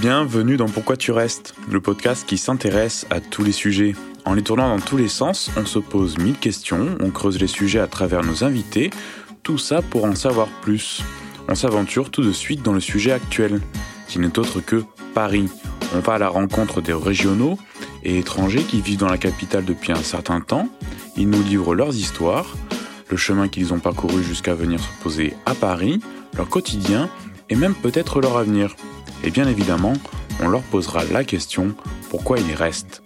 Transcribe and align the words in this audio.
Bienvenue 0.00 0.56
dans 0.56 0.70
Pourquoi 0.70 0.96
tu 0.96 1.12
restes, 1.12 1.54
le 1.70 1.78
podcast 1.78 2.26
qui 2.26 2.38
s'intéresse 2.38 3.06
à 3.10 3.20
tous 3.20 3.44
les 3.44 3.52
sujets. 3.52 3.94
En 4.24 4.32
les 4.32 4.40
tournant 4.40 4.74
dans 4.74 4.82
tous 4.82 4.96
les 4.96 5.08
sens, 5.08 5.50
on 5.58 5.66
se 5.66 5.78
pose 5.78 6.16
mille 6.16 6.38
questions, 6.38 6.96
on 7.00 7.10
creuse 7.10 7.38
les 7.38 7.46
sujets 7.46 7.80
à 7.80 7.86
travers 7.86 8.24
nos 8.24 8.42
invités, 8.42 8.88
tout 9.42 9.58
ça 9.58 9.82
pour 9.82 10.06
en 10.06 10.14
savoir 10.14 10.48
plus. 10.62 11.02
On 11.48 11.54
s'aventure 11.54 12.10
tout 12.10 12.22
de 12.22 12.32
suite 12.32 12.62
dans 12.62 12.72
le 12.72 12.80
sujet 12.80 13.12
actuel, 13.12 13.60
qui 14.08 14.18
n'est 14.18 14.38
autre 14.38 14.60
que 14.60 14.84
Paris. 15.12 15.50
On 15.94 16.00
va 16.00 16.14
à 16.14 16.18
la 16.18 16.30
rencontre 16.30 16.80
des 16.80 16.94
régionaux 16.94 17.58
et 18.02 18.20
étrangers 18.20 18.62
qui 18.62 18.80
vivent 18.80 19.00
dans 19.00 19.10
la 19.10 19.18
capitale 19.18 19.66
depuis 19.66 19.92
un 19.92 20.02
certain 20.02 20.40
temps. 20.40 20.70
Ils 21.18 21.28
nous 21.28 21.42
livrent 21.42 21.74
leurs 21.74 21.94
histoires, 21.94 22.56
le 23.10 23.18
chemin 23.18 23.48
qu'ils 23.48 23.74
ont 23.74 23.80
parcouru 23.80 24.24
jusqu'à 24.24 24.54
venir 24.54 24.80
se 24.80 25.02
poser 25.02 25.34
à 25.44 25.54
Paris, 25.54 26.00
leur 26.38 26.48
quotidien 26.48 27.10
et 27.50 27.54
même 27.54 27.74
peut-être 27.74 28.22
leur 28.22 28.38
avenir. 28.38 28.74
Et 29.22 29.30
bien 29.30 29.46
évidemment, 29.46 29.92
on 30.40 30.48
leur 30.48 30.62
posera 30.62 31.04
la 31.04 31.24
question 31.24 31.74
pourquoi 32.10 32.38
ils 32.38 32.54
restent. 32.54 33.02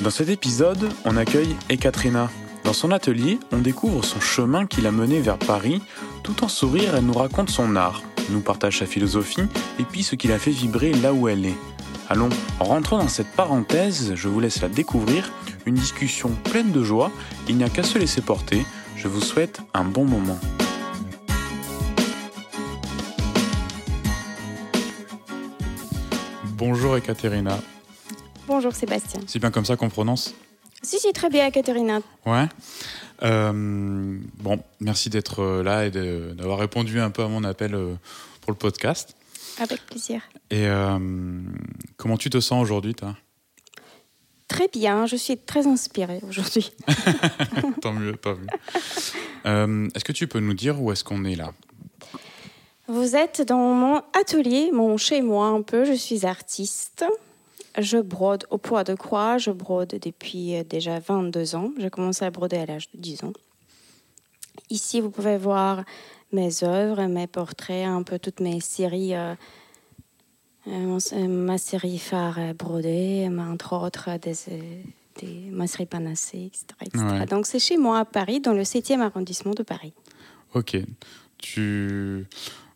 Dans 0.00 0.10
cet 0.10 0.28
épisode, 0.28 0.90
on 1.04 1.16
accueille 1.16 1.56
Ekaterina. 1.68 2.30
Dans 2.64 2.72
son 2.72 2.90
atelier, 2.92 3.38
on 3.52 3.58
découvre 3.58 4.04
son 4.04 4.20
chemin 4.20 4.66
qui 4.66 4.80
l'a 4.80 4.90
mené 4.90 5.20
vers 5.20 5.38
Paris. 5.38 5.82
Tout 6.22 6.44
en 6.44 6.48
sourire, 6.48 6.94
elle 6.96 7.04
nous 7.04 7.12
raconte 7.12 7.50
son 7.50 7.76
art, 7.76 8.02
nous 8.30 8.40
partage 8.40 8.78
sa 8.78 8.86
philosophie 8.86 9.42
et 9.78 9.84
puis 9.84 10.02
ce 10.02 10.14
qui 10.14 10.28
l'a 10.28 10.38
fait 10.38 10.50
vibrer 10.50 10.92
là 10.92 11.12
où 11.12 11.28
elle 11.28 11.46
est. 11.46 11.58
Allons, 12.08 12.30
en 12.60 12.64
rentrant 12.64 12.98
dans 12.98 13.08
cette 13.08 13.30
parenthèse, 13.30 14.12
je 14.14 14.28
vous 14.28 14.40
laisse 14.40 14.60
la 14.60 14.68
découvrir, 14.68 15.32
une 15.66 15.74
discussion 15.74 16.30
pleine 16.44 16.70
de 16.70 16.82
joie, 16.82 17.10
il 17.48 17.56
n'y 17.56 17.64
a 17.64 17.70
qu'à 17.70 17.82
se 17.82 17.98
laisser 17.98 18.20
porter, 18.20 18.66
je 18.96 19.08
vous 19.08 19.22
souhaite 19.22 19.60
un 19.72 19.84
bon 19.84 20.04
moment. 20.04 20.38
Bonjour 26.66 26.96
Ekaterina. 26.96 27.60
Bonjour 28.46 28.74
Sébastien. 28.74 29.20
C'est 29.26 29.38
bien 29.38 29.50
comme 29.50 29.66
ça 29.66 29.76
qu'on 29.76 29.90
prononce 29.90 30.34
Si, 30.80 30.98
si, 30.98 31.12
très 31.12 31.28
bien 31.28 31.46
Ekaterina. 31.46 32.00
Ouais. 32.24 32.46
Euh, 33.22 34.18
bon, 34.38 34.58
merci 34.80 35.10
d'être 35.10 35.40
euh, 35.40 35.62
là 35.62 35.84
et 35.84 35.90
d'avoir 35.90 36.58
répondu 36.58 37.00
un 37.00 37.10
peu 37.10 37.22
à 37.22 37.28
mon 37.28 37.44
appel 37.44 37.74
euh, 37.74 37.96
pour 38.40 38.50
le 38.50 38.56
podcast. 38.56 39.14
Avec 39.60 39.84
plaisir. 39.84 40.22
Et 40.50 40.66
comment 41.98 42.16
tu 42.16 42.30
te 42.30 42.40
sens 42.40 42.62
aujourd'hui, 42.62 42.94
toi? 42.94 43.14
Très 44.48 44.68
bien, 44.68 45.04
je 45.04 45.16
suis 45.16 45.36
très 45.36 45.66
inspirée 45.66 46.20
aujourd'hui. 46.26 46.72
tant 47.82 47.92
mieux, 47.92 48.16
tant 48.16 48.36
mieux. 48.36 49.90
est-ce 49.94 50.04
que 50.04 50.12
tu 50.12 50.26
peux 50.28 50.40
nous 50.40 50.54
dire 50.54 50.80
où 50.80 50.90
est-ce 50.92 51.04
qu'on 51.04 51.26
est 51.26 51.36
là? 51.36 51.52
Vous 52.86 53.16
êtes 53.16 53.42
dans 53.42 53.74
mon 53.74 54.02
atelier, 54.18 54.70
mon 54.72 54.96
chez-moi 54.96 55.46
un 55.46 55.62
peu. 55.62 55.84
Je 55.84 55.94
suis 55.94 56.26
artiste. 56.26 57.04
Je 57.78 57.98
brode 57.98 58.46
au 58.50 58.58
poids 58.58 58.84
de 58.84 58.94
croix. 58.94 59.38
Je 59.38 59.50
brode 59.50 59.98
depuis 60.00 60.62
déjà 60.64 60.98
22 61.00 61.54
ans. 61.56 61.72
J'ai 61.78 61.90
commencé 61.90 62.24
à 62.24 62.30
broder 62.30 62.58
à 62.58 62.66
l'âge 62.66 62.90
de 62.92 62.98
10 62.98 63.24
ans. 63.24 63.32
Ici, 64.70 65.00
vous 65.00 65.10
pouvez 65.10 65.38
voir 65.38 65.84
mes 66.32 66.62
œuvres, 66.62 67.02
mes 67.06 67.26
portraits, 67.26 67.86
un 67.86 68.02
peu 68.02 68.18
toutes 68.18 68.40
mes 68.40 68.60
séries. 68.60 69.14
Euh, 69.14 69.34
euh, 70.66 71.28
ma 71.28 71.58
série 71.58 71.98
phare 71.98 72.54
brodée, 72.54 73.28
entre 73.38 73.76
autres 73.76 74.08
des, 74.18 74.34
des 75.20 75.50
ma 75.50 75.66
série 75.66 75.84
panacée, 75.86 76.50
etc. 76.50 77.26
Donc 77.28 77.46
c'est 77.46 77.58
chez 77.58 77.76
moi 77.76 77.98
à 77.98 78.04
Paris, 78.04 78.40
dans 78.40 78.54
le 78.54 78.62
7e 78.62 79.00
arrondissement 79.00 79.52
de 79.52 79.62
Paris. 79.62 79.92
Ok. 80.54 80.76
Tu, 81.36 82.26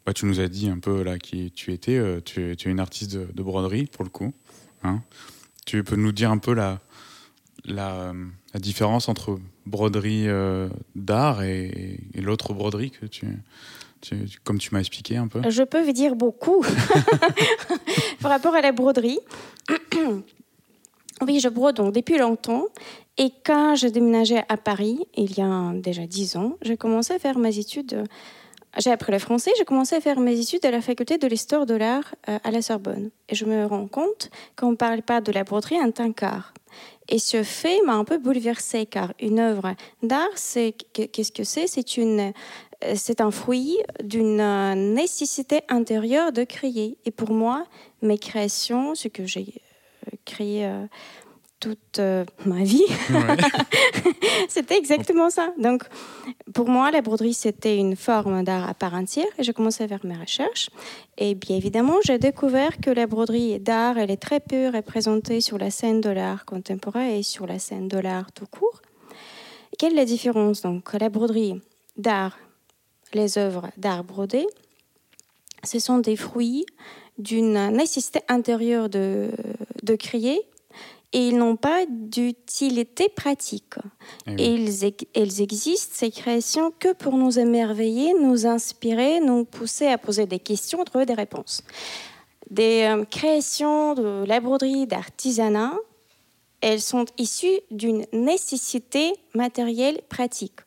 bah, 0.09 0.15
tu 0.15 0.25
nous 0.25 0.41
as 0.41 0.49
dit 0.49 0.71
un 0.71 0.79
peu 0.79 1.03
là 1.03 1.19
qui 1.19 1.51
tu 1.51 1.71
étais. 1.71 1.99
Euh, 1.99 2.23
tu, 2.25 2.53
es, 2.53 2.57
tu 2.57 2.69
es 2.69 2.71
une 2.71 2.81
artiste 2.81 3.15
de, 3.15 3.43
broderie 3.43 3.85
pour 3.85 4.05
le 4.05 4.09
coup. 4.09 4.33
Hein 4.83 5.03
tu 5.67 5.85
peux 5.85 5.97
nous 5.97 6.13
dire 6.13 6.31
un 6.31 6.39
peu 6.39 6.55
la, 6.55 6.79
la, 7.67 8.15
la 8.55 8.59
différence 8.59 9.11
entre 9.11 9.39
broderie 9.67 10.27
euh, 10.27 10.71
d'art 10.97 11.43
et, 11.43 12.01
l'autre 12.15 12.55
broderie 12.55 12.91
que 12.91 13.05
tu, 13.05 13.27
comme 14.45 14.57
tu 14.57 14.73
m'as 14.73 14.81
expliqué 14.81 15.19
un 15.19 15.29
peu? 15.29 15.43
Je 15.51 15.63
peux 15.63 15.83
vous 15.83 15.93
dire 15.93 16.17
beaucoup 16.17 16.65
par 18.23 18.31
rapport 18.31 18.55
à 18.55 18.63
la 18.63 18.73
broderie. 18.73 19.19
oui, 21.21 21.39
je 21.39 21.51
brode 21.51 21.77
donc 21.77 21.95
depuis 21.95 22.17
longtemps. 22.17 22.65
Et 23.19 23.31
quand 23.45 23.75
j'ai 23.75 23.91
déménagé 23.91 24.39
à 24.49 24.57
Paris, 24.57 25.01
il 25.19 25.37
y 25.37 25.43
a 25.43 25.75
déjà 25.75 26.07
dix 26.07 26.37
ans, 26.37 26.57
j'ai 26.63 26.79
commencé 26.79 27.13
à 27.13 27.19
faire 27.19 27.39
mes 27.39 27.59
études. 27.59 28.07
J'ai 28.79 28.93
appris 28.93 29.11
le 29.11 29.19
français, 29.19 29.51
j'ai 29.59 29.65
commencé 29.65 29.97
à 29.97 30.01
faire 30.01 30.21
mes 30.21 30.39
études 30.39 30.65
à 30.65 30.71
la 30.71 30.81
faculté 30.81 31.19
de 31.19 31.27
l'histoire 31.27 31.67
de 31.67 31.75
l'art 31.75 32.15
euh, 32.29 32.39
à 32.45 32.51
la 32.53 32.63
Sorbonne. 32.63 33.11
Et 33.29 33.35
je 33.35 33.45
me 33.45 33.67
rends 33.67 33.89
compte 33.89 34.31
qu'on 34.57 34.71
ne 34.71 34.77
parle 34.77 35.03
pas 35.03 35.21
de 35.21 35.33
la 35.33 35.43
broderie 35.43 35.81
en 35.81 35.91
tant 35.91 36.13
qu'art. 36.13 36.55
Et 37.09 37.19
ce 37.19 37.43
fait 37.43 37.81
m'a 37.85 37.95
un 37.95 38.05
peu 38.05 38.19
bouleversée 38.19 38.87
car 38.87 39.15
une 39.19 39.41
œuvre 39.41 39.75
d'art, 40.05 40.29
c'est 40.37 40.77
qu'est-ce 40.93 41.33
que 41.33 41.43
c'est? 41.43 41.67
C'est 41.67 41.99
euh, 41.99 42.33
c'est 42.95 43.21
un 43.21 43.33
fruit 43.33 43.77
d'une 44.01 44.41
euh, 44.41 44.75
nécessité 44.77 45.63
intérieure 45.69 46.31
de 46.31 46.45
créer. 46.45 46.99
Et 47.05 47.11
pour 47.11 47.33
moi, 47.33 47.67
mes 48.01 48.19
créations, 48.19 48.95
ce 48.95 49.09
que 49.09 49.27
j'ai 49.27 49.55
créé 50.25 50.71
toute 51.61 52.01
ma 52.47 52.63
vie, 52.63 52.85
c'était 54.49 54.77
exactement 54.77 55.31
ça. 55.31 55.53
Donc, 55.59 55.83
pour 56.55 56.69
moi, 56.69 56.91
la 56.91 57.03
broderie, 57.03 57.35
c'était 57.35 57.77
une 57.77 57.97
forme 57.97 58.45
d'art 58.45 58.69
à 58.69 58.75
part 58.75 58.95
entière. 58.95 59.27
Et 59.39 59.43
j'ai 59.43 59.53
commencé 59.53 59.85
à 59.85 59.89
faire 59.89 60.05
mes 60.05 60.17
recherches. 60.17 60.71
Et 61.17 61.35
bien 61.35 61.57
évidemment, 61.57 61.97
j'ai 62.05 62.19
découvert 62.19 62.79
que 62.81 62.91
la 62.91 63.07
broderie 63.07 63.59
d'art, 63.59 63.99
elle 63.99 64.11
est 64.11 64.23
très 64.23 64.41
peu 64.41 64.69
représentée 64.69 65.41
sur 65.41 65.59
la 65.59 65.71
scène 65.71 66.01
de 66.01 66.11
l'art 66.11 66.45
contemporain 66.45 67.09
et 67.09 67.23
sur 67.23 67.47
la 67.47 67.59
scène 67.59 67.89
de 67.89 67.99
l'art 67.99 68.31
tout 68.33 68.47
court. 68.47 68.81
Quelle 69.79 69.93
est 69.93 69.97
la 69.97 70.05
différence? 70.05 70.63
Donc, 70.63 70.93
la 70.93 71.09
broderie 71.09 71.61
d'art 71.97 72.39
les 73.15 73.39
œuvres 73.39 73.71
d'art 73.77 74.05
brodé, 74.05 74.47
ce 75.65 75.79
sont 75.79 75.99
des 75.99 76.17
fruits 76.17 76.67
d'une 77.19 77.69
nécessité 77.71 78.21
intérieure 78.29 78.89
de, 78.89 79.31
de 79.83 79.97
créer 79.97 80.41
et 81.13 81.29
ils 81.29 81.37
n'ont 81.37 81.57
pas 81.57 81.87
d'utilité 81.89 83.09
pratique. 83.09 83.75
Eh 84.27 84.55
ils, 84.55 84.95
elles 85.15 85.41
existent, 85.41 85.95
ces 85.95 86.11
créations, 86.11 86.73
que 86.79 86.93
pour 86.93 87.17
nous 87.17 87.39
émerveiller, 87.39 88.13
nous 88.15 88.47
inspirer, 88.47 89.21
nous 89.21 89.45
pousser 89.45 89.87
à 89.87 89.97
poser 89.97 90.27
des 90.27 90.39
questions, 90.39 90.85
trouver 90.85 91.07
des 91.07 91.15
réponses. 91.15 91.63
Des 92.51 92.83
euh, 92.83 93.05
créations 93.05 93.95
de 93.95 94.25
la 94.27 94.41
broderie, 94.41 94.87
d'artisanat, 94.87 95.75
elles 96.61 96.81
sont 96.81 97.07
issues 97.17 97.61
d'une 97.71 98.05
nécessité 98.13 99.13
matérielle 99.35 100.01
pratique. 100.09 100.61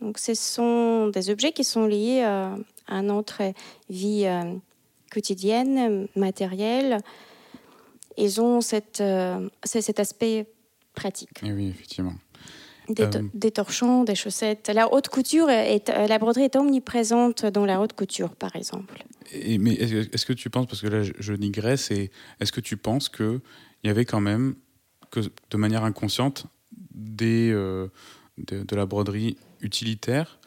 Donc, 0.00 0.18
ce 0.18 0.34
sont 0.34 1.08
des 1.08 1.30
objets 1.30 1.52
qui 1.52 1.64
sont 1.64 1.86
liés 1.86 2.22
euh, 2.24 2.54
à 2.86 3.02
notre 3.02 3.42
vie 3.88 4.24
euh, 4.26 4.54
quotidienne, 5.10 6.08
matérielle. 6.16 6.98
Ils 8.16 8.40
ont 8.40 8.60
cette, 8.60 9.00
euh, 9.00 9.48
cet 9.64 10.00
aspect 10.00 10.46
pratique. 10.94 11.42
Et 11.42 11.48
eh 11.48 11.52
oui, 11.52 11.68
effectivement. 11.68 12.14
Des, 12.88 13.50
torchons, 13.50 14.04
des 14.04 14.14
chaussettes. 14.14 14.70
La 14.72 14.92
haute 14.92 15.08
couture, 15.08 15.50
est, 15.50 15.88
la 15.88 16.18
broderie 16.18 16.44
est 16.44 16.54
omniprésente 16.54 17.44
dans 17.44 17.66
la 17.66 17.80
haute 17.80 17.94
couture, 17.94 18.36
par 18.36 18.54
exemple. 18.54 19.04
Et, 19.32 19.58
mais 19.58 19.72
est-ce 19.74 20.24
que 20.24 20.32
tu 20.32 20.50
penses, 20.50 20.66
parce 20.66 20.82
que 20.82 20.86
là 20.86 21.02
je, 21.02 21.32
digresse, 21.32 21.90
est-ce 21.90 22.52
que 22.52 22.60
tu 22.60 22.76
penses 22.76 23.08
qu'il 23.08 23.40
y 23.82 23.88
avait 23.88 24.04
quand 24.04 24.20
même, 24.20 24.54
que, 25.10 25.18
de 25.18 25.56
manière 25.56 25.82
inconsciente, 25.82 26.46
des, 26.94 27.50
de, 28.38 28.62
de, 28.62 28.76
la 28.76 28.86
broderie 28.86 29.36
utilitaire 29.60 30.38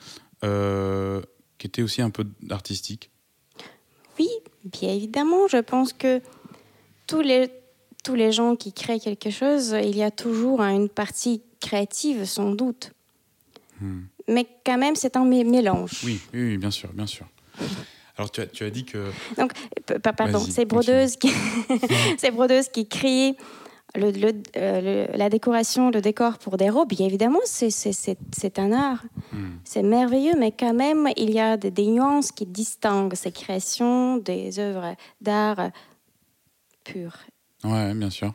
euh, 0.43 1.21
qui 1.57 1.67
était 1.67 1.81
aussi 1.81 2.01
un 2.01 2.09
peu 2.09 2.25
artistique? 2.49 3.11
Oui, 4.17 4.29
bien 4.63 4.93
évidemment. 4.93 5.47
Je 5.47 5.57
pense 5.57 5.93
que 5.93 6.21
tous 7.07 7.21
les, 7.21 7.49
tous 8.03 8.15
les 8.15 8.31
gens 8.31 8.55
qui 8.55 8.73
créent 8.73 8.99
quelque 8.99 9.29
chose, 9.29 9.75
il 9.81 9.95
y 9.95 10.03
a 10.03 10.11
toujours 10.11 10.61
une 10.61 10.89
partie 10.89 11.41
créative, 11.59 12.25
sans 12.25 12.51
doute. 12.51 12.93
Hmm. 13.81 14.01
Mais 14.27 14.47
quand 14.65 14.77
même, 14.77 14.95
c'est 14.95 15.17
un 15.17 15.25
mélange. 15.25 16.01
Oui, 16.03 16.19
oui, 16.33 16.57
bien 16.57 16.71
sûr, 16.71 16.89
bien 16.93 17.07
sûr. 17.07 17.25
Alors, 18.17 18.31
tu 18.31 18.41
as, 18.41 18.47
tu 18.47 18.63
as 18.63 18.69
dit 18.69 18.85
que. 18.85 19.11
Donc, 19.37 19.53
pardon, 20.15 20.39
c'est 20.49 20.65
brodeuse, 20.65 21.15
qui... 21.15 21.31
brodeuse 22.31 22.69
qui 22.69 22.87
crée 22.87 23.35
euh, 23.97 25.07
la 25.15 25.29
décoration, 25.29 25.89
le 25.89 26.01
décor 26.01 26.37
pour 26.37 26.57
des 26.57 26.69
robes, 26.69 26.89
bien 26.89 27.07
évidemment, 27.07 27.39
c'est 27.45 28.59
un 28.59 28.71
art. 28.71 29.03
Hmm. 29.31 29.57
C'est 29.63 29.83
merveilleux, 29.83 30.35
mais 30.37 30.51
quand 30.51 30.73
même, 30.73 31.09
il 31.17 31.31
y 31.31 31.39
a 31.39 31.57
des, 31.57 31.87
nuances 31.87 32.31
qui 32.31 32.45
distinguent 32.45 33.15
ces 33.15 33.31
créations 33.31 34.17
des 34.17 34.59
œuvres 34.59 34.95
d'art 35.21 35.71
pures. 36.83 37.17
Ouais, 37.63 37.93
bien 37.93 38.09
sûr. 38.09 38.33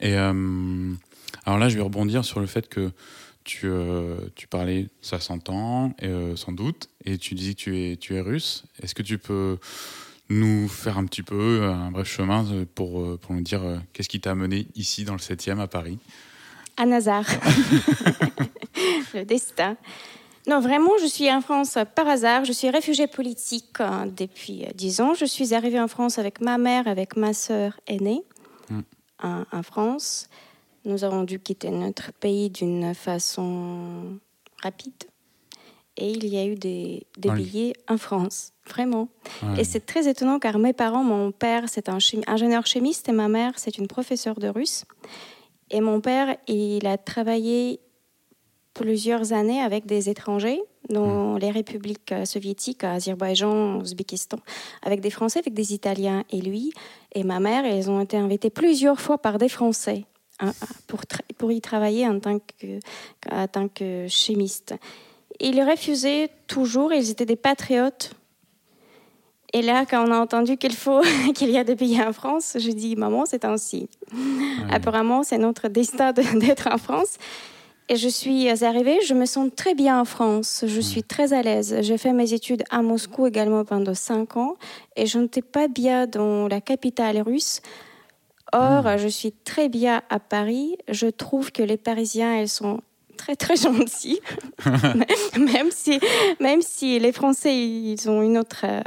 Et 0.00 0.16
euh, 0.16 0.92
alors 1.46 1.58
là, 1.58 1.68
je 1.68 1.76
vais 1.76 1.82
rebondir 1.82 2.24
sur 2.24 2.40
le 2.40 2.46
fait 2.46 2.68
que 2.68 2.90
tu, 3.44 3.66
euh, 3.66 4.18
tu 4.34 4.46
parlais, 4.46 4.88
ça 5.00 5.18
s'entend, 5.18 5.94
sans 6.36 6.52
doute, 6.52 6.88
et 7.04 7.18
tu 7.18 7.34
dis 7.34 7.54
que 7.54 7.60
tu 7.60 7.78
es, 7.78 7.96
tu 7.96 8.14
es 8.16 8.20
russe. 8.20 8.64
Est-ce 8.82 8.94
que 8.94 9.02
tu 9.02 9.18
peux 9.18 9.58
nous 10.28 10.68
faire 10.68 10.98
un 10.98 11.06
petit 11.06 11.22
peu 11.22 11.64
un 11.64 11.90
bref 11.90 12.08
chemin 12.08 12.46
pour, 12.74 13.18
pour 13.18 13.34
nous 13.34 13.40
dire 13.40 13.62
qu'est-ce 13.92 14.08
qui 14.08 14.20
t'a 14.20 14.32
amené 14.32 14.68
ici 14.76 15.04
dans 15.04 15.14
le 15.14 15.18
7e 15.18 15.58
à 15.58 15.66
Paris? 15.66 15.98
Un 16.76 16.92
hasard. 16.92 17.24
le 19.14 19.24
destin. 19.24 19.76
Non, 20.46 20.60
vraiment, 20.60 20.92
je 21.00 21.06
suis 21.06 21.30
en 21.30 21.40
France 21.40 21.76
par 21.94 22.08
hasard. 22.08 22.44
Je 22.44 22.52
suis 22.52 22.70
réfugiée 22.70 23.06
politique 23.06 23.78
depuis 24.16 24.64
dix 24.74 25.00
ans. 25.00 25.14
Je 25.14 25.24
suis 25.24 25.54
arrivée 25.54 25.80
en 25.80 25.88
France 25.88 26.18
avec 26.18 26.40
ma 26.40 26.58
mère, 26.58 26.88
avec 26.88 27.16
ma 27.16 27.32
sœur 27.32 27.78
aînée 27.86 28.22
mm. 28.70 28.82
en, 29.52 29.62
France. 29.62 30.28
Nous 30.84 31.04
avons 31.04 31.24
dû 31.24 31.38
quitter 31.38 31.70
notre 31.70 32.12
pays 32.12 32.50
d'une 32.50 32.94
façon 32.94 34.18
rapide. 34.62 35.04
Et 35.96 36.12
il 36.12 36.26
y 36.28 36.38
a 36.38 36.46
eu 36.46 36.54
des, 36.54 37.06
billets 37.18 37.74
en 37.86 37.98
France, 37.98 38.52
vraiment. 38.66 39.08
Et 39.58 39.64
c'est 39.64 39.84
très 39.84 40.08
étonnant 40.08 40.38
car 40.38 40.58
mes 40.58 40.72
parents, 40.72 41.04
mon 41.04 41.30
père, 41.30 41.64
c'est 41.68 41.90
un 41.90 41.98
ingénieur 42.26 42.66
chimiste 42.66 43.08
et 43.10 43.12
ma 43.12 43.28
mère, 43.28 43.52
c'est 43.56 43.76
une 43.76 43.86
professeure 43.86 44.36
de 44.36 44.48
russe. 44.48 44.84
Et 45.70 45.80
mon 45.80 46.00
père, 46.00 46.36
il 46.48 46.86
a 46.86 46.96
travaillé 46.96 47.80
plusieurs 48.72 49.32
années 49.32 49.60
avec 49.60 49.84
des 49.84 50.08
étrangers 50.08 50.62
dans 50.90 51.36
les 51.36 51.50
républiques 51.50 52.12
soviétiques, 52.24 52.84
Azerbaïdjan, 52.84 53.78
Ouzbékistan, 53.78 54.38
avec 54.82 55.00
des 55.00 55.10
Français, 55.10 55.38
avec 55.38 55.54
des 55.54 55.72
Italiens. 55.72 56.24
Et 56.30 56.40
lui 56.40 56.72
et 57.14 57.24
ma 57.24 57.40
mère, 57.40 57.64
ils 57.66 57.90
ont 57.90 58.00
été 58.00 58.16
invités 58.16 58.50
plusieurs 58.50 59.00
fois 59.00 59.18
par 59.18 59.38
des 59.38 59.48
Français 59.48 60.04
Hein, 60.42 60.52
pour, 60.86 61.00
pour 61.36 61.52
y 61.52 61.60
travailler 61.60 62.08
en 62.08 62.18
tant 62.18 62.38
que, 62.38 62.80
en 63.30 63.46
tant 63.46 63.68
que 63.68 64.06
chimiste. 64.08 64.74
Ils 65.38 65.62
refusaient 65.62 66.30
toujours, 66.46 66.94
ils 66.94 67.10
étaient 67.10 67.26
des 67.26 67.36
patriotes. 67.36 68.12
Et 69.52 69.60
là, 69.60 69.84
quand 69.84 70.08
on 70.08 70.12
a 70.12 70.18
entendu 70.18 70.56
qu'il 70.56 70.74
faut 70.74 71.02
qu'il 71.34 71.50
y 71.50 71.58
a 71.58 71.64
des 71.64 71.76
pays 71.76 72.00
en 72.00 72.14
France, 72.14 72.56
je 72.58 72.70
dis 72.70 72.96
maman, 72.96 73.26
c'est 73.26 73.44
ainsi. 73.44 73.90
Apparemment, 74.70 75.22
c'est 75.22 75.38
notre 75.38 75.68
destin 75.68 76.12
d'être 76.12 76.68
en 76.72 76.78
France. 76.78 77.18
Et 77.92 77.96
je 77.96 78.08
suis 78.08 78.48
arrivée, 78.64 79.00
je 79.04 79.14
me 79.14 79.26
sens 79.26 79.50
très 79.56 79.74
bien 79.74 80.00
en 80.00 80.04
France, 80.04 80.64
je 80.64 80.80
suis 80.80 81.02
très 81.02 81.32
à 81.32 81.42
l'aise. 81.42 81.76
J'ai 81.80 81.98
fait 81.98 82.12
mes 82.12 82.32
études 82.32 82.62
à 82.70 82.82
Moscou 82.82 83.26
également 83.26 83.64
pendant 83.64 83.94
cinq 83.94 84.36
ans 84.36 84.54
et 84.94 85.06
je 85.06 85.18
n'étais 85.18 85.42
pas 85.42 85.66
bien 85.66 86.06
dans 86.06 86.46
la 86.46 86.60
capitale 86.60 87.20
russe 87.20 87.60
Or, 88.52 88.84
hmm. 88.84 88.98
je 88.98 89.08
suis 89.08 89.32
très 89.32 89.68
bien 89.68 90.02
à 90.08 90.18
Paris. 90.18 90.76
Je 90.88 91.06
trouve 91.06 91.52
que 91.52 91.62
les 91.62 91.76
Parisiens, 91.76 92.36
elles 92.36 92.48
sont 92.48 92.80
très 93.16 93.36
très 93.36 93.56
gentils, 93.68 94.20
même 95.36 95.70
si 95.70 96.00
même 96.40 96.62
si 96.62 96.98
les 96.98 97.12
Français 97.12 97.56
ils 97.56 98.08
ont 98.08 98.22
une 98.22 98.38
autre 98.38 98.64
euh, 98.64 98.80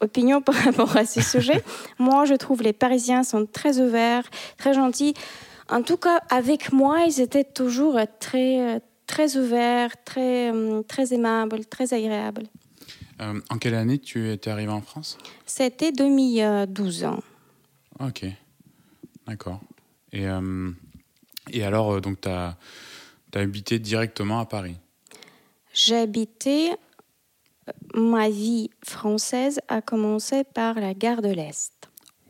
opinion 0.00 0.40
par 0.40 0.54
rapport 0.54 0.96
à 0.96 1.04
ce 1.04 1.20
sujet. 1.20 1.62
moi, 1.98 2.24
je 2.24 2.34
trouve 2.34 2.62
les 2.62 2.72
Parisiens 2.72 3.24
sont 3.24 3.46
très 3.46 3.80
ouverts, 3.80 4.24
très 4.58 4.74
gentils. 4.74 5.14
En 5.68 5.82
tout 5.82 5.96
cas, 5.96 6.20
avec 6.30 6.72
moi, 6.72 7.04
ils 7.06 7.20
étaient 7.20 7.44
toujours 7.44 7.98
très 8.20 8.80
très 9.06 9.36
ouverts, 9.36 10.02
très 10.04 10.52
très 10.88 11.12
aimables, 11.12 11.66
très 11.66 11.92
agréables. 11.94 12.44
Euh, 13.20 13.40
en 13.50 13.58
quelle 13.58 13.74
année 13.74 13.98
tu 13.98 14.30
étais 14.30 14.50
arrivé 14.50 14.72
en 14.72 14.80
France? 14.80 15.18
C'était 15.46 15.92
2012 15.92 17.04
ans. 17.04 17.20
Ok. 18.00 18.26
D'accord. 19.26 19.60
Et, 20.12 20.26
euh, 20.26 20.70
et 21.50 21.64
alors, 21.64 21.92
euh, 21.92 22.00
donc, 22.00 22.20
tu 22.20 22.28
as, 22.28 22.56
as, 23.34 23.38
habité 23.38 23.78
directement 23.78 24.40
à 24.40 24.46
Paris? 24.46 24.76
J'ai 25.72 25.96
habité. 25.96 26.72
Ma 27.94 28.28
vie 28.28 28.68
française 28.84 29.58
a 29.68 29.80
commencé 29.80 30.44
par 30.44 30.74
la 30.74 30.92
gare 30.92 31.22
de 31.22 31.30
l'Est. 31.30 31.72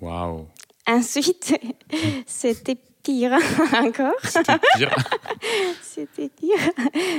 Waouh 0.00 0.46
Ensuite, 0.86 1.58
c'était 2.26 2.78
pire 3.04 3.38
encore. 3.74 4.14
C'était 4.24 4.58
pire. 4.76 4.96
c'était 5.82 6.28
pire. 6.28 6.70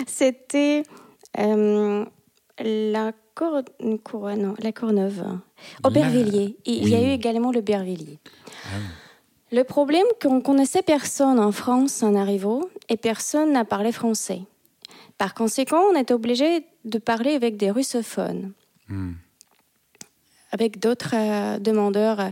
C'était 0.07 0.83
la 2.57 3.11
Cour... 3.35 3.61
non, 4.37 4.55
la 4.59 4.71
Courneuve. 4.73 5.23
Aubervilliers. 5.83 6.57
Il 6.65 6.89
y 6.89 6.95
a 6.95 7.01
eu 7.01 7.11
également 7.11 7.51
le 7.51 7.61
Bervilliers. 7.61 8.19
Ah 8.65 8.77
le 9.51 9.63
problème, 9.63 10.05
qu'on 10.21 10.41
connaissait 10.41 10.81
personne 10.81 11.39
en 11.39 11.51
France 11.53 12.03
en 12.03 12.15
arrivant 12.15 12.61
et 12.89 12.97
personne 12.97 13.53
n'a 13.53 13.63
parlé 13.63 13.93
français. 13.93 14.41
Par 15.17 15.33
conséquent, 15.33 15.81
on 15.91 15.95
était 15.95 16.13
obligé 16.13 16.65
de 16.83 16.97
parler 16.97 17.35
avec 17.35 17.55
des 17.55 17.71
russophones, 17.71 18.51
hmm. 18.89 19.13
avec 20.51 20.79
d'autres 20.79 21.15
euh, 21.15 21.57
demandeurs 21.59 22.19
euh, 22.19 22.29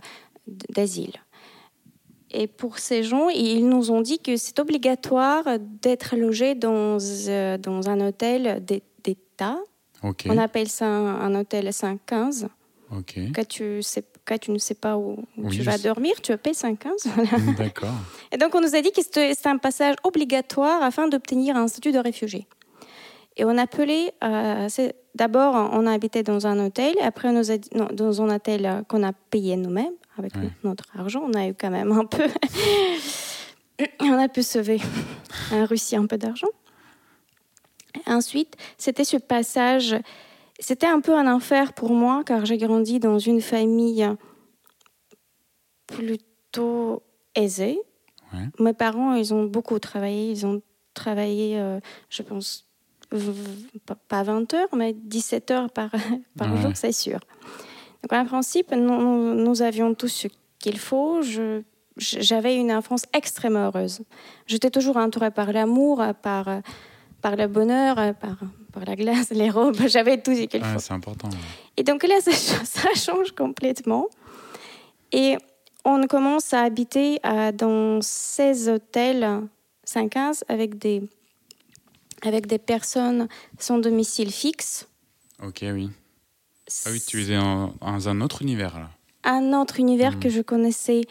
d'asile. 0.48 1.14
Et 2.34 2.48
pour 2.48 2.80
ces 2.80 3.04
gens, 3.04 3.30
ils 3.30 3.68
nous 3.68 3.92
ont 3.92 4.02
dit 4.02 4.20
que 4.20 4.38
c'est 4.38 4.60
obligatoire 4.60 5.44
d'être 5.60 6.16
logé 6.16 6.56
dans, 6.56 6.98
euh, 7.28 7.58
dans 7.58 7.90
un 7.90 8.08
hôtel 8.08 8.64
d'État. 8.66 9.60
On 10.02 10.38
appelle 10.38 10.68
ça 10.68 10.86
un, 10.86 11.34
hôtel 11.36 11.72
515. 11.72 12.50
Quand 12.90 13.48
tu 13.48 13.82
sais 13.82 14.04
cas 14.26 14.38
tu 14.38 14.52
ne 14.52 14.58
sais 14.58 14.76
pas 14.76 14.98
où, 14.98 15.18
tu 15.52 15.62
vas 15.62 15.78
dormir, 15.78 16.22
tu 16.22 16.36
payes 16.38 16.54
5,15. 16.54 17.56
D'accord. 17.58 17.90
Et 18.32 18.38
donc 18.38 18.56
on 18.56 18.62
nous 18.62 18.76
a 18.76 18.82
dit 18.82 18.92
que 18.92 19.02
c'était 19.02 19.36
un 19.46 19.58
passage 19.58 19.96
obligatoire 20.04 20.82
afin 20.82 21.08
d'obtenir 21.08 21.58
un 21.58 21.68
statut 21.68 21.92
de 21.92 22.00
réfugié. 22.00 22.48
Et 23.36 23.46
on 23.46 23.58
a 23.58 23.64
appelé, 23.64 24.12
euh, 24.24 24.70
d'abord 25.16 25.56
on 25.74 25.86
a 25.88 25.92
habité 25.92 26.24
dans 26.24 26.48
un 26.48 26.66
hôtel, 26.66 26.94
après 27.02 27.30
on 27.30 27.34
nous 27.34 27.52
a 27.52 27.58
dans 27.94 28.22
un 28.22 28.36
hôtel 28.36 28.66
euh, 28.66 28.82
qu'on 28.84 29.04
a 29.04 29.12
payé 29.12 29.58
nous-mêmes 29.58 29.94
avec 30.18 30.34
notre 30.64 30.86
argent, 30.98 31.22
on 31.24 31.34
a 31.34 31.48
eu 31.48 31.54
quand 31.54 31.72
même 31.72 31.92
un 31.92 32.06
peu, 32.06 32.28
on 34.00 34.14
a 34.14 34.28
pu 34.30 34.44
sauver 34.44 34.80
en 35.52 35.66
Russie 35.66 35.96
un 35.96 36.06
peu 36.06 36.18
d'argent. 36.18 36.48
Ensuite, 38.08 38.56
c'était 38.78 39.06
ce 39.06 39.18
passage 39.18 39.96
c'était 40.60 40.88
un 40.88 41.02
peu 41.02 41.18
un 41.18 41.32
enfer 41.32 41.74
pour 41.74 41.92
moi 41.92 42.24
car 42.26 42.46
j'ai 42.46 42.58
grandi 42.58 43.00
dans 43.00 43.20
une 43.20 43.42
famille 43.42 44.08
plutôt 45.88 47.04
aisée. 47.36 47.80
Mes 48.60 48.74
parents, 48.74 49.14
ils 49.14 49.34
ont 49.34 49.44
beaucoup 49.44 49.78
travaillé. 49.78 50.32
Ils 50.32 50.46
ont 50.46 50.62
travaillé, 50.96 51.60
euh, 51.60 51.80
je 52.10 52.24
pense, 52.24 52.68
pas 54.08 54.24
20 54.24 54.54
heures, 54.56 54.76
mais 54.76 54.94
17 54.94 55.52
heures 55.52 55.70
par, 55.70 55.92
par 56.38 56.58
jour, 56.58 56.72
c'est 56.74 56.92
sûr. 56.92 57.20
Donc, 58.04 58.14
en 58.14 58.26
principe, 58.26 58.72
nous, 58.72 59.34
nous 59.34 59.62
avions 59.62 59.94
tout 59.96 60.08
ce 60.08 60.28
qu'il 60.60 60.78
faut. 60.78 61.22
Je, 61.22 61.62
j'avais 61.98 62.56
une 62.56 62.72
enfance 62.72 63.06
extrêmement 63.14 63.68
heureuse. 63.68 64.02
J'étais 64.46 64.70
toujours 64.70 64.98
entourée 64.98 65.32
par 65.32 65.52
l'amour, 65.52 66.04
par, 66.22 66.62
par 67.22 67.36
le 67.36 67.48
bonheur, 67.48 67.96
par, 68.16 68.38
par 68.74 68.86
la 68.86 68.96
glace, 68.96 69.30
les 69.30 69.50
robes, 69.50 69.78
j'avais 69.88 70.22
tout 70.22 70.36
ce 70.36 70.42
qu'il 70.42 70.64
faut. 70.64 70.80
C'est 70.80 70.94
important. 70.94 71.30
Et 71.78 71.84
donc 71.84 72.04
là, 72.04 72.20
ça, 72.22 72.94
change 72.96 73.32
complètement. 73.32 74.08
Et 75.12 75.38
on 75.86 76.06
commence 76.08 76.54
à 76.54 76.62
habiter 76.62 77.20
dans 77.54 78.02
16 78.02 78.70
hôtels 78.70 79.42
5-15 79.88 80.44
avec 80.48 80.78
des, 80.78 81.04
avec 82.24 82.48
des 82.48 82.58
personnes 82.58 83.28
sans 83.60 83.78
domicile 83.78 84.32
fixe. 84.32 84.88
Ok, 85.42 85.60
oui. 85.64 85.90
Ah 86.86 86.90
oui, 86.92 87.02
tu 87.06 87.22
étais 87.22 87.38
dans 87.38 88.10
un 88.10 88.22
autre 88.22 88.42
univers 88.42 88.80
là. 88.80 88.90
Un 89.26 89.54
autre 89.54 89.80
univers 89.80 90.18
hmm. 90.18 90.20
que 90.20 90.30
je 90.30 90.42
connaissais 90.42 91.02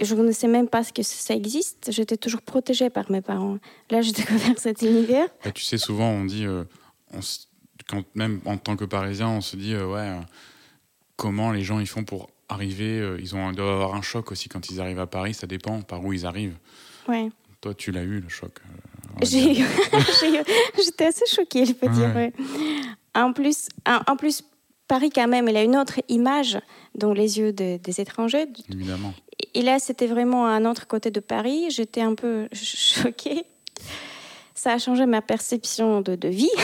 je 0.00 0.14
ne 0.14 0.20
connaissais 0.20 0.48
même 0.48 0.68
pas 0.68 0.84
que 0.84 1.02
ça 1.02 1.34
existe. 1.34 1.90
J'étais 1.90 2.16
toujours 2.16 2.42
protégée 2.42 2.90
par 2.90 3.10
mes 3.10 3.20
parents. 3.20 3.58
Là, 3.90 4.02
j'ai 4.02 4.12
découvert 4.12 4.58
cet 4.58 4.82
univers. 4.82 5.28
Bah, 5.44 5.52
tu 5.52 5.62
sais, 5.62 5.78
souvent, 5.78 6.08
on 6.08 6.24
dit, 6.24 6.46
euh, 6.46 6.64
quand 7.88 8.04
même 8.14 8.40
en 8.44 8.56
tant 8.56 8.76
que 8.76 8.84
Parisien, 8.84 9.28
on 9.28 9.40
se 9.40 9.56
dit, 9.56 9.74
euh, 9.74 9.86
ouais, 9.86 10.00
euh, 10.00 10.20
comment 11.16 11.52
les 11.52 11.62
gens 11.62 11.80
ils 11.80 11.86
font 11.86 12.04
pour 12.04 12.30
arriver 12.48 13.16
Ils 13.18 13.34
ont, 13.34 13.52
doivent 13.52 13.74
avoir 13.74 13.94
un 13.94 14.02
choc 14.02 14.30
aussi 14.30 14.48
quand 14.48 14.70
ils 14.70 14.80
arrivent 14.80 15.00
à 15.00 15.06
Paris. 15.06 15.34
Ça 15.34 15.46
dépend 15.46 15.80
par 15.82 16.04
où 16.04 16.12
ils 16.12 16.26
arrivent. 16.26 16.56
Ouais. 17.08 17.30
Toi, 17.60 17.74
tu 17.74 17.90
l'as 17.90 18.02
eu, 18.02 18.20
le 18.20 18.28
choc. 18.28 18.60
J'ai 19.22 19.54
J'étais 20.84 21.06
assez 21.06 21.26
choquée, 21.26 21.64
je 21.64 21.72
peux 21.72 21.88
dire. 21.88 22.30
En 23.14 23.32
plus, 23.32 23.68
en 23.86 24.16
plus, 24.16 24.42
Paris, 24.94 25.10
quand 25.10 25.26
même, 25.26 25.48
il 25.48 25.56
a 25.56 25.64
une 25.64 25.76
autre 25.76 26.00
image 26.06 26.56
dans 26.94 27.12
les 27.12 27.40
yeux 27.40 27.52
des 27.52 28.00
étrangers. 28.00 28.46
Évidemment. 28.70 29.12
Et 29.52 29.62
là, 29.62 29.80
c'était 29.80 30.06
vraiment 30.06 30.46
un 30.46 30.64
autre 30.64 30.86
côté 30.86 31.10
de 31.10 31.18
Paris. 31.18 31.68
J'étais 31.70 32.00
un 32.00 32.14
peu 32.14 32.46
choquée. 32.52 33.44
Ça 34.54 34.74
a 34.74 34.78
changé 34.78 35.04
ma 35.06 35.20
perception 35.20 36.00
de, 36.00 36.14
de 36.14 36.28
vie. 36.28 36.56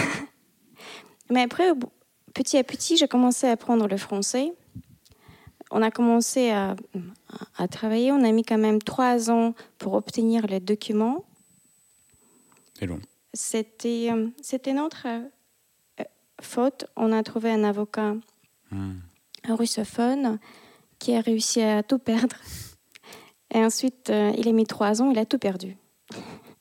Mais 1.30 1.42
après, 1.42 1.72
petit 2.32 2.56
à 2.56 2.62
petit, 2.62 2.96
j'ai 2.96 3.08
commencé 3.08 3.48
à 3.48 3.50
apprendre 3.50 3.88
le 3.88 3.96
français. 3.96 4.52
On 5.72 5.82
a 5.82 5.90
commencé 5.90 6.50
à, 6.50 6.76
à, 7.58 7.66
travailler. 7.66 8.12
On 8.12 8.22
a 8.22 8.30
mis 8.30 8.44
quand 8.44 8.58
même 8.58 8.80
trois 8.80 9.28
ans 9.32 9.54
pour 9.78 9.94
obtenir 9.94 10.46
les 10.46 10.60
documents. 10.60 11.24
C'est 12.78 12.86
long. 12.86 13.00
C'était, 13.34 14.10
euh, 14.12 14.28
c'était 14.40 14.72
notre 14.72 15.08
euh, 15.08 15.20
faute. 16.42 16.86
On 16.96 17.12
a 17.12 17.22
trouvé 17.22 17.50
un 17.50 17.64
avocat. 17.64 18.14
Hmm 18.70 18.92
russophone 19.48 20.38
qui 20.98 21.14
a 21.16 21.20
réussi 21.22 21.62
à 21.62 21.82
tout 21.82 21.98
perdre. 21.98 22.36
Et 23.54 23.64
ensuite, 23.64 24.10
euh, 24.10 24.32
il 24.36 24.46
a 24.48 24.52
mis 24.52 24.66
trois 24.66 25.00
ans, 25.00 25.10
il 25.10 25.18
a 25.18 25.24
tout 25.24 25.38
perdu. 25.38 25.76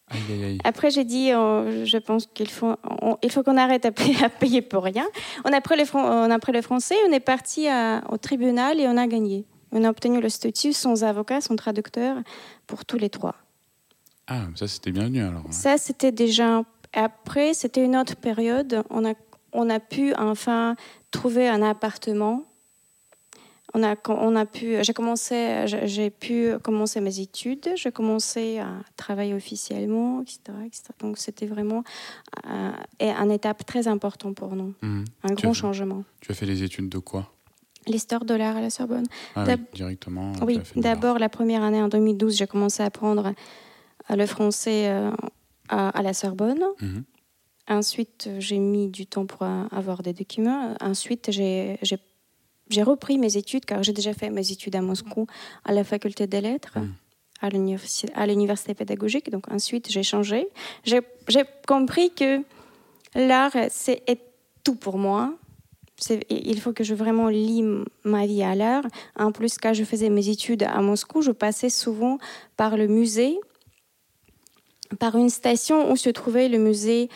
Aïe, 0.07 0.19
aïe, 0.31 0.43
aïe. 0.45 0.57
Après, 0.63 0.89
j'ai 0.89 1.03
dit, 1.03 1.31
euh, 1.33 1.83
je 1.85 1.97
pense 1.97 2.25
qu'il 2.27 2.49
faut, 2.49 2.75
on- 3.01 3.17
il 3.21 3.29
faut 3.31 3.43
qu'on 3.43 3.57
arrête 3.57 3.85
à 3.85 3.91
payer, 3.91 4.23
à 4.23 4.29
payer 4.29 4.61
pour 4.61 4.83
rien. 4.85 5.05
On 5.45 5.51
a 5.51 5.59
pris 5.59 5.77
le, 5.77 5.83
fran- 5.85 6.03
on 6.25 6.31
a 6.31 6.39
pris 6.39 6.53
le 6.53 6.61
français, 6.61 6.95
on 7.07 7.11
est 7.11 7.19
parti 7.19 7.67
à- 7.67 8.01
au 8.09 8.17
tribunal 8.17 8.79
et 8.79 8.87
on 8.87 8.95
a 8.97 9.05
gagné. 9.07 9.45
On 9.73 9.83
a 9.83 9.89
obtenu 9.89 10.19
le 10.21 10.29
statut 10.29 10.71
sans 10.73 11.03
avocat, 11.03 11.41
sans 11.41 11.55
traducteur, 11.57 12.15
pour 12.65 12.85
tous 12.85 12.97
les 12.97 13.09
trois. 13.09 13.35
Ah, 14.27 14.43
ça 14.55 14.67
c'était 14.67 14.91
bienvenu 14.91 15.21
alors. 15.21 15.45
ouais. 15.45 15.51
Ça, 15.51 15.77
c'était 15.77 16.11
déjà. 16.13 16.63
Après, 16.93 17.53
c'était 17.53 17.83
une 17.83 17.97
autre 17.97 18.15
période. 18.15 18.83
On 18.89 19.03
a, 19.05 19.13
on 19.53 19.69
a 19.69 19.79
pu 19.79 20.13
enfin 20.15 20.75
trouver 21.11 21.47
un 21.47 21.61
appartement. 21.61 22.43
On 23.75 23.83
a, 23.83 23.95
on 24.07 24.35
a 24.35 24.47
pu, 24.47 24.77
j'ai 24.81 24.93
commencé, 24.93 25.65
j'ai- 25.85 26.09
pu 26.09 26.53
commencer 26.63 27.01
mes 27.01 27.19
études. 27.19 27.69
J'ai 27.75 27.91
commencé 27.91 28.57
à 28.57 28.69
travailler 28.97 29.35
officiellement, 29.35 30.21
etc. 30.23 30.39
etc. 30.65 30.83
Donc, 31.01 31.19
c'était 31.19 31.45
vraiment 31.45 31.83
euh, 32.47 32.71
une 32.99 33.31
étape 33.31 33.65
très 33.67 33.87
importante 33.87 34.35
pour 34.35 34.55
nous, 34.55 34.73
Mhm. 34.81 35.05
un 35.23 35.35
Tu 35.35 35.43
grand 35.43 35.53
fait- 35.53 35.59
changement. 35.59 36.03
Tu 36.19 36.31
as 36.31 36.35
fait 36.35 36.47
des 36.47 36.63
études 36.63 36.89
de 36.89 36.97
quoi? 36.97 37.31
L'histoire 37.85 38.25
de 38.25 38.33
l'art 38.33 38.57
à 38.57 38.61
la 38.61 38.71
Sorbonne. 38.71 39.05
Ah 39.35 39.43
oui, 39.47 39.55
directement. 39.73 40.33
Oui, 40.41 40.59
d'abord, 40.75 41.19
la 41.19 41.29
première 41.29 41.61
année 41.63 41.81
en 41.81 41.89
2012, 41.89 42.35
j'ai 42.37 42.47
commencé 42.47 42.81
à 42.81 42.87
apprendre 42.87 43.33
euh, 44.09 44.15
le 44.15 44.25
français 44.25 44.89
euh, 44.89 45.11
à, 45.69 45.89
à 45.89 46.01
la 46.01 46.13
Sorbonne. 46.13 46.63
Mhm. 46.81 47.03
Ensuite, 47.69 48.29
j'ai 48.39 48.57
mis 48.57 48.87
du 48.89 49.05
temps 49.05 49.25
pour 49.27 49.43
avoir 49.43 50.01
des 50.01 50.13
documents. 50.13 50.75
Ensuite, 50.81 51.29
j'ai 51.31 51.77
repris 52.83 53.17
mes 53.19 53.37
études, 53.37 53.65
car 53.65 53.83
j'ai 53.83 53.93
déjà 53.93 54.13
fait 54.13 54.29
mes 54.31 54.51
études 54.51 54.75
à 54.75 54.81
Moscou, 54.81 55.27
à 55.65 55.71
la 55.73 55.83
faculté 55.83 56.25
des 56.27 56.41
lettres, 56.41 56.79
Mm. 56.79 56.93
à 57.41 57.49
l'université- 58.25 58.73
pédagogique. 58.73 59.29
Donc 59.29 59.51
ensuite, 59.51 59.89
j'ai 59.91 60.03
changé. 60.03 60.47
J'ai 60.83 61.01
compris 61.67 62.11
que 62.11 62.41
l'art, 63.15 63.55
c'est 63.69 64.01
est 64.07 64.19
tout 64.63 64.75
pour 64.75 64.97
moi. 64.97 65.33
Il 66.29 66.59
faut 66.61 66.73
que 66.73 66.83
je 66.83 66.95
vraiment 66.95 67.27
lie 67.27 67.59
m- 67.59 67.85
ma 68.03 68.25
vie 68.25 68.41
à 68.43 68.55
l'art. 68.55 68.85
En 69.17 69.31
plus, 69.31 69.57
quand 69.57 69.73
je 69.73 69.83
faisais 69.83 70.09
mes 70.09 70.29
études 70.29 70.63
à 70.63 70.81
Moscou, 70.81 71.21
je 71.21 71.31
passais 71.31 71.69
souvent 71.69 72.17
par 72.57 72.77
le 72.77 72.87
musée, 72.87 73.37
par 74.99 75.15
une 75.17 75.29
station 75.29 75.91
où 75.91 75.95
se 75.97 76.09
trouvait 76.09 76.49
le 76.49 76.57
musée 76.57 77.09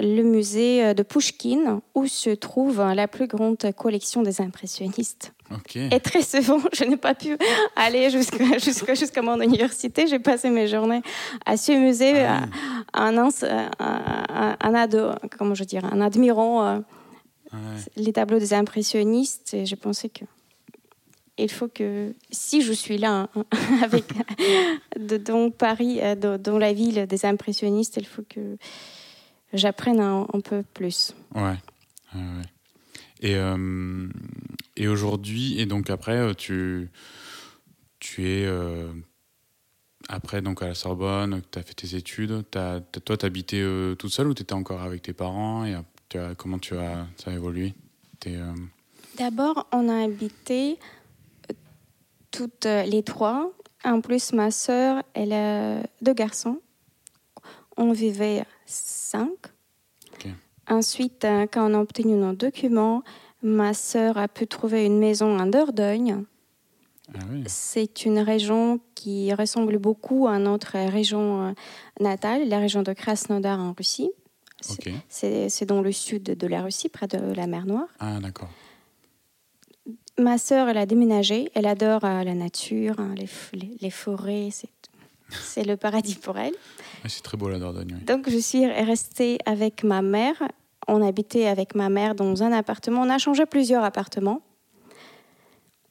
le 0.00 0.22
musée 0.22 0.92
de 0.94 1.02
Pouchkine, 1.04 1.80
où 1.94 2.06
se 2.08 2.30
trouve 2.30 2.78
la 2.94 3.06
plus 3.06 3.28
grande 3.28 3.56
collection 3.76 4.22
des 4.22 4.40
impressionnistes. 4.40 5.32
Ok. 5.52 5.76
Et 5.76 6.00
très 6.00 6.22
souvent, 6.22 6.58
je 6.72 6.82
n'ai 6.84 6.96
pas 6.96 7.14
pu 7.14 7.36
aller 7.76 8.10
jusqu'à 8.90 9.22
mon 9.22 9.40
université. 9.40 10.06
J'ai 10.08 10.18
passé 10.18 10.50
mes 10.50 10.66
journées 10.66 11.02
à 11.46 11.56
ce 11.56 11.72
musée, 11.72 12.24
Ah 12.24 12.46
un, 12.92 13.16
un, 13.18 13.28
un, 13.78 14.56
un 14.60 14.74
ado- 14.74 15.12
comment 15.38 15.54
je 15.54 15.62
dire, 15.64 15.84
un 15.84 16.00
admirant 16.00 16.64
euh, 16.66 16.78
Ouais. 17.52 17.60
les 17.94 18.12
tableaux 18.12 18.40
des 18.40 18.52
impressionnistes. 18.52 19.54
Et 19.54 19.64
j'ai 19.64 19.76
pensé 19.76 20.08
que 20.08 20.24
il 21.38 21.48
faut 21.50 21.68
que 21.68 22.12
si 22.32 22.62
je 22.62 22.72
suis 22.72 22.98
là 22.98 23.28
hein, 23.36 23.44
avec 23.84 24.04
dans 25.24 25.50
Paris, 25.50 26.00
euh, 26.02 26.16
dans, 26.16 26.40
dans 26.40 26.58
la 26.58 26.72
ville 26.72 27.06
des 27.06 27.24
impressionnistes, 27.26 27.96
il 27.96 28.06
faut 28.06 28.22
que 28.28 28.56
j'apprenne 29.54 30.00
un, 30.00 30.26
un 30.32 30.40
peu 30.40 30.62
plus. 30.74 31.14
Ouais. 31.34 31.56
Et, 33.20 33.36
euh, 33.36 34.08
et 34.76 34.86
aujourd'hui, 34.88 35.58
et 35.58 35.66
donc 35.66 35.88
après, 35.90 36.16
euh, 36.16 36.34
tu, 36.34 36.90
tu 37.98 38.28
es. 38.28 38.44
euh, 38.44 38.92
après, 40.10 40.42
donc 40.42 40.62
à 40.62 40.66
la 40.68 40.74
Sorbonne, 40.74 41.40
tu 41.50 41.58
as 41.58 41.62
fait 41.62 41.72
tes 41.74 41.96
études. 41.96 42.44
t'as- 42.50 42.80
toi, 42.80 43.16
tu 43.16 43.24
habitais 43.24 43.62
toute 43.98 44.10
seule 44.12 44.26
ou 44.28 44.34
tu 44.34 44.42
étais 44.42 44.52
encore 44.52 44.82
avec 44.82 45.00
tes 45.02 45.12
parents 45.14 45.64
et, 45.64 45.74
as- 45.74 45.84
Comment 46.36 46.60
tu 46.60 46.76
as, 46.76 47.06
ça 47.16 47.32
a 47.32 47.34
évolué 47.34 47.74
D'abord, 49.18 49.66
on 49.72 49.88
a 49.88 50.04
habité 50.04 50.78
toutes 52.30 52.66
les 52.66 53.02
trois. 53.02 53.50
En 53.84 54.00
plus, 54.00 54.32
ma 54.32 54.50
sœur, 54.52 55.02
elle 55.14 55.32
a 55.32 55.82
deux 56.02 56.14
garçons. 56.14 56.60
On 57.76 57.90
vivait 57.92 58.44
cinq. 58.66 59.30
Ok. 60.14 60.28
Ensuite, 60.68 61.24
euh, 61.24 61.46
quand 61.50 61.70
on 61.70 61.74
a 61.74 61.80
obtenu 61.80 62.14
nos 62.14 62.32
documents, 62.32 63.02
ma 63.42 63.74
sœur 63.74 64.16
a 64.18 64.28
pu 64.28 64.46
trouver 64.46 64.86
une 64.86 64.98
maison 64.98 65.38
en 65.38 65.46
Dordogne. 65.46 66.24
Ah 67.14 67.18
oui. 67.30 67.44
C'est 67.46 68.06
une 68.06 68.18
région 68.18 68.80
qui 68.94 69.32
ressemble 69.34 69.78
beaucoup 69.78 70.26
à 70.26 70.38
notre 70.38 70.72
région 70.90 71.48
euh, 71.48 71.52
natale, 72.00 72.48
la 72.48 72.58
région 72.58 72.82
de 72.82 72.92
Krasnodar 72.94 73.60
en 73.60 73.74
Russie. 73.76 74.10
C'est- 75.08 75.66
dans 75.66 75.82
le 75.82 75.92
sud 75.92 76.22
de 76.22 76.46
la 76.46 76.62
Russie, 76.62 76.88
près 76.88 77.06
de 77.06 77.18
la 77.34 77.46
mer 77.46 77.66
Noire. 77.66 77.88
Ah, 77.98 78.18
d'accord. 78.20 78.48
Ma 80.18 80.38
sœur, 80.38 80.68
elle 80.70 80.78
a 80.78 80.86
déménagé. 80.86 81.50
Elle 81.54 81.66
adore 81.66 82.04
euh, 82.04 82.22
la 82.24 82.34
nature, 82.34 82.98
hein, 82.98 83.14
les, 83.16 83.26
f- 83.26 83.50
les- 83.52 83.76
les 83.80 83.90
forêts. 83.90 84.48
C'est 84.50 84.70
c'est 85.42 85.64
le 85.64 85.76
paradis 85.76 86.16
pour 86.16 86.38
elle. 86.38 86.52
Ouais, 86.52 87.08
c'est 87.08 87.22
très 87.22 87.36
beau 87.36 87.48
la 87.48 87.58
Dordogne. 87.58 87.96
oui. 87.98 88.04
Donc, 88.04 88.28
je 88.28 88.38
suis 88.38 88.66
restée 88.66 89.38
avec 89.46 89.84
ma 89.84 90.02
mère. 90.02 90.36
On 90.88 91.06
habitait 91.06 91.46
avec 91.46 91.74
ma 91.74 91.88
mère 91.88 92.14
dans 92.14 92.42
un 92.42 92.52
appartement. 92.52 93.02
On 93.02 93.10
a 93.10 93.18
changé 93.18 93.46
plusieurs 93.46 93.84
appartements. 93.84 94.40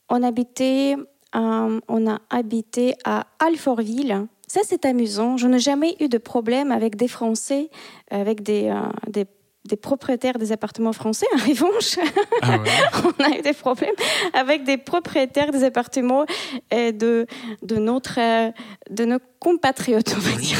On 0.09 0.21
habitait, 0.21 0.95
euh, 1.35 1.79
on 1.87 2.07
a 2.07 2.19
habité 2.29 2.95
à 3.03 3.25
Alfortville. 3.39 4.27
Ça, 4.47 4.61
c'est 4.63 4.85
amusant. 4.85 5.37
Je 5.37 5.47
n'ai 5.47 5.59
jamais 5.59 5.95
eu 5.99 6.09
de 6.09 6.19
problème 6.19 6.71
avec 6.71 6.95
des 6.95 7.07
Français, 7.07 7.69
avec 8.11 8.43
des, 8.43 8.69
euh, 8.69 8.81
des, 9.09 9.25
des 9.65 9.77
propriétaires 9.77 10.37
des 10.37 10.51
appartements 10.51 10.91
français. 10.93 11.25
En 11.35 11.37
revanche, 11.37 11.97
Ah 12.41 12.57
ouais 12.57 12.69
on 13.19 13.23
a 13.23 13.37
eu 13.37 13.41
des 13.41 13.53
problèmes 13.53 13.95
avec 14.33 14.63
des 14.63 14.77
propriétaires 14.77 15.51
des 15.51 15.63
appartements 15.63 16.25
euh, 16.73 16.91
de, 16.91 17.25
de, 17.61 17.77
notre, 17.77 18.19
euh, 18.19 18.51
de 18.89 19.05
nos 19.05 19.19
compatriotes, 19.39 20.13
on 20.17 20.19
va 20.19 20.37
dire. 20.37 20.57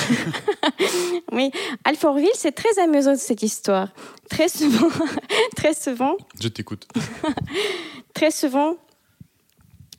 oui, 1.31 1.51
Alfortville, 1.83 2.29
c'est 2.33 2.53
très 2.53 2.79
amusant 2.79 3.15
cette 3.15 3.43
histoire. 3.43 3.89
Très 4.29 4.47
souvent, 4.47 4.87
très 5.55 5.73
souvent, 5.73 6.15
Je 6.39 6.47
t'écoute. 6.47 6.87
très 8.13 8.31
souvent, 8.31 8.77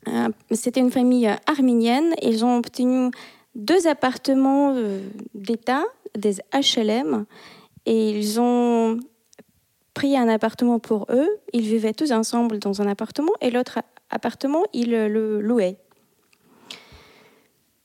euh, 0.07 0.29
c'était 0.51 0.79
une 0.79 0.91
famille 0.91 1.29
arménienne. 1.45 2.15
Ils 2.23 2.43
ont 2.43 2.57
obtenu 2.57 3.11
deux 3.53 3.87
appartements 3.87 4.75
d'État, 5.33 5.83
des 6.17 6.37
HLM, 6.53 7.25
et 7.85 8.09
ils 8.11 8.39
ont 8.39 8.99
pris 9.93 10.17
un 10.17 10.27
appartement 10.27 10.79
pour 10.79 11.05
eux. 11.09 11.29
Ils 11.53 11.61
vivaient 11.63 11.93
tous 11.93 12.11
ensemble 12.11 12.59
dans 12.59 12.81
un 12.81 12.87
appartement, 12.87 13.31
et 13.41 13.49
l'autre 13.51 13.79
appartement, 14.09 14.63
ils 14.73 14.91
le- 14.91 15.39
louaient. 15.41 15.77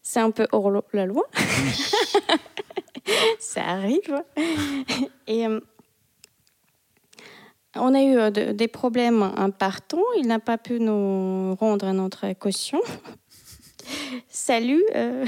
C'est 0.03 0.21
un 0.21 0.31
peu 0.33 0.47
hors 0.53 0.83
la 0.93 1.07
loi. 1.07 1.23
Ça 3.39 3.63
arrive. 3.65 4.23
Et 5.27 5.47
euh, 5.47 5.61
on 7.77 7.95
a 7.95 8.03
eu 8.03 8.17
euh, 8.19 8.31
de- 8.31 8.53
des 8.53 8.69
problèmes 8.69 9.23
en 9.23 9.51
partant. 9.51 10.03
Il 10.19 10.27
n'a 10.27 10.39
pas 10.41 10.59
pu 10.59 10.81
nous 10.81 11.55
rendre 11.57 11.91
notre 11.93 12.33
caution. 12.35 12.81
Salut, 14.29 14.85
euh, 14.95 15.25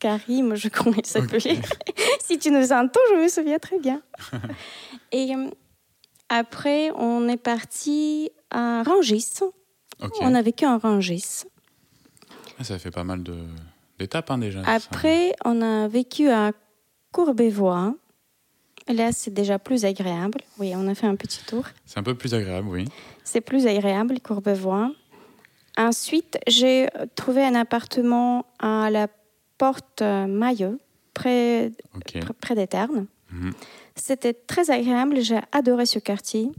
Karim, 0.00 0.56
je 0.56 0.68
crois 0.70 0.92
qu'il 0.94 1.06
s'appelait. 1.06 1.60
si 2.20 2.38
tu 2.38 2.50
nous 2.50 2.72
entends, 2.72 3.00
je 3.10 3.22
me 3.22 3.28
souviens 3.28 3.58
très 3.58 3.78
bien. 3.78 4.02
Et 5.12 5.34
euh, 5.34 5.48
après, 6.28 6.90
on 6.96 7.28
est 7.28 7.36
parti 7.36 8.30
à 8.50 8.82
Rangis. 8.82 9.40
On 10.20 10.34
a 10.34 10.42
vécu 10.42 10.64
à 10.64 10.78
Rangis. 10.78 11.44
Ah, 12.58 12.64
ça 12.64 12.78
fait 12.78 12.90
pas 12.90 13.04
mal 13.04 13.22
d'étapes 13.98 14.30
hein, 14.30 14.38
déjà. 14.38 14.64
ça. 14.64 14.70
Après, 14.70 15.32
on 15.44 15.60
a 15.62 15.88
vécu 15.88 16.28
à 16.30 16.52
Courbevoie. 17.12 17.94
Là, 18.88 19.12
c'est 19.12 19.32
déjà 19.32 19.58
plus 19.58 19.84
agréable. 19.84 20.40
Oui, 20.58 20.72
on 20.74 20.88
a 20.88 20.94
fait 20.94 21.06
un 21.06 21.16
petit 21.16 21.44
tour. 21.44 21.64
C'est 21.84 21.98
un 21.98 22.02
peu 22.02 22.14
plus 22.14 22.34
agréable, 22.34 22.68
oui. 22.68 22.86
C'est 23.24 23.40
plus 23.40 23.66
agréable, 23.66 24.20
Courbevoie. 24.20 24.90
Ensuite, 25.76 26.38
j'ai 26.46 26.88
trouvé 27.14 27.44
un 27.44 27.54
appartement 27.54 28.46
à 28.58 28.90
la 28.90 29.06
porte 29.60 30.00
euh, 30.00 30.26
Maillot, 30.26 30.78
près, 31.12 31.70
pr- 32.00 32.32
près 32.40 32.54
des 32.54 32.66
Ternes. 32.66 33.06
Mhm. 33.30 33.52
C'était 33.94 34.32
très 34.32 34.70
agréable, 34.70 35.20
j'ai 35.20 35.38
adoré 35.52 35.84
ce 35.84 35.98
quartier. 35.98 36.50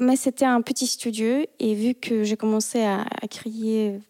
Mais 0.00 0.16
c'était 0.16 0.44
un 0.44 0.60
petit 0.62 0.86
studio 0.86 1.46
et 1.58 1.74
vu 1.74 1.94
que 1.94 2.24
j'ai 2.24 2.36
commencé 2.36 2.82
à, 2.82 3.02
à 3.22 3.28
créer 3.28 4.00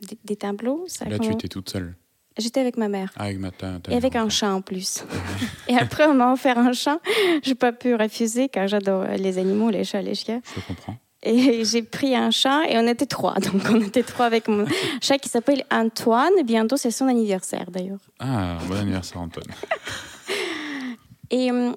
des, 0.00 0.18
des 0.24 0.36
tableaux, 0.36 0.84
ça 0.86 1.04
Là, 1.06 1.18
tu 1.18 1.30
étais 1.32 1.48
toute 1.48 1.68
seule. 1.68 1.94
J'étais 2.38 2.60
avec 2.60 2.76
ma 2.76 2.88
mère. 2.88 3.12
Ah, 3.16 3.24
avec 3.24 3.38
ma 3.38 3.50
ta, 3.50 3.78
ta 3.80 3.92
Et 3.92 3.96
avec 3.96 4.16
un 4.16 4.28
chat 4.28 4.52
en 4.54 4.60
plus. 4.62 5.04
et 5.68 5.76
après, 5.76 6.06
on 6.06 6.14
m'a 6.14 6.32
offert 6.32 6.58
un 6.58 6.72
chat. 6.72 7.00
Je 7.44 7.50
n'ai 7.50 7.54
pas 7.54 7.72
pu 7.72 7.94
refuser 7.94 8.48
car 8.48 8.66
j'adore 8.66 9.04
les 9.04 9.38
animaux, 9.38 9.70
les 9.70 9.84
chats, 9.84 10.02
les 10.02 10.14
chiens. 10.14 10.40
Je 10.56 10.60
comprends. 10.62 10.96
Et 11.24 11.64
j'ai 11.64 11.82
pris 11.82 12.14
un 12.14 12.30
chat 12.30 12.64
et 12.68 12.78
on 12.78 12.86
était 12.86 13.06
trois. 13.06 13.34
Donc 13.40 13.62
on 13.70 13.80
était 13.80 14.02
trois 14.02 14.26
avec 14.26 14.46
mon 14.48 14.66
chat 15.02 15.18
qui 15.18 15.28
s'appelle 15.28 15.64
Antoine. 15.70 16.42
Bientôt, 16.44 16.76
c'est 16.76 16.90
son 16.90 17.08
anniversaire 17.08 17.70
d'ailleurs. 17.70 18.00
Ah, 18.20 18.58
bon 18.68 18.76
anniversaire, 18.76 19.20
Antoine. 19.20 19.46
Et 21.30 21.50
euh, 21.50 21.72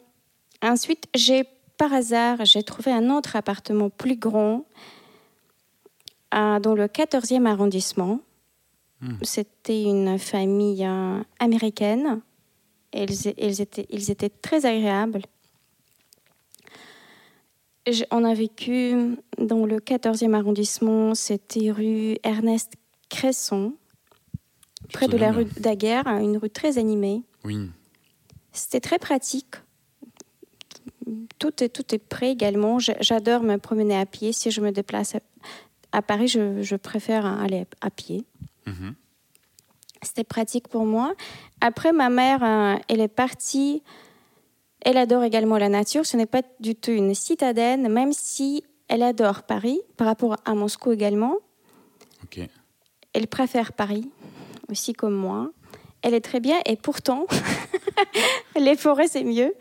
ensuite, 0.61 1.07
j'ai 1.15 1.45
par 1.77 1.93
hasard, 1.93 2.43
j'ai 2.43 2.63
trouvé 2.63 2.91
un 2.91 3.09
autre 3.09 3.35
appartement 3.35 3.89
plus 3.89 4.17
grand 4.17 4.65
euh, 6.33 6.59
dans 6.59 6.73
le 6.73 6.87
14e 6.87 7.45
arrondissement. 7.45 8.19
Hmm. 9.01 9.13
C'était 9.21 9.83
une 9.83 10.17
famille 10.17 10.83
euh, 10.85 11.21
américaine. 11.39 12.21
Ils, 12.93 13.33
ils 13.37 13.61
étaient, 13.61 13.85
ils 13.89 14.09
étaient 14.09 14.29
très 14.29 14.65
agréables. 14.65 15.21
On 18.11 18.23
a 18.23 18.33
vécu 18.33 19.17
dans 19.37 19.65
le 19.65 19.77
14e 19.77 20.33
arrondissement, 20.33 21.15
c'était 21.15 21.71
rue 21.71 22.17
Ernest 22.23 22.73
Cresson, 23.09 23.73
près 24.91 25.07
de 25.07 25.17
la 25.17 25.31
rue 25.31 25.45
Daguerre, 25.59 26.07
une 26.07 26.37
rue 26.37 26.49
très 26.49 26.77
animée. 26.77 27.23
Oui. 27.43 27.69
C'était 28.51 28.81
très 28.81 28.99
pratique. 28.99 29.55
Tout 31.39 31.63
est, 31.63 31.69
tout 31.69 31.95
est 31.95 31.99
prêt 31.99 32.31
également. 32.31 32.79
J'adore 32.79 33.43
me 33.43 33.57
promener 33.57 33.97
à 33.97 34.05
pied. 34.05 34.33
Si 34.33 34.51
je 34.51 34.59
me 34.59 34.71
déplace 34.71 35.15
à, 35.91 36.01
Paris, 36.01 36.27
je, 36.27 36.61
je 36.61 36.75
préfère 36.75 37.25
aller 37.25 37.65
à 37.79 37.89
pied. 37.89 38.25
Mhm. 38.65 38.95
C'était 40.01 40.23
pratique 40.23 40.67
pour 40.67 40.85
moi. 40.85 41.13
Après, 41.61 41.91
ma 41.91 42.09
mère, 42.09 42.43
euh, 42.43 42.75
elle 42.87 43.01
est 43.01 43.07
partie. 43.07 43.81
Elle 44.81 44.97
adore 44.97 45.23
également 45.23 45.57
la 45.57 45.69
nature. 45.69 46.05
Ce 46.05 46.15
n'est 46.17 46.25
pas 46.25 46.41
du 46.59 46.75
tout 46.75 46.91
une 46.91 47.13
citadine, 47.15 47.87
même 47.89 48.13
si 48.13 48.63
elle 48.87 49.03
adore 49.03 49.43
Paris, 49.43 49.79
par 49.97 50.07
rapport 50.07 50.37
à 50.45 50.53
Moscou 50.53 50.91
également. 50.91 51.35
Elle 53.13 53.27
préfère 53.27 53.73
Paris, 53.73 54.09
aussi 54.69 54.93
comme 54.93 55.15
moi. 55.15 55.49
Elle 56.03 56.13
est 56.13 56.21
très 56.21 56.39
bien 56.39 56.57
et 56.65 56.75
pourtant, 56.75 57.25
les 58.59 58.75
forêts, 58.75 59.07
c'est 59.07 59.23
mieux. 59.23 59.53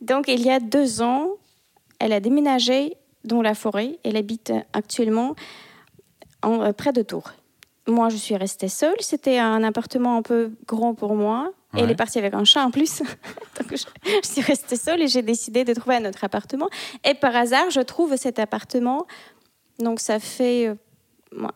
Donc, 0.00 0.26
il 0.28 0.40
y 0.42 0.50
a 0.50 0.60
deux 0.60 1.02
ans, 1.02 1.30
elle 1.98 2.12
a 2.12 2.20
déménagé 2.20 2.96
dans 3.24 3.42
la 3.42 3.54
forêt. 3.54 3.98
Elle 4.04 4.16
habite 4.16 4.52
actuellement 4.72 5.34
en- 6.42 6.62
euh, 6.62 6.72
près 6.72 6.92
de 6.92 7.02
Tours. 7.02 7.32
Moi, 7.88 8.08
je 8.08 8.16
suis 8.16 8.36
restée 8.36 8.68
seule. 8.68 8.94
C'était 9.00 9.38
un 9.38 9.62
appartement 9.64 10.16
un 10.16 10.22
peu 10.22 10.52
grand 10.66 10.94
pour 10.94 11.14
moi. 11.16 11.52
Et 11.76 11.80
Elle 11.80 11.90
est 11.90 11.94
partie 11.96 12.18
avec 12.18 12.34
un 12.34 12.44
chat 12.44 12.64
en 12.64 12.70
plus. 12.70 12.98
Donc, 13.60 13.70
je, 13.70 13.84
je 14.22 14.28
suis 14.28 14.40
restée 14.42 14.76
seule 14.76 15.02
et 15.02 15.08
j'ai 15.08 15.22
décidé 15.22 15.64
de 15.64 15.72
trouver 15.72 15.96
un 15.96 16.04
autre 16.08 16.24
appartement. 16.24 16.68
Et 17.04 17.14
par 17.14 17.34
hasard, 17.36 17.70
je 17.70 17.80
trouve 17.80 18.16
cet 18.16 18.38
appartement. 18.40 19.06
Donc, 19.78 20.00
ça 20.00 20.18
fait 20.18 20.66
euh, 20.68 20.74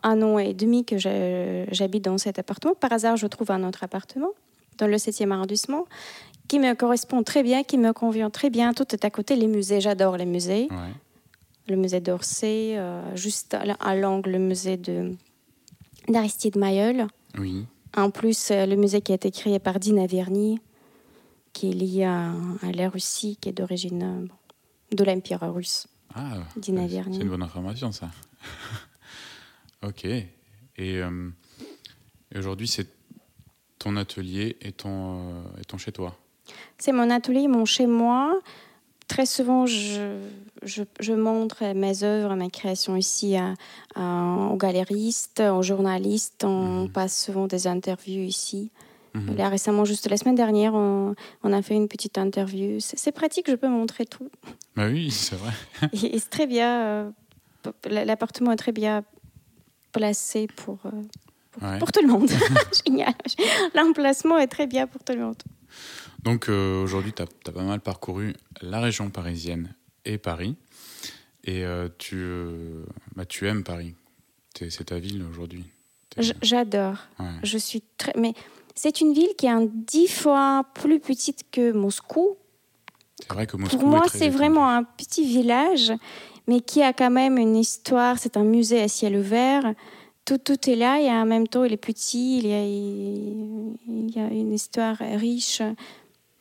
un 0.03 0.21
an 0.21 0.37
et 0.39 0.53
demi 0.53 0.85
que 0.85 0.97
j'habite 0.97 2.05
dans 2.05 2.17
cet 2.17 2.39
appartement. 2.39 2.75
Par 2.75 2.93
hasard, 2.93 3.17
je 3.17 3.27
trouve 3.27 3.51
un 3.51 3.63
autre 3.67 3.83
appartement 3.83 4.29
dans 4.77 4.87
le 4.87 4.95
7e 4.97 5.31
arrondissement 5.31 5.85
qui 6.47 6.59
me 6.59 6.73
correspond 6.75 7.23
très 7.23 7.43
bien, 7.43 7.63
qui 7.63 7.77
me 7.77 7.91
convient 7.91 8.29
très 8.29 8.49
bien. 8.49 8.73
Tout 8.73 8.93
est 8.93 9.03
à 9.03 9.09
côté. 9.09 9.35
Les 9.35 9.47
musées, 9.47 9.81
j'adore 9.81 10.15
les 10.15 10.25
musées. 10.25 10.67
Ouais. 10.71 10.93
Le 11.67 11.75
musée 11.75 11.99
d'Orsay, 11.99 12.75
euh, 12.77 13.01
juste 13.15 13.55
à, 13.79 13.95
l'angle, 13.95 14.29
le 14.31 14.39
musée 14.39 14.77
de- 14.77 15.13
d'Aristide 16.07 16.55
Mailleul. 16.57 17.07
Oui. 17.39 17.65
En 17.95 18.09
plus, 18.09 18.51
euh, 18.51 18.65
le 18.65 18.75
musée 18.75 19.01
qui 19.01 19.11
a 19.11 19.15
été 19.15 19.31
créé 19.31 19.59
par 19.59 19.79
Dina 19.79 20.05
qui 21.53 21.69
est 21.69 21.73
lié 21.73 22.03
à, 22.03 22.31
à 22.61 22.71
la 22.73 22.89
Russie, 22.89 23.37
qui 23.39 23.49
est 23.49 23.53
d'origine 23.53 24.03
euh, 24.03 24.95
de 24.95 25.03
l'Empire 25.03 25.41
russe. 25.53 25.87
Ah, 26.13 26.37
Dina 26.55 26.87
c'est 26.87 27.21
une 27.21 27.29
bonne 27.29 27.43
information, 27.43 27.91
ça. 27.91 28.09
ok. 29.85 30.05
Et, 30.05 30.27
euh, 30.77 31.29
et 32.31 32.37
aujourd'hui, 32.37 32.67
c'est 32.67 32.87
ton 33.79 33.95
atelier 33.97 34.57
et 34.61 34.71
ton, 34.71 35.29
euh, 35.29 35.43
et 35.61 35.65
ton 35.65 35.77
chez-toi? 35.77 36.17
C'est 36.77 36.91
mon 36.91 37.09
atelier, 37.09 37.47
mon 37.47 37.65
chez-moi. 37.65 38.39
Très 39.07 39.25
souvent, 39.27 39.65
je, 39.67 40.17
je, 40.63 40.83
je 40.99 41.13
montre 41.13 41.63
mes 41.75 42.03
œuvres, 42.03 42.33
mes 42.35 42.49
créations 42.49 42.95
ici 42.95 43.35
à- 43.35 43.53
à- 43.95 44.49
aux 44.51 44.57
galéristes, 44.57 45.41
aux 45.41 45.61
journalistes. 45.61 46.43
On 46.43 46.83
Mhm. 46.85 46.89
passe 46.91 47.25
souvent 47.25 47.45
des 47.47 47.67
interviews 47.67 48.23
ici. 48.23 48.71
Mhm. 49.13 49.37
Là, 49.37 49.49
récemment, 49.49 49.85
juste 49.85 50.09
la 50.09 50.17
semaine 50.17 50.35
dernière, 50.35 50.73
on, 50.73 51.15
on 51.43 51.53
a 51.53 51.61
fait 51.61 51.75
une 51.75 51.87
petite 51.87 52.17
interview. 52.17 52.79
C'est 52.79 53.11
pratique, 53.11 53.49
je 53.49 53.55
peux 53.55 53.69
montrer 53.69 54.05
tout. 54.05 54.29
Bah 54.75 54.87
oui, 54.89 55.11
c'est 55.11 55.35
vrai. 55.37 55.51
Et, 55.93 56.15
et 56.15 56.19
c'est 56.19 56.29
très 56.29 56.47
bien. 56.47 56.81
euh, 56.81 57.09
L'appartement 57.89 58.51
est 58.51 58.57
très 58.57 58.71
bien 58.73 59.03
placé 59.91 60.47
pour, 60.55 60.79
euh, 60.85 60.89
Ouais. 61.61 61.79
pour 61.79 61.91
tout 61.93 62.01
le 62.01 62.07
monde. 62.11 62.29
Génial. 62.85 63.13
L'emplacement 63.73 64.37
est 64.37 64.47
très 64.47 64.67
bien 64.67 64.87
pour 64.87 65.01
tout 65.03 65.13
le 65.13 65.19
monde. 65.21 65.41
Donc 66.25 66.49
euh, 66.49 66.83
aujourd'hui, 66.83 67.13
tu 67.13 67.21
as, 67.21 67.51
pas 67.51 67.61
mal 67.61 67.79
parcouru 67.79 68.33
la 68.61 68.81
région 68.81 69.11
parisienne 69.11 69.75
et 70.05 70.17
Paris. 70.17 70.57
Et 71.43 71.63
euh, 71.63 71.87
tu, 71.99 72.15
euh, 72.17 72.83
bah, 73.15 73.25
tu 73.25 73.47
aimes 73.47 73.63
Paris. 73.63 73.93
C'est 74.55 74.85
ta 74.85 74.97
ville 74.97 75.23
aujourd'hui. 75.29 75.65
J'adore. 76.17 76.97
ouais. 77.19 77.27
Je 77.43 77.57
suis 77.59 77.83
très. 77.97 78.13
Mais 78.17 78.33
c'est 78.73 79.01
une 79.01 79.13
ville 79.13 79.35
qui 79.37 79.45
est 79.45 79.51
un 79.51 79.67
dix 79.71 80.07
fois 80.07 80.65
plus 80.73 80.99
petite 80.99 81.43
que 81.51 81.71
Moscou. 81.71 82.37
C'est 83.19 83.31
vrai 83.31 83.45
que 83.45 83.57
Moscou 83.57 83.77
Pour 83.77 83.87
moi, 83.87 84.03
c'est 84.11 84.29
vraiment 84.29 84.67
un 84.67 84.83
petit 84.83 85.27
village, 85.27 85.93
mais 86.47 86.61
qui 86.61 86.81
a 86.81 86.93
quand 86.93 87.11
même 87.11 87.37
une 87.37 87.55
histoire. 87.55 88.17
C'est 88.17 88.35
un 88.35 88.43
musée 88.43 88.81
à 88.81 88.87
ciel 88.87 89.15
ouvert. 89.15 89.73
Tout, 90.23 90.39
tout 90.39 90.69
est 90.69 90.75
là 90.75 90.99
et 90.99 91.07
en 91.09 91.27
même 91.27 91.47
temps, 91.47 91.65
il 91.65 91.73
est 91.73 91.77
petit. 91.77 92.39
Il 92.39 92.47
y 92.47 92.53
a, 92.53 92.63
il 92.65 94.15
y 94.15 94.19
a 94.19 94.27
une 94.27 94.53
histoire 94.53 94.97
riche. 94.97 95.61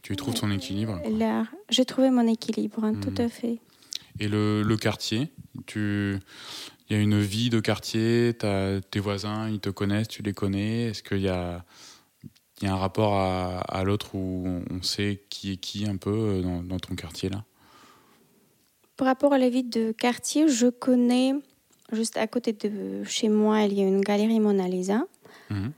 Tu 0.04 0.16
trouves 0.16 0.34
ton 0.34 0.50
équilibre. 0.50 1.00
L'art. 1.08 1.46
J'ai 1.70 1.86
trouvé 1.86 2.10
mon 2.10 2.28
équilibre, 2.28 2.84
hein, 2.84 2.92
tout 3.00 3.14
à 3.16 3.30
fait. 3.30 3.58
Et 4.20 4.28
le, 4.28 4.62
le 4.62 4.76
quartier, 4.76 5.32
tu... 5.64 6.18
il 6.88 6.96
y 6.96 6.98
a 6.98 7.02
une 7.02 7.18
vie 7.20 7.48
de 7.48 7.58
quartier, 7.58 8.34
t'as 8.38 8.82
tes 8.82 9.00
voisins, 9.00 9.48
ils 9.48 9.60
te 9.60 9.70
connaissent, 9.70 10.08
tu 10.08 10.22
les 10.22 10.34
connais. 10.34 10.82
Est-ce 10.90 11.02
qu'il 11.02 11.22
y 11.22 11.28
a, 11.28 11.64
il 12.60 12.68
y 12.68 12.70
a 12.70 12.74
un 12.74 12.76
rapport 12.76 13.14
à, 13.14 13.60
à 13.60 13.82
l'autre 13.82 14.14
où 14.14 14.62
on 14.70 14.82
sait 14.82 15.24
qui 15.30 15.52
est 15.52 15.56
qui 15.56 15.86
un 15.86 15.96
peu 15.96 16.10
euh, 16.12 16.42
dans, 16.42 16.62
dans 16.62 16.78
ton 16.78 16.94
quartier 16.94 17.30
là? 17.30 17.42
Par 18.98 19.06
rapport 19.06 19.32
à 19.32 19.38
la 19.38 19.48
vie 19.48 19.64
de 19.64 19.90
quartier, 19.92 20.48
je 20.48 20.66
connais, 20.66 21.32
juste 21.92 22.18
à 22.18 22.26
côté 22.26 22.52
de 22.52 23.02
chez 23.04 23.30
moi, 23.30 23.62
il 23.62 23.72
y 23.72 23.80
a 23.82 23.88
une 23.88 24.02
galerie 24.02 24.38
Mona 24.38 24.68
Lisa. 24.68 25.06
Mhm. 25.48 25.72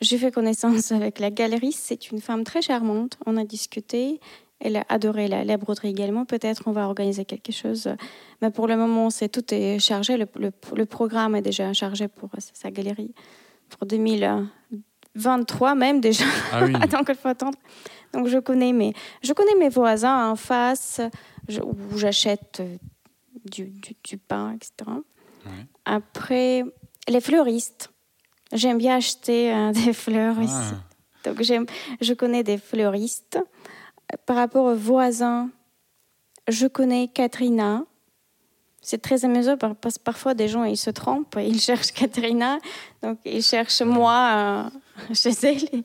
J'ai 0.00 0.18
fait 0.18 0.30
connaissance 0.32 0.92
avec 0.92 1.18
la 1.18 1.30
galeriste. 1.30 1.80
C'est 1.84 2.10
une 2.10 2.20
femme 2.20 2.44
très 2.44 2.62
charmante. 2.62 3.18
On 3.26 3.36
a 3.36 3.44
discuté. 3.44 4.20
Elle 4.62 4.76
a 4.76 4.84
adoré 4.90 5.26
la, 5.28 5.42
la 5.44 5.56
broderie 5.56 5.88
également. 5.88 6.24
Peut-être 6.26 6.64
on 6.66 6.72
va 6.72 6.86
organiser 6.86 7.24
quelque 7.24 7.52
chose. 7.52 7.88
Mais 8.42 8.50
pour 8.50 8.66
le 8.66 8.76
moment, 8.76 9.08
c'est 9.10 9.28
tout 9.28 9.54
est 9.54 9.78
chargé. 9.78 10.16
Le, 10.18 10.26
le- 10.36 10.52
le 10.76 10.86
programme 10.86 11.34
est 11.34 11.42
déjà 11.42 11.72
chargé 11.72 12.08
pour 12.08 12.30
sa 12.54 12.70
galerie 12.70 13.14
pour 13.70 13.86
2023 13.86 15.74
même 15.74 16.00
déjà. 16.00 16.24
Ah 16.52 16.64
oui, 16.64 16.72
Donc 16.72 17.06
il 17.08 17.14
faut 17.14 17.28
attendre. 17.28 17.58
Donc 18.12 18.26
je 18.28 18.38
connais 18.38 18.72
mes, 18.72 18.92
je 19.22 19.32
connais 19.32 19.54
mes 19.58 19.68
voisins 19.68 20.30
en 20.30 20.36
face 20.36 21.00
je- 21.48 21.60
où 21.60 21.76
j'achète 21.96 22.58
euh, 22.60 22.76
du, 23.50 23.66
du, 23.66 23.94
du 24.04 24.18
pain, 24.18 24.54
etc. 24.56 24.72
Ouais. 25.46 25.66
Après, 25.84 26.64
les 27.08 27.20
fleuristes. 27.20 27.90
J'aime 28.52 28.78
bien 28.78 28.96
acheter 28.96 29.52
euh, 29.52 29.72
des 29.84 29.92
fleurs 29.92 30.40
ici. 30.40 30.52
Ah, 30.54 31.28
Donc 31.30 31.42
j'aime, 31.42 31.66
je 32.00 32.12
connais 32.14 32.42
des 32.42 32.58
fleuristes. 32.58 33.38
Par 34.26 34.36
rapport 34.36 34.64
aux 34.64 34.74
voisins, 34.74 35.50
je 36.48 36.66
connais 36.66 37.08
Katrina. 37.08 37.84
C'est 38.82 39.02
très 39.02 39.24
amusant 39.26 39.56
par- 39.58 39.76
parce 39.76 39.98
que 39.98 40.02
parfois 40.02 40.32
des 40.34 40.48
gens 40.48 40.64
ils 40.64 40.76
se 40.78 40.90
trompent, 40.90 41.36
ils 41.38 41.60
cherchent 41.68 41.92
Katrina, 41.92 42.58
donc 43.02 43.18
ils 43.26 43.42
cherchent 43.42 43.82
moi 43.82 44.70
euh, 45.04 45.14
chez 45.14 45.32
elle. 45.42 45.84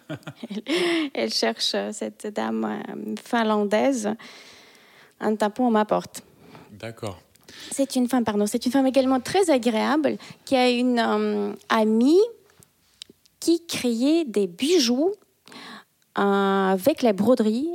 elle, 1.14 1.32
cherche 1.32 1.74
euh, 1.76 1.92
cette 1.92 2.28
dame 2.28 2.82
finlandaise 3.24 4.10
en 5.20 5.36
tapant 5.36 5.68
à 5.68 5.72
ma 5.72 5.86
porte. 5.86 6.22
d'accord. 6.72 7.20
C'est 7.72 7.96
une 7.96 8.08
femme, 8.10 8.24
pardon, 8.26 8.46
c'est 8.48 8.66
une 8.66 8.72
femme 8.72 8.88
également 8.88 9.20
très 9.20 9.50
agréable 9.50 10.18
qui 10.46 10.56
a 10.56 10.70
une 10.70 11.00
euh, 11.00 11.54
amie 11.70 12.20
qui 13.46 13.66
créait 13.68 14.26
des 14.26 14.48
bijoux 14.48 15.12
euh, 16.18 16.22
avec 16.22 17.02
la 17.04 17.14
broderie. 17.14 17.70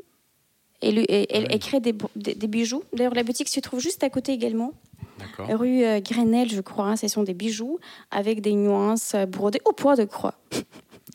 Et, 0.82 0.92
lui- 0.92 1.04
et- 1.04 1.26
elle, 1.30 1.42
Ah 1.44 1.46
oui. 1.46 1.54
elle 1.54 1.58
crée 1.60 1.80
des, 1.80 1.92
bro- 1.92 2.10
des- 2.16 2.34
des 2.34 2.46
bijoux. 2.48 2.82
D'ailleurs, 2.94 3.14
la 3.14 3.22
boutique 3.22 3.48
se 3.48 3.60
trouve 3.60 3.80
juste 3.80 4.02
à 4.02 4.10
côté 4.10 4.32
également, 4.32 4.72
rue 5.38 5.84
euh, 5.84 6.00
Grenelle, 6.00 6.50
je 6.50 6.60
crois. 6.62 6.86
hein. 6.86 6.96
Ce 6.96 7.06
sont 7.06 7.22
des 7.22 7.34
bijoux 7.34 7.78
avec 8.10 8.40
des 8.40 8.54
nuances 8.54 9.14
euh, 9.14 9.26
brodées 9.26 9.60
au 9.64 9.72
poids 9.72 9.96
de 9.96 10.04
croix. 10.04 10.34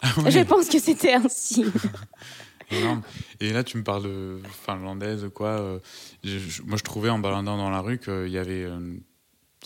Ah 0.02 0.12
ouais. 0.24 0.30
Je 0.32 0.42
pense 0.42 0.68
que 0.68 0.78
c'était. 0.78 1.16
Énorme. 2.72 3.02
Et 3.40 3.52
là, 3.54 3.64
tu 3.64 3.78
me 3.78 3.84
parles 3.84 4.04
de 4.04 4.40
finlandaise, 4.66 5.30
quoi. 5.34 5.48
euh, 5.60 5.80
je- 6.24 6.62
moi, 6.64 6.78
je 6.78 6.84
trouvais 6.84 7.10
en 7.10 7.18
baladant 7.20 7.56
dans 7.58 7.70
la 7.70 7.80
rue 7.80 7.98
qu'il 7.98 8.28
y 8.30 8.38
avait, 8.38 8.64
euh, 8.66 8.98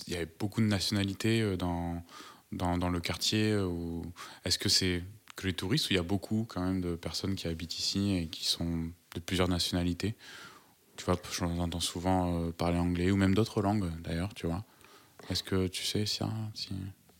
il 0.07 0.13
y 0.13 0.15
avait 0.15 0.29
beaucoup 0.39 0.61
de 0.61 0.67
nationalités 0.67 1.57
dans, 1.57 2.03
dans, 2.51 2.77
dans 2.77 2.89
le 2.89 2.99
quartier. 2.99 3.51
euh, 3.51 3.65
ou- 3.65 4.03
Est-ce 4.45 4.57
que 4.59 4.69
c'est 4.69 5.03
que 5.35 5.47
les 5.47 5.53
touristes 5.53 5.89
ou 5.89 5.93
il 5.93 5.95
y 5.95 5.99
a 5.99 6.03
beaucoup 6.03 6.45
quand 6.49 6.61
même 6.61 6.81
de 6.81 6.95
personnes 6.95 7.35
qui 7.35 7.47
habitent 7.47 7.77
ici 7.79 8.15
et 8.15 8.27
qui 8.27 8.45
sont 8.45 8.89
de 9.15 9.19
plusieurs 9.19 9.47
nationalités? 9.47 10.15
Tu 10.97 11.05
vois, 11.05 11.17
je 11.31 11.43
entends 11.45 11.79
souvent 11.79 12.41
euh, 12.43 12.51
parler 12.51 12.77
anglais 12.77 13.09
ou 13.11 13.15
même 13.15 13.33
d'autres 13.33 13.61
langues 13.61 13.89
d'ailleurs, 14.03 14.33
tu 14.33 14.47
vois. 14.47 14.65
Est-ce 15.29 15.43
que 15.43 15.67
tu 15.67 15.85
sais 15.85 16.05
ça 16.05 16.29
si... 16.53 16.69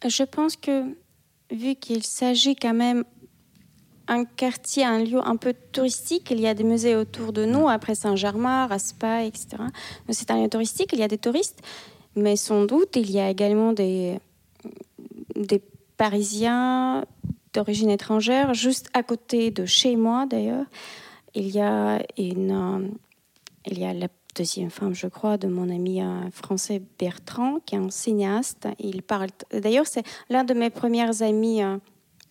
Je 0.06 0.24
pense 0.24 0.56
que 0.56 0.96
vu 1.52 1.76
qu'il 1.76 2.04
s'agit 2.04 2.56
quand 2.56 2.74
même 2.74 3.04
un 4.08 4.26
quartier, 4.26 4.84
un 4.86 5.04
lieu 5.04 5.20
un 5.26 5.36
peu 5.38 5.54
touristique, 5.72 6.30
il 6.32 6.40
y 6.40 6.48
a 6.48 6.54
des 6.54 6.64
musées 6.64 6.96
autour 6.96 7.32
de 7.32 7.46
nous, 7.46 7.70
après 7.70 7.96
Saint-Germain, 7.96 8.66
Raspail, 8.68 9.28
etc. 9.28 9.58
C'est 10.10 10.32
un 10.32 10.42
lieu 10.42 10.50
touristique, 10.50 10.90
il 10.94 11.00
y 11.00 11.04
a 11.04 11.08
des 11.08 11.18
touristes, 11.20 11.62
mais 12.16 12.36
sans 12.36 12.66
doute 12.66 12.96
il 12.96 13.12
y 13.12 13.20
a 13.20 13.30
également 13.30 13.72
des, 13.72 14.20
des 15.36 15.62
Parisiens 15.98 17.06
d'origine 17.54 17.90
étrangère, 17.90 18.54
juste 18.54 18.90
à 18.94 19.04
côté 19.04 19.52
de 19.52 19.66
chez 19.66 19.96
moi 19.96 20.26
d'ailleurs. 20.26 20.66
Il 21.36 21.50
y 21.50 21.60
a 21.60 22.02
une, 22.18 22.52
euh, 22.52 22.88
il 23.66 23.80
y 23.80 23.86
a 23.86 23.94
la 23.94 24.08
deuxième 24.36 24.70
femme, 24.70 24.94
je 24.94 25.08
crois, 25.08 25.38
de 25.38 25.48
mon 25.48 25.70
ami 25.70 26.02
euh, 26.02 26.30
français 26.32 26.82
Bertrand, 26.98 27.60
qui 27.66 27.76
est 27.76 27.78
un 27.78 27.90
cinéaste. 27.90 28.68
Il 28.80 29.04
parle. 29.04 29.30
D'ailleurs, 29.52 29.88
c'est 29.88 30.04
l'un 30.30 30.44
de 30.44 30.54
mes 30.54 30.70
premiers 30.70 31.22
amis 31.22 31.62
euh, 31.62 31.78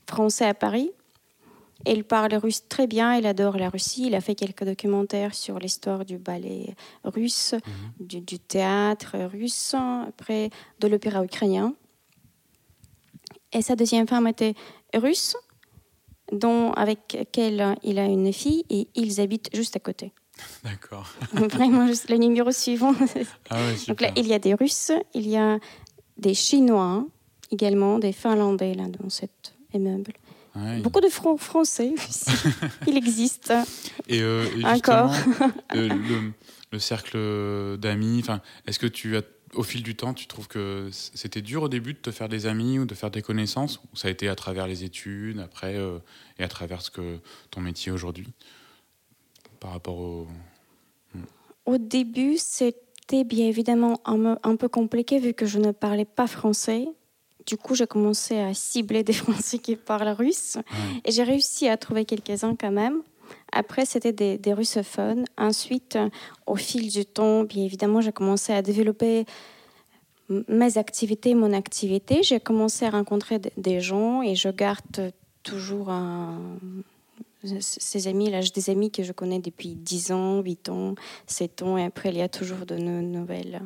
français 0.07 0.47
à 0.47 0.55
Paris. 0.55 0.91
Et 1.87 1.93
il 1.93 2.03
parle 2.03 2.35
russe 2.35 2.67
très 2.69 2.89
bien. 2.89 3.15
Il 3.15 3.27
adore 3.27 3.57
la 3.57 3.69
Russie. 3.69 4.07
Il 4.07 4.15
a 4.17 4.21
fait 4.21 4.35
quelques 4.35 4.65
documentaires 4.65 5.35
sur 5.35 5.61
l'histoire 5.61 6.05
du 6.05 6.19
ballet 6.19 6.75
russe, 7.05 7.55
du, 8.01 8.21
du 8.21 8.41
théâtre 8.41 9.17
russe, 9.31 9.75
après 10.09 10.51
de 10.81 10.89
l'opéra 10.89 11.25
ukrainien. 11.25 11.75
Et 13.53 13.63
sa 13.63 13.77
deuxième 13.77 14.07
femme 14.07 14.27
était 14.27 14.55
russe, 14.95 15.37
dont 16.33 16.73
avec 16.73 17.15
laquelle 17.19 17.77
il 17.83 17.99
a 17.99 18.05
une 18.05 18.33
fille, 18.33 18.65
et 18.71 18.89
ils 18.95 19.21
habitent 19.21 19.51
juste 19.55 19.77
à 19.77 19.81
côté. 19.81 20.13
D'accord. 20.65 21.09
Vraiment, 21.33 21.87
juste 21.87 22.11
le 22.11 22.17
numéro 22.17 22.51
suivant. 22.53 22.95
Ah 23.51 23.57
ouais, 23.57 23.75
Donc 23.89 24.01
là, 24.01 24.11
il 24.17 24.27
y 24.27 24.35
a 24.35 24.39
des 24.39 24.55
Russes, 24.55 24.93
il 25.15 25.27
y 25.29 25.37
a 25.37 25.59
des 26.17 26.35
Chinois 26.35 27.07
également, 27.51 27.99
des 27.99 28.13
Finlandais 28.13 28.75
là 28.75 28.85
dans 28.89 29.09
cet 29.09 29.55
immeuble. 29.73 30.13
Ouais. 30.55 30.81
Beaucoup 30.81 31.01
de 31.01 31.09
Fran- 31.09 31.37
Français 31.37 31.93
aussi. 31.97 32.31
il 32.87 32.97
existe. 32.97 33.53
Et, 34.09 34.21
euh, 34.23 34.45
et 34.59 34.65
Encore. 34.65 35.13
euh, 35.75 35.89
le, 35.89 36.33
le 36.73 36.79
cercle 36.79 37.79
d'amis, 37.79 38.25
est-ce 38.67 38.79
que 38.79 38.87
tu 38.89 39.17
as, 39.17 39.23
au 39.55 39.63
fil 39.63 39.83
du 39.83 39.95
temps, 39.95 40.15
tu 40.15 40.27
trouves 40.27 40.49
que 40.49 40.91
c'était 40.93 41.43
dur 41.43 41.63
au 41.63 41.69
début 41.69 41.95
de 41.95 41.99
te 41.99 42.11
faire 42.11 42.29
des 42.29 42.47
amis 42.47 42.79
ou 42.79 42.85
de 42.85 42.95
faire 42.95 43.11
des 43.11 43.23
connaissances 43.23 43.81
Ou 43.93 43.97
ça 43.97 44.09
a 44.09 44.11
été 44.11 44.29
à 44.29 44.35
travers 44.35 44.67
les 44.67 44.85
études, 44.85 45.41
après, 45.41 45.77
euh, 45.77 45.99
et 46.39 46.45
à 46.45 46.49
travers 46.49 46.83
ce 46.83 46.91
que 46.91 47.19
ton 47.51 47.61
métier 47.61 47.93
aujourd'hui 47.93 48.29
Par 49.61 49.73
rapport 49.73 49.99
au. 49.99 50.27
Au 51.67 51.79
début, 51.79 52.37
c'était 52.39 53.25
bien 53.25 53.47
évidemment 53.47 54.01
un, 54.05 54.57
peu 54.57 54.69
compliqué 54.69 55.19
vu 55.19 55.35
que 55.35 55.47
je 55.47 55.59
ne 55.59 55.73
parlais 55.73 56.07
pas 56.07 56.27
français. 56.27 56.89
Du 57.47 57.57
coup, 57.57 57.75
j'ai 57.75 57.87
commencé 57.87 58.39
à 58.39 58.55
cibler 58.55 59.03
des 59.03 59.13
Français 59.25 59.59
qui 59.59 59.77
parlent 59.77 60.09
russe. 60.09 60.57
Ouais. 60.57 61.01
Et 61.05 61.13
j'ai 61.13 61.25
réussi 61.25 61.69
à 61.69 61.77
trouver 61.77 62.05
quelques-uns 62.05 62.57
quand 62.57 62.71
même. 62.71 63.03
Après, 63.53 63.85
c'était 63.87 64.13
des, 64.13 64.39
des 64.39 64.53
russophones. 64.53 65.25
Ensuite, 65.37 65.97
euh, 65.97 66.09
au 66.47 66.57
fil 66.57 66.91
du 66.91 67.05
temps, 67.07 67.45
bien 67.45 67.65
évidemment, 67.65 68.01
j'ai 68.01 68.13
commencé 68.13 68.53
à 68.53 68.63
développer 68.63 69.25
mes 70.49 70.77
activités, 70.77 71.35
mon 71.35 71.53
activité. 71.53 72.23
J'ai 72.23 72.41
commencé 72.41 72.85
à 72.85 72.91
rencontrer 72.91 73.41
des 73.57 73.81
gens 73.81 74.23
et 74.23 74.35
je 74.35 74.49
garde 74.51 75.13
toujours 75.43 75.89
un- 75.91 76.39
ces 77.61 78.09
amis. 78.09 78.29
Là, 78.31 78.41
j'ai 78.43 78.51
des 78.51 78.69
amis 78.69 78.91
que 78.91 79.03
je 79.03 79.13
connais 79.13 79.39
depuis 79.39 79.75
10 79.75 80.13
ans, 80.13 80.41
8 80.43 80.69
ans, 80.69 80.95
7 81.27 81.63
ans. 81.63 81.79
Et 81.79 81.85
après, 81.85 82.11
il 82.11 82.19
y 82.19 82.23
a 82.23 82.29
toujours 82.29 82.67
de 82.67 82.77
nou- 82.77 83.01
nouvelles 83.03 83.61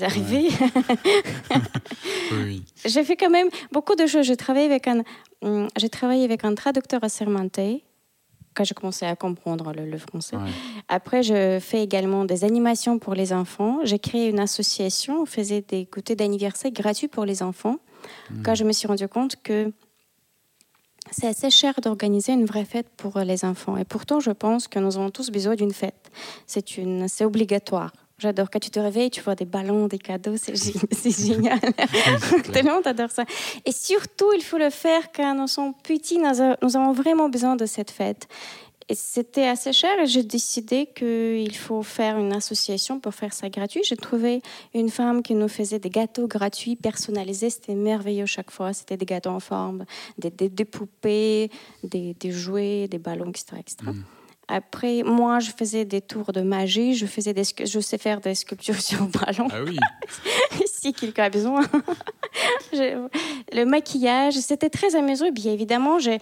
arrivées. 0.00 0.48
Oui, 2.32 2.38
oui. 2.44 2.62
J'ai 2.84 3.04
fait 3.04 3.16
quand 3.16 3.30
même 3.30 3.48
beaucoup 3.70 3.94
de 3.94 4.06
choses. 4.06 4.24
J'ai 4.26 4.36
travaillé 4.36 4.66
avec 4.66 4.88
un, 4.88 5.02
hum, 5.42 5.68
j'ai 5.76 5.88
travaillé 5.88 6.24
avec 6.24 6.44
un 6.44 6.54
traducteur 6.54 7.02
assermenté 7.04 7.84
quand 8.54 8.64
j'ai 8.64 8.74
commencé 8.74 9.04
à 9.04 9.16
comprendre 9.16 9.72
le, 9.72 9.84
le 9.84 9.98
français. 9.98 10.36
Ouais. 10.36 10.50
Après, 10.88 11.22
je 11.22 11.58
fais 11.60 11.82
également 11.82 12.24
des 12.24 12.44
animations 12.44 12.98
pour 12.98 13.14
les 13.14 13.32
enfants. 13.32 13.80
J'ai 13.84 13.98
créé 13.98 14.28
une 14.28 14.40
association, 14.40 15.22
on 15.22 15.26
faisait 15.26 15.62
des 15.62 15.86
goûters 15.92 16.16
d'anniversaire 16.16 16.70
gratuits 16.70 17.08
pour 17.08 17.24
les 17.24 17.42
enfants. 17.42 17.76
Quand 18.44 18.54
je 18.54 18.64
me 18.64 18.72
suis 18.72 18.86
rendu 18.86 19.08
compte 19.08 19.36
que 19.42 19.72
c'est 21.10 21.26
assez 21.26 21.50
cher 21.50 21.74
d'organiser 21.82 22.32
une 22.32 22.44
vraie 22.44 22.64
fête 22.64 22.88
pour 22.96 23.18
les 23.18 23.44
enfants. 23.44 23.76
Et 23.76 23.84
pourtant, 23.84 24.20
je 24.20 24.30
pense 24.30 24.68
que 24.68 24.78
nous 24.78 24.96
avons 24.96 25.10
tous 25.10 25.30
besoin 25.30 25.54
d'une 25.54 25.72
fête. 25.72 26.10
C'est 26.46 26.76
une, 26.76 27.08
c'est 27.08 27.24
obligatoire. 27.24 27.92
J'adore 28.18 28.48
quand 28.50 28.60
tu 28.60 28.70
te 28.70 28.78
réveilles, 28.78 29.10
tu 29.10 29.20
vois 29.22 29.34
des 29.34 29.44
ballons, 29.44 29.86
des 29.88 29.98
cadeaux, 29.98 30.36
c'est 30.36 30.52
gé- 30.54 30.80
c'est 30.92 31.10
génial. 31.26 31.58
Tellement 32.52 32.80
t'adores 32.80 33.10
ça. 33.10 33.24
Et 33.64 33.72
surtout, 33.72 34.32
il 34.36 34.42
faut 34.42 34.58
le 34.58 34.70
faire 34.70 35.10
quand 35.12 35.34
nous 35.34 35.48
sommes 35.48 35.74
petits. 35.82 36.18
Nous, 36.18 36.76
avons 36.76 36.92
vraiment 36.92 37.28
besoin 37.28 37.56
de 37.56 37.66
cette 37.66 37.90
fête. 37.90 38.28
Et 38.90 38.94
c'était 38.94 39.46
assez 39.48 39.72
cher 39.72 39.98
et 39.98 40.06
j'ai 40.06 40.22
décidé 40.22 40.86
qu'il 40.94 41.56
faut 41.56 41.82
faire 41.82 42.18
une 42.18 42.34
association 42.34 43.00
pour 43.00 43.14
faire 43.14 43.32
ça 43.32 43.48
gratuit. 43.48 43.80
J'ai 43.82 43.96
trouvé 43.96 44.42
une 44.74 44.90
femme 44.90 45.22
qui 45.22 45.34
nous 45.34 45.48
faisait 45.48 45.78
des 45.78 45.88
gâteaux 45.88 46.26
gratuits, 46.28 46.76
personnalisés. 46.76 47.48
C'était 47.48 47.74
merveilleux 47.74 48.26
chaque 48.26 48.50
fois. 48.50 48.74
C'était 48.74 48.98
des 48.98 49.06
gâteaux 49.06 49.30
en 49.30 49.40
forme, 49.40 49.86
des, 50.18 50.30
des- 50.30 50.50
des 50.50 50.66
poupées, 50.66 51.50
des, 51.82 52.12
des 52.20 52.30
jouets, 52.30 52.86
des 52.86 52.98
ballons, 52.98 53.30
etc. 53.30 53.46
etc. 53.58 53.76
Après, 54.48 55.02
moi, 55.02 55.40
je 55.40 55.50
faisais 55.56 55.84
des 55.84 56.00
tours 56.02 56.32
de 56.32 56.42
magie. 56.42 56.94
Je, 56.94 57.06
faisais 57.06 57.32
des, 57.32 57.42
je 57.44 57.80
sais 57.80 57.98
faire 57.98 58.20
des 58.20 58.34
sculptures 58.34 58.80
sur 58.80 59.06
ballon 59.06 59.48
Ah 59.50 59.62
oui, 59.64 59.78
si 60.66 60.92
quelqu'un 60.92 61.24
a 61.24 61.30
besoin. 61.30 61.62
Je- 62.72 63.06
le 63.56 63.64
maquillage, 63.64 64.34
c'était 64.34 64.68
très 64.68 64.96
amusant. 64.96 65.30
Bien 65.30 65.52
évidemment, 65.52 65.98
je, 66.00 66.18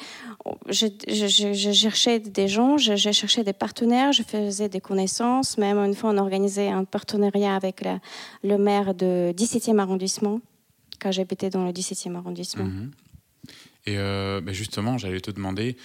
je- 0.68 0.86
je- 1.08 1.52
je 1.54 1.72
cherchais 1.72 2.18
des 2.20 2.48
gens, 2.48 2.76
je, 2.76 2.94
cherchais 2.96 3.42
des 3.44 3.54
partenaires, 3.54 4.12
je 4.12 4.22
faisais 4.22 4.68
des 4.68 4.80
connaissances. 4.80 5.56
Même 5.56 5.78
une 5.78 5.94
fois, 5.94 6.10
on 6.10 6.18
organisait 6.18 6.68
un 6.68 6.84
partenariat 6.84 7.56
avec 7.56 7.80
la- 7.80 7.98
le 8.44 8.58
maire 8.58 8.94
de 8.94 9.32
17e 9.34 9.78
arrondissement, 9.78 10.40
quand 11.00 11.10
j'habitais 11.12 11.48
dans 11.48 11.64
le 11.64 11.72
17e 11.72 12.14
arrondissement. 12.16 12.64
Mhm. 12.64 12.90
Et 13.86 13.96
euh, 13.96 14.40
bah, 14.42 14.52
justement, 14.52 14.98
j'allais 14.98 15.20
te 15.20 15.30
demander 15.30 15.76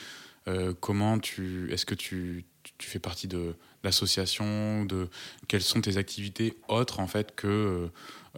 euh, 0.48 0.74
comment 0.80 1.20
tu. 1.20 1.72
Est-ce 1.72 1.86
que 1.86 1.96
tu, 1.96 2.46
tu- 2.78 2.88
fais 2.90 3.00
partie 3.00 3.28
de 3.28 3.56
d'associations 3.84 4.86
de 4.86 5.08
Quelles 5.48 5.62
sont 5.62 5.82
tes 5.82 5.98
activités 5.98 6.58
autres 6.68 7.00
en 7.00 7.08
fait 7.08 7.36
que, 7.36 7.90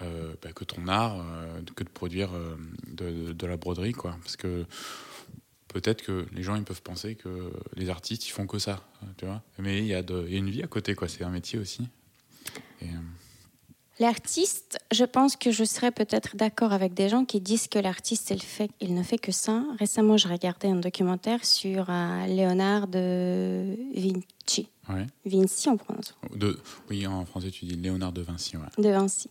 euh, 0.01 0.33
bah, 0.41 0.51
que 0.53 0.63
ton 0.63 0.87
art, 0.87 1.19
euh, 1.21 1.61
que 1.75 1.83
de 1.83 1.89
produire 1.89 2.33
euh, 2.33 2.55
de, 2.87 3.45
la 3.47 3.57
broderie 3.57 3.93
quoi? 3.93 4.17
Parce 4.21 4.35
que 4.37 4.65
peut-être 5.67 6.01
que 6.01 6.25
les 6.33 6.43
gens 6.43 6.55
ils 6.55 6.63
peuvent 6.63 6.81
penser 6.81 7.15
que 7.15 7.51
les 7.75 7.89
artistes 7.89 8.27
ils 8.27 8.31
font 8.31 8.47
que 8.47 8.59
ça, 8.59 8.83
tu 9.17 9.25
vois? 9.25 9.41
Mais 9.59 9.79
il 9.79 9.85
y, 9.85 9.89
y 9.89 9.93
a 9.95 10.03
une 10.37 10.49
vie 10.49 10.63
à 10.63 10.67
côté 10.67 10.95
quoi, 10.95 11.07
c'est 11.07 11.23
un 11.23 11.29
métier 11.29 11.59
aussi. 11.59 11.87
Euh, 12.81 12.85
L'artiste, 13.99 14.77
je 14.93 15.03
pense 15.03 15.35
que 15.35 15.51
je 15.51 15.65
serais 15.65 15.91
peut-être 15.91 16.37
d'accord 16.37 16.71
avec 16.71 16.93
des 16.93 17.09
gens 17.09 17.25
qui 17.25 17.41
disent 17.41 17.67
que 17.67 17.79
l'artiste, 17.79 18.29
il, 18.29 18.41
fait, 18.41 18.69
il 18.79 18.93
ne 18.95 19.03
fait 19.03 19.17
que 19.17 19.33
ça. 19.33 19.61
Récemment, 19.77 20.15
je 20.15 20.29
regardais 20.29 20.69
un 20.69 20.77
documentaire 20.77 21.43
sur 21.43 21.85
euh, 21.89 22.25
Léonard 22.27 22.87
de 22.87 23.75
Vinci. 23.93 24.69
ouais. 24.89 25.05
Vinci, 25.25 25.67
on 25.67 25.75
prononce. 25.75 26.15
De, 26.33 26.57
oui, 26.89 27.05
en 27.07 27.25
français 27.25 27.51
tu 27.51 27.65
dis 27.65 27.75
Léonard 27.75 28.13
de 28.13 28.21
Vinci. 28.21 28.55
Ouais. 28.55 28.63
De 28.81 28.89
Vinci. 28.89 29.29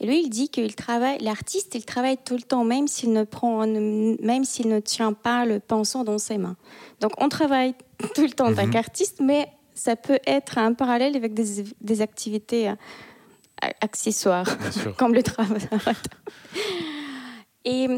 Et 0.00 0.06
lui, 0.06 0.22
il 0.24 0.28
dit 0.28 0.50
qu'il 0.50 0.74
travaille, 0.74 1.18
l'artiste, 1.20 1.74
il 1.74 1.86
travaille 1.86 2.18
tout 2.22 2.34
le 2.34 2.42
temps, 2.42 2.64
même 2.64 2.88
s'il 2.88 3.12
ne 3.12 3.24
prend, 3.24 3.66
même 3.66 4.44
s'il 4.44 4.68
ne 4.68 4.80
tient 4.80 5.14
pas 5.14 5.46
le 5.46 5.60
pinceau 5.60 6.04
dans 6.04 6.18
ses 6.18 6.36
mains. 6.36 6.56
Donc, 7.00 7.12
on 7.18 7.30
travaille 7.30 7.74
tout 8.14 8.22
le 8.22 8.30
temps 8.30 8.48
en 8.50 8.54
tant 8.54 8.66
Mhm. 8.66 8.70
qu'artiste, 8.72 9.20
mais 9.22 9.48
ça 9.72 9.96
peut 9.96 10.18
être 10.26 10.58
un 10.58 10.74
parallèle 10.74 11.16
avec 11.16 11.32
des, 11.32 11.64
des 11.80 12.00
activités 12.02 12.74
sûr. 14.72 14.96
comme 14.96 15.14
le 15.14 15.22
travail. 15.22 15.60
Et 17.64 17.88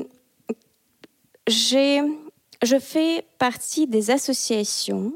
j'ai, 1.47 2.01
je 2.63 2.79
fais 2.79 3.25
partie 3.39 3.87
des 3.87 4.11
associations. 4.11 5.13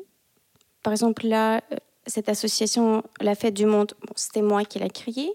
Par 0.82 0.92
exemple, 0.92 1.26
là, 1.26 1.62
euh, 1.72 1.76
cette 2.06 2.28
association, 2.28 3.02
la 3.20 3.34
Fête 3.34 3.54
du 3.54 3.66
Monde, 3.66 3.92
bon, 4.02 4.12
c'était 4.16 4.42
moi 4.42 4.64
qui 4.64 4.78
l'ai 4.78 4.90
créée. 4.90 5.32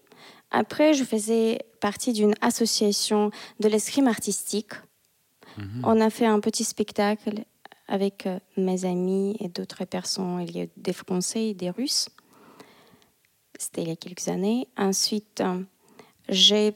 Après, 0.52 0.94
je 0.94 1.04
faisais 1.04 1.60
partie 1.80 2.14
d'une 2.14 2.34
association 2.42 3.32
de 3.60 3.68
l'escrime 3.68 4.08
artistique. 4.08 4.74
Mhm. 5.58 5.82
On 5.84 6.02
a 6.02 6.10
fait 6.10 6.26
un 6.26 6.40
petit 6.40 6.64
spectacle 6.64 7.44
avec 7.88 8.26
euh, 8.26 8.40
mes 8.58 8.86
amis 8.86 9.38
et 9.40 9.48
d'autres 9.48 9.86
personnes. 9.86 10.42
Il 10.48 10.58
y 10.58 10.62
a 10.62 10.66
des 10.78 10.94
Français 10.94 11.50
et 11.50 11.54
des 11.54 11.70
Russes. 11.70 12.10
C'était 13.58 13.84
il 13.84 13.90
y 13.90 13.92
a 13.92 13.96
quelques 13.96 14.28
années. 14.28 14.68
Ensuite, 14.78 15.42
euh, 15.42 15.62
j'ai 16.30 16.74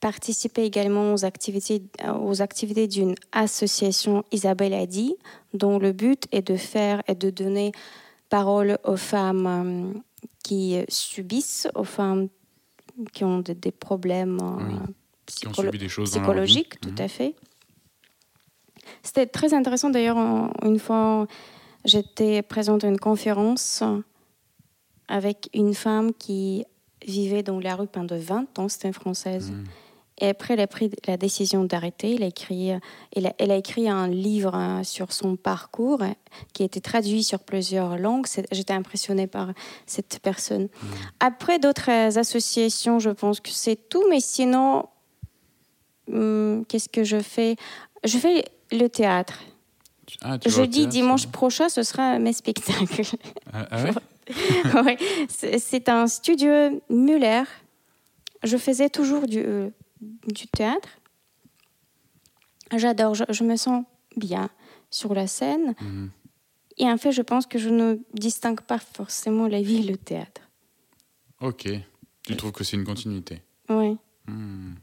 participé 0.00 0.64
également 0.64 1.14
aux 1.14 1.24
activités, 1.24 1.82
aux 2.20 2.42
activités 2.42 2.88
d'une 2.88 3.14
association 3.30 4.24
Isabelle 4.32 4.74
a 4.74 4.86
dit, 4.86 5.14
dont 5.54 5.78
le 5.78 5.92
but 5.92 6.26
est 6.32 6.42
de 6.42 6.56
faire 6.56 7.02
et 7.06 7.14
de 7.14 7.30
donner 7.30 7.72
parole 8.28 8.78
aux 8.84 8.96
femmes 8.96 9.46
euh, 9.94 10.00
qui 10.42 10.78
subissent, 10.88 11.68
aux 11.74 11.84
femmes 11.84 12.28
qui 13.12 13.24
ont 13.24 13.38
des, 13.38 13.70
problèmes 13.70 14.38
psychologiques, 15.26 16.80
tout 16.80 16.94
à 16.98 17.02
mhm. 17.02 17.08
fait. 17.08 17.34
C'était 19.02 19.26
très 19.26 19.54
intéressant 19.54 19.90
d'ailleurs, 19.90 20.18
une 20.62 20.78
fois 20.78 21.26
j'étais 21.84 22.42
présente 22.42 22.84
à 22.84 22.88
une 22.88 22.98
conférence 22.98 23.82
avec 25.12 25.50
une 25.52 25.74
femme 25.74 26.14
qui 26.14 26.64
vivait 27.06 27.42
dans 27.42 27.60
la 27.60 27.76
rue 27.76 27.86
pendant 27.86 28.16
20 28.16 28.58
ans, 28.58 28.68
c'était 28.70 28.88
une 28.88 28.94
Française. 28.94 29.50
Mm. 29.50 29.64
Et 30.22 30.28
après, 30.28 30.54
elle 30.54 30.60
a 30.60 30.66
pris 30.66 30.90
la 31.06 31.18
décision 31.18 31.64
d'arrêter. 31.64 32.14
Elle, 32.14 32.22
a 32.22 32.28
écrit, 32.28 32.70
elle, 33.14 33.26
a, 33.26 33.34
elle 33.38 33.50
a 33.50 33.56
écrit 33.56 33.90
un 33.90 34.08
livre 34.08 34.54
hein, 34.54 34.84
sur 34.84 35.12
son 35.12 35.36
parcours 35.36 36.00
qui 36.54 36.62
a 36.62 36.66
été 36.66 36.80
traduit 36.80 37.24
sur 37.24 37.40
plusieurs 37.40 37.98
langues. 37.98 38.26
J'étais 38.52 38.72
impressionnée 38.72 39.26
par 39.26 39.50
cette 39.84 40.20
personne. 40.22 40.64
Mm. 40.64 40.86
Après, 41.20 41.58
d'autres 41.58 41.90
associations, 41.90 42.98
je 42.98 43.10
pense 43.10 43.40
que 43.40 43.50
c'est 43.50 43.90
tout. 43.90 44.04
Mais 44.08 44.20
sinon, 44.20 44.86
hum, 46.10 46.64
qu'est-ce 46.68 46.88
que 46.88 47.04
je 47.04 47.20
fais? 47.20 47.56
Je 48.04 48.16
fais 48.16 48.46
le 48.70 48.88
théâtre. 48.88 49.40
Ah, 50.22 50.38
Jeudi, 50.46 50.86
dimanche 50.86 51.26
prochain, 51.26 51.68
ce 51.68 51.82
sera 51.82 52.18
mes 52.18 52.32
spectacles. 52.32 53.16
Ah, 53.52 53.66
ah 53.70 53.82
ouais? 53.82 53.90
ouais, 54.84 54.98
c'est 55.28 55.88
un 55.88 56.06
studio 56.06 56.80
Muller. 56.88 57.42
Je 58.42 58.56
faisais 58.56 58.88
toujours 58.88 59.26
du, 59.26 59.40
euh, 59.40 59.70
du 60.00 60.46
théâtre. 60.48 60.88
J'adore, 62.74 63.14
je, 63.14 63.44
me 63.44 63.56
sens 63.56 63.84
bien 64.16 64.48
sur 64.90 65.14
la 65.14 65.26
scène. 65.26 65.74
Mhm. 65.80 66.10
Et 66.78 66.86
en 66.86 66.96
fait, 66.96 67.12
je 67.12 67.22
pense 67.22 67.46
que 67.46 67.58
je 67.58 67.68
ne 67.68 67.98
distingue 68.14 68.62
pas 68.62 68.78
forcément 68.78 69.46
la 69.46 69.60
vie 69.60 69.78
et 69.78 69.90
le 69.90 69.96
théâtre. 69.96 70.40
Ok. 71.40 71.68
Tu 72.22 72.36
trouves 72.36 72.52
que 72.52 72.64
c'est 72.64 72.76
une 72.76 72.84
continuité 72.84 73.42
Oui. 73.68 73.96
Hmm. 74.26 74.74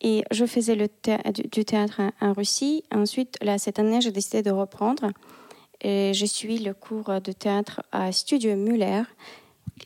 Et 0.00 0.22
je 0.30 0.44
faisais 0.44 0.74
le 0.74 0.88
du 1.50 1.64
théâtre 1.64 2.02
en, 2.20 2.32
Russie. 2.34 2.84
Ensuite, 2.92 3.38
là, 3.40 3.56
cette 3.56 3.78
année, 3.78 4.00
j'ai 4.02 4.10
décidé 4.10 4.42
de 4.42 4.50
reprendre. 4.50 5.10
Et 5.84 6.14
je 6.14 6.24
suis 6.24 6.58
le 6.58 6.72
cours 6.72 7.20
de 7.20 7.30
théâtre 7.30 7.82
à 7.92 8.10
Studio 8.10 8.56
Muller. 8.56 9.02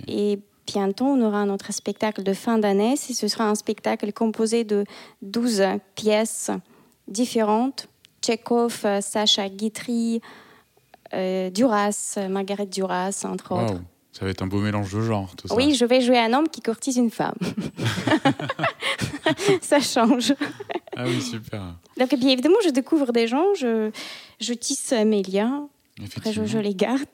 Et 0.06 0.38
bientôt, 0.64 1.06
on 1.06 1.20
aura 1.20 1.38
un 1.38 1.50
autre 1.50 1.72
spectacle 1.72 2.22
de 2.22 2.32
fin 2.34 2.58
d'année. 2.58 2.96
Ce 2.96 3.26
sera 3.26 3.48
un 3.48 3.56
spectacle 3.56 4.12
composé 4.12 4.62
de 4.62 4.84
12 5.22 5.62
pièces 5.96 6.52
différentes. 7.08 7.88
Tchekhov, 8.22 8.86
Sacha 9.00 9.48
Guitry, 9.48 10.20
euh, 11.14 11.50
Duras, 11.50 12.16
Margaret 12.30 12.66
Duras, 12.66 13.24
entre 13.24 13.52
autres. 13.52 13.80
Ça 14.12 14.24
va 14.24 14.30
être 14.30 14.42
un 14.42 14.46
beau 14.46 14.60
mélange 14.60 14.92
de 14.94 15.00
genres, 15.00 15.34
tout 15.36 15.48
ça. 15.48 15.54
Oui, 15.54 15.74
je 15.74 15.84
vais 15.84 16.00
jouer 16.00 16.18
un 16.18 16.32
homme 16.32 16.48
qui 16.48 16.60
courtise 16.60 16.96
une 16.96 17.10
femme. 17.10 17.36
ça 19.60 19.80
change. 19.80 20.34
Ah 20.96 21.04
oui, 21.06 21.20
super. 21.20 21.74
Donc, 21.96 22.14
bien 22.14 22.30
évidemment, 22.30 22.58
je 22.64 22.70
découvre 22.70 23.12
des 23.12 23.26
gens, 23.28 23.54
je, 23.54 23.90
je 24.40 24.52
tisse 24.54 24.92
mes 24.92 25.22
liens, 25.22 25.68
après, 26.04 26.32
je, 26.32 26.58
les 26.58 26.74
garde. 26.74 27.06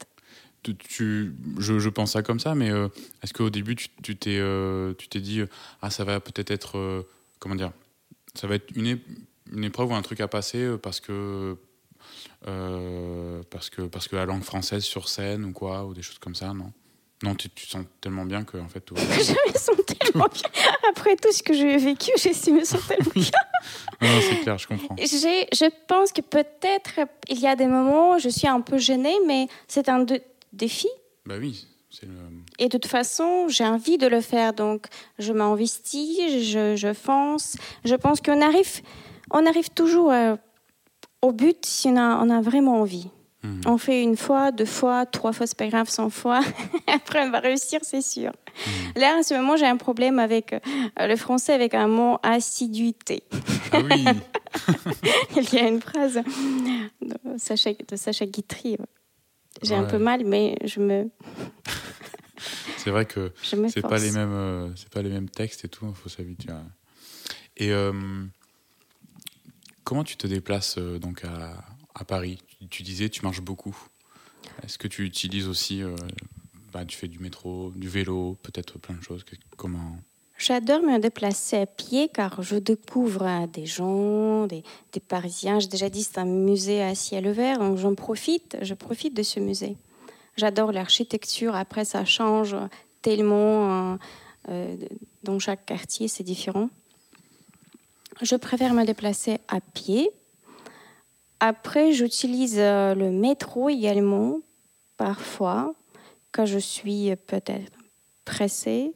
Tu, 0.63 1.35
je, 1.59 1.79
je, 1.79 1.89
pense 1.91 2.13
ça 2.13 2.23
comme 2.23 2.41
ça, 2.41 2.55
mais 2.55 2.71
euh, 2.71 2.89
est-ce 3.23 3.35
qu'au 3.35 3.51
début, 3.51 3.77
tu, 3.77 3.89
tu 4.03 4.17
t'es 4.17 4.39
euh, 4.39 4.95
tu 4.97 5.09
t'es 5.09 5.21
dit, 5.21 5.41
euh, 5.41 5.47
ah, 5.83 5.91
ça 5.91 6.05
va 6.05 6.21
peut-être 6.21 6.51
être, 6.51 7.07
comment 7.39 7.55
dire, 7.55 7.73
ça 8.35 8.47
va 8.47 8.55
être 8.55 8.71
une, 8.75 8.99
une, 9.53 9.65
épreuve 9.65 9.91
ou 9.91 9.95
un 9.95 10.03
truc 10.03 10.21
à 10.21 10.29
passer 10.29 10.77
parce 10.83 11.01
que, 11.01 11.57
parce 13.51 13.69
que 13.69 13.83
parce 13.83 14.09
que 14.09 14.17
la 14.17 14.25
langue 14.25 14.43
française 14.43 14.85
sur 14.85 15.09
scène 15.09 15.45
ou 15.45 15.53
quoi, 15.53 15.85
ou 15.85 15.93
des 15.93 16.03
choses 16.03 16.19
comme 16.19 16.35
ça, 16.35 16.55
non? 16.55 16.73
Non, 17.23 17.35
tu, 17.35 17.49
tu 17.49 17.67
sens 17.67 17.85
tellement 18.01 18.25
bien 18.25 18.45
que 18.45 18.59
en 18.59 18.69
fait 18.69 18.85
je 18.97 19.33
me 19.33 19.59
sens 19.59 19.77
tellement 19.87 20.29
bien. 20.33 20.51
Après 20.91 21.17
tout 21.17 21.33
ce 21.33 21.43
que 21.43 21.55
j'ai 21.55 21.77
vécu, 21.77 22.11
j'ai 22.17 22.53
me 22.53 22.65
sens 22.65 22.87
tellement 22.87 23.13
bien. 23.15 23.31
non, 24.01 24.09
c'est 24.21 24.41
clair, 24.43 24.59
je 24.59 24.67
comprends. 24.67 24.97
Je 24.99 25.69
pense 25.87 26.13
que 26.13 26.21
peut-être 26.21 27.01
il 27.29 27.41
y 27.41 27.47
a 27.47 27.57
des 27.57 27.67
moments 27.67 28.15
où 28.15 28.19
je 28.19 28.29
suis 28.29 28.49
un 28.49 28.61
peu 28.61 28.79
gênée, 28.79 29.17
mais 29.27 29.49
c'est 29.69 29.89
un 29.89 30.05
défi. 30.53 30.89
Bah 31.27 31.37
oui. 31.39 31.67
Le... 32.03 32.09
Et 32.59 32.69
de 32.69 32.71
toute 32.77 32.87
façon, 32.87 33.47
j'ai 33.49 33.65
envie 33.65 33.99
de 33.99 34.07
le 34.07 34.21
faire, 34.21 34.53
donc 34.53 34.87
je 35.19 35.33
m'investis, 35.33 36.43
je, 36.43 36.75
je 36.77 36.93
fonce. 36.93 37.57
Je 37.85 37.95
pense 37.95 38.21
qu'on 38.21 38.43
arrive, 38.43 38.83
on 39.31 39.47
arrive 39.47 39.71
toujours 39.71 40.11
euh, 40.11 40.35
au 41.23 41.33
but 41.33 41.65
si 41.65 41.89
on 41.89 41.97
a, 41.97 42.19
on 42.23 42.31
a 42.31 42.41
vraiment 42.41 42.81
envie. 42.81 43.09
Mhm. 43.43 43.61
On 43.67 43.79
fait 43.79 44.03
une 44.03 44.17
fois, 44.17 44.51
deux 44.51 44.65
fois, 44.65 45.07
trois 45.07 45.33
fois, 45.33 45.47
c'est 45.47 45.57
pas 45.57 45.69
grave, 45.69 45.89
cent 45.89 46.11
fois. 46.11 46.41
Après, 46.87 47.27
on 47.27 47.31
va 47.31 47.41
réussir, 47.41 47.81
c'est 47.83 48.03
sûr. 48.03 48.33
Là, 48.97 49.17
en 49.19 49.23
ce 49.23 49.35
moment, 49.35 49.57
j'ai 49.57 49.67
un 49.67 49.77
problème 49.77 50.19
avec 50.19 50.53
euh, 50.53 50.59
le 51.07 51.17
français, 51.17 51.53
avec 51.53 51.75
un 51.75 51.89
mot 51.89 52.19
assiduité. 52.23 53.23
Ah 53.73 53.81
oui 53.81 54.05
Il 55.37 55.55
y 55.55 55.59
a 55.59 55.69
une 55.69 55.81
phrase 55.81 56.21
de 57.03 57.39
Sacha, 57.39 57.71
de 57.73 57.97
Sacha 57.97 58.27
Guitry. 58.27 58.77
J'ai 59.63 59.75
un 59.75 59.85
peu 59.85 59.99
mal, 59.99 60.25
mais 60.25 60.57
je 60.65 60.81
me. 60.81 61.11
c'est 62.77 62.91
vrai 62.91 63.07
que 63.07 63.33
c'est 63.43 63.83
pas 63.83 63.99
les 63.99 64.11
mêmes, 64.11 64.33
euh, 64.33 64.69
c'est 64.77 64.91
pas 64.91 65.03
les 65.03 65.11
mêmes 65.11 65.29
textes 65.29 65.65
et 65.65 65.69
tout. 65.69 65.87
Il 65.89 65.95
faut 65.95 66.09
s'habituer. 66.09 66.53
Et 67.57 67.73
euh, 67.73 67.93
comment 69.85 70.05
tu 70.05 70.17
te 70.17 70.27
déplaces 70.27 70.79
donc 70.79 71.25
à, 71.25 71.65
à 71.95 72.05
Paris? 72.05 72.39
Tu 72.71 72.83
disais, 72.83 73.09
tu 73.09 73.23
marches 73.23 73.41
beaucoup. 73.43 73.77
Est-ce 74.63 74.79
que 74.79 74.89
tu 74.89 75.05
utilises 75.05 75.49
aussi, 75.49 75.83
euh, 75.83 75.97
bah, 76.75 76.85
tu 76.85 76.97
fais 76.97 77.09
du 77.09 77.19
métro, 77.19 77.73
du 77.75 77.89
vélo, 77.89 78.37
peut-être 78.43 78.79
plein 78.79 78.97
de 78.97 79.03
choses 79.03 79.25
Comment? 79.57 79.97
J'adore 80.37 80.83
me 80.83 80.99
déplacer 80.99 81.59
à 81.59 81.67
pied 81.67 82.09
car 82.09 82.43
je 82.43 82.57
découvre 82.57 83.47
des 83.47 83.65
gens, 83.65 84.47
des, 84.47 84.63
Parisiens. 85.09 85.61
J'ai 85.61 85.69
déjà 85.69 85.89
dit 85.89 86.03
c'est 86.03 86.19
un 86.19 86.25
musée 86.27 86.83
à 86.83 86.95
ciel 86.95 87.27
ouvert, 87.27 87.59
donc 87.61 87.79
j'en 87.79 87.95
profite, 87.95 88.57
je 88.61 88.75
profite 88.75 89.15
de 89.15 89.23
ce 89.23 89.41
musée. 89.41 89.77
J'adore 90.37 90.73
l'architecture, 90.73 91.55
après 91.55 91.85
ça 91.85 92.05
change 92.05 92.57
tellement 93.01 93.93
euh, 93.93 93.97
euh, 94.49 94.77
dans 95.23 95.39
chaque 95.39 95.65
quartier, 95.65 96.09
c'est 96.09 96.25
différent. 96.25 96.69
Je 98.21 98.35
préfère 98.37 98.75
me 98.75 98.85
déplacer 98.85 99.39
à 99.49 99.61
pied 99.61 100.11
après, 101.47 101.93
j'utilise 101.93 102.57
euh, 102.59 102.95
le 102.95 103.11
métro 103.11 103.69
également, 103.69 104.39
parfois, 104.97 105.75
quand 106.35 106.47
je 106.47 106.59
suis 106.59 107.15
peut-être 107.15 107.79
pressée. 108.25 108.93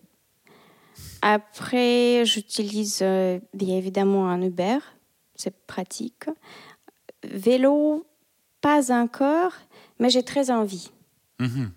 Après, 1.23 2.25
j'utilise 2.25 2.99
euh, 3.03 3.39
bien 3.55 3.77
évidemment 3.77 4.29
un 4.29 4.43
Uber, 4.43 4.79
c'est 5.37 5.57
pratique. 5.67 6.25
Vélo, 7.23 8.05
pas 8.61 8.93
encore, 8.93 9.53
mais 10.01 10.11
j'ai 10.11 10.25
très 10.25 10.51
envie. 10.51 10.91
Mhm. 11.39 11.71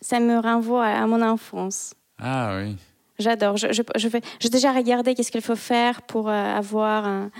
Ça 0.00 0.20
me 0.20 0.38
renvoie 0.38 0.86
à 0.86 1.06
mon 1.06 1.20
enfance. 1.22 1.94
Ah 2.18 2.56
oui. 2.56 2.76
J'adore. 3.18 3.56
Je, 3.56 3.72
je, 3.72 3.82
je 3.96 4.08
j'ai 4.38 4.48
déjà 4.48 4.72
regardé 4.72 5.14
qu'est-ce 5.14 5.32
qu'il 5.32 5.42
faut 5.42 5.56
faire 5.56 6.02
pour 6.02 6.28
euh, 6.28 6.32
avoir 6.32 7.04
un, 7.04 7.30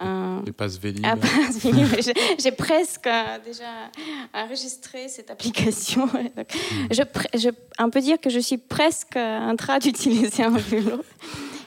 un, 0.00 0.42
Les 0.44 0.52
passes 0.52 0.78
Vélib. 0.78 1.06
j'ai, 2.38 2.52
presque 2.52 3.06
euh, 3.06 3.38
déjà 3.44 3.90
enregistré 4.34 5.08
cette 5.08 5.30
application. 5.30 6.06
Donc, 6.36 6.52
hmm. 6.52 6.86
je, 6.90 7.02
je, 7.38 7.48
on 7.78 7.90
peut 7.90 8.00
dire 8.00 8.20
que 8.20 8.30
je 8.30 8.40
suis 8.40 8.58
presque 8.58 9.16
en 9.16 9.54
train 9.56 9.78
d'utiliser 9.78 10.42
un 10.42 10.56
vélo. 10.56 11.02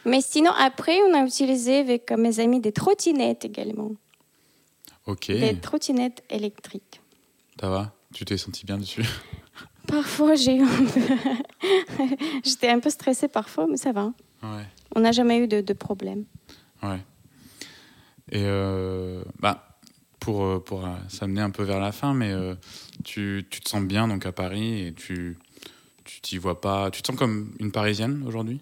Mais 0.06 0.20
sinon, 0.22 0.52
après, 0.52 0.98
on 1.10 1.14
a 1.14 1.26
utilisé 1.26 1.80
avec 1.80 2.12
mes 2.12 2.40
amis 2.40 2.60
des 2.60 2.74
trottinettes 2.74 3.46
également. 3.46 3.92
Ok. 5.06 5.28
Des 5.28 5.58
trottinettes 5.60 6.24
électriques. 6.30 7.02
Ça 7.60 7.70
va? 7.70 7.94
Tu 8.14 8.26
t'es 8.26 8.38
senti 8.38 8.66
bien 8.66 8.78
dessus? 8.78 9.06
Parfois, 9.88 10.36
j'ai 10.36 10.58
eu 10.58 10.62
un 10.62 10.86
peu... 10.86 12.15
J'étais 12.44 12.70
un 12.70 12.80
peu 12.80 12.89
stressée 12.89 13.28
parfois, 13.28 13.67
mais 13.70 13.78
ça 13.78 13.91
va. 13.91 14.13
Ouais. 14.44 14.65
On 14.96 15.02
n'a 15.02 15.12
jamais 15.12 15.39
eu 15.39 15.48
de, 15.48 15.62
de 15.62 15.74
problème. 15.74 16.26
Ouais. 16.82 17.00
Et 18.32 18.44
euh, 18.46 19.24
bah, 19.39 19.78
pour, 20.20 20.44
euh, 20.44 20.60
pour 20.60 20.86
euh, 20.86 20.96
s'amener 21.10 21.41
un 21.41 21.50
peu 21.50 21.63
vers 21.63 21.80
la 21.80 21.91
fin, 21.91 22.13
mais 22.13 22.34
tu, 23.04 23.46
tu, 23.50 23.62
te 23.62 23.70
sens 23.70 23.84
bien 23.84 24.08
donc 24.08 24.26
à 24.26 24.32
Paris 24.32 24.88
et 24.88 24.94
tu 24.94 25.38
tu 26.12 26.22
t'y 26.22 26.38
vois 26.38 26.60
pas. 26.60 26.91
Tu 26.91 27.02
te 27.02 27.08
sens 27.08 27.15
comme 27.15 27.54
une 27.60 27.72
Parisienne 27.72 28.24
aujourd'hui? 28.26 28.62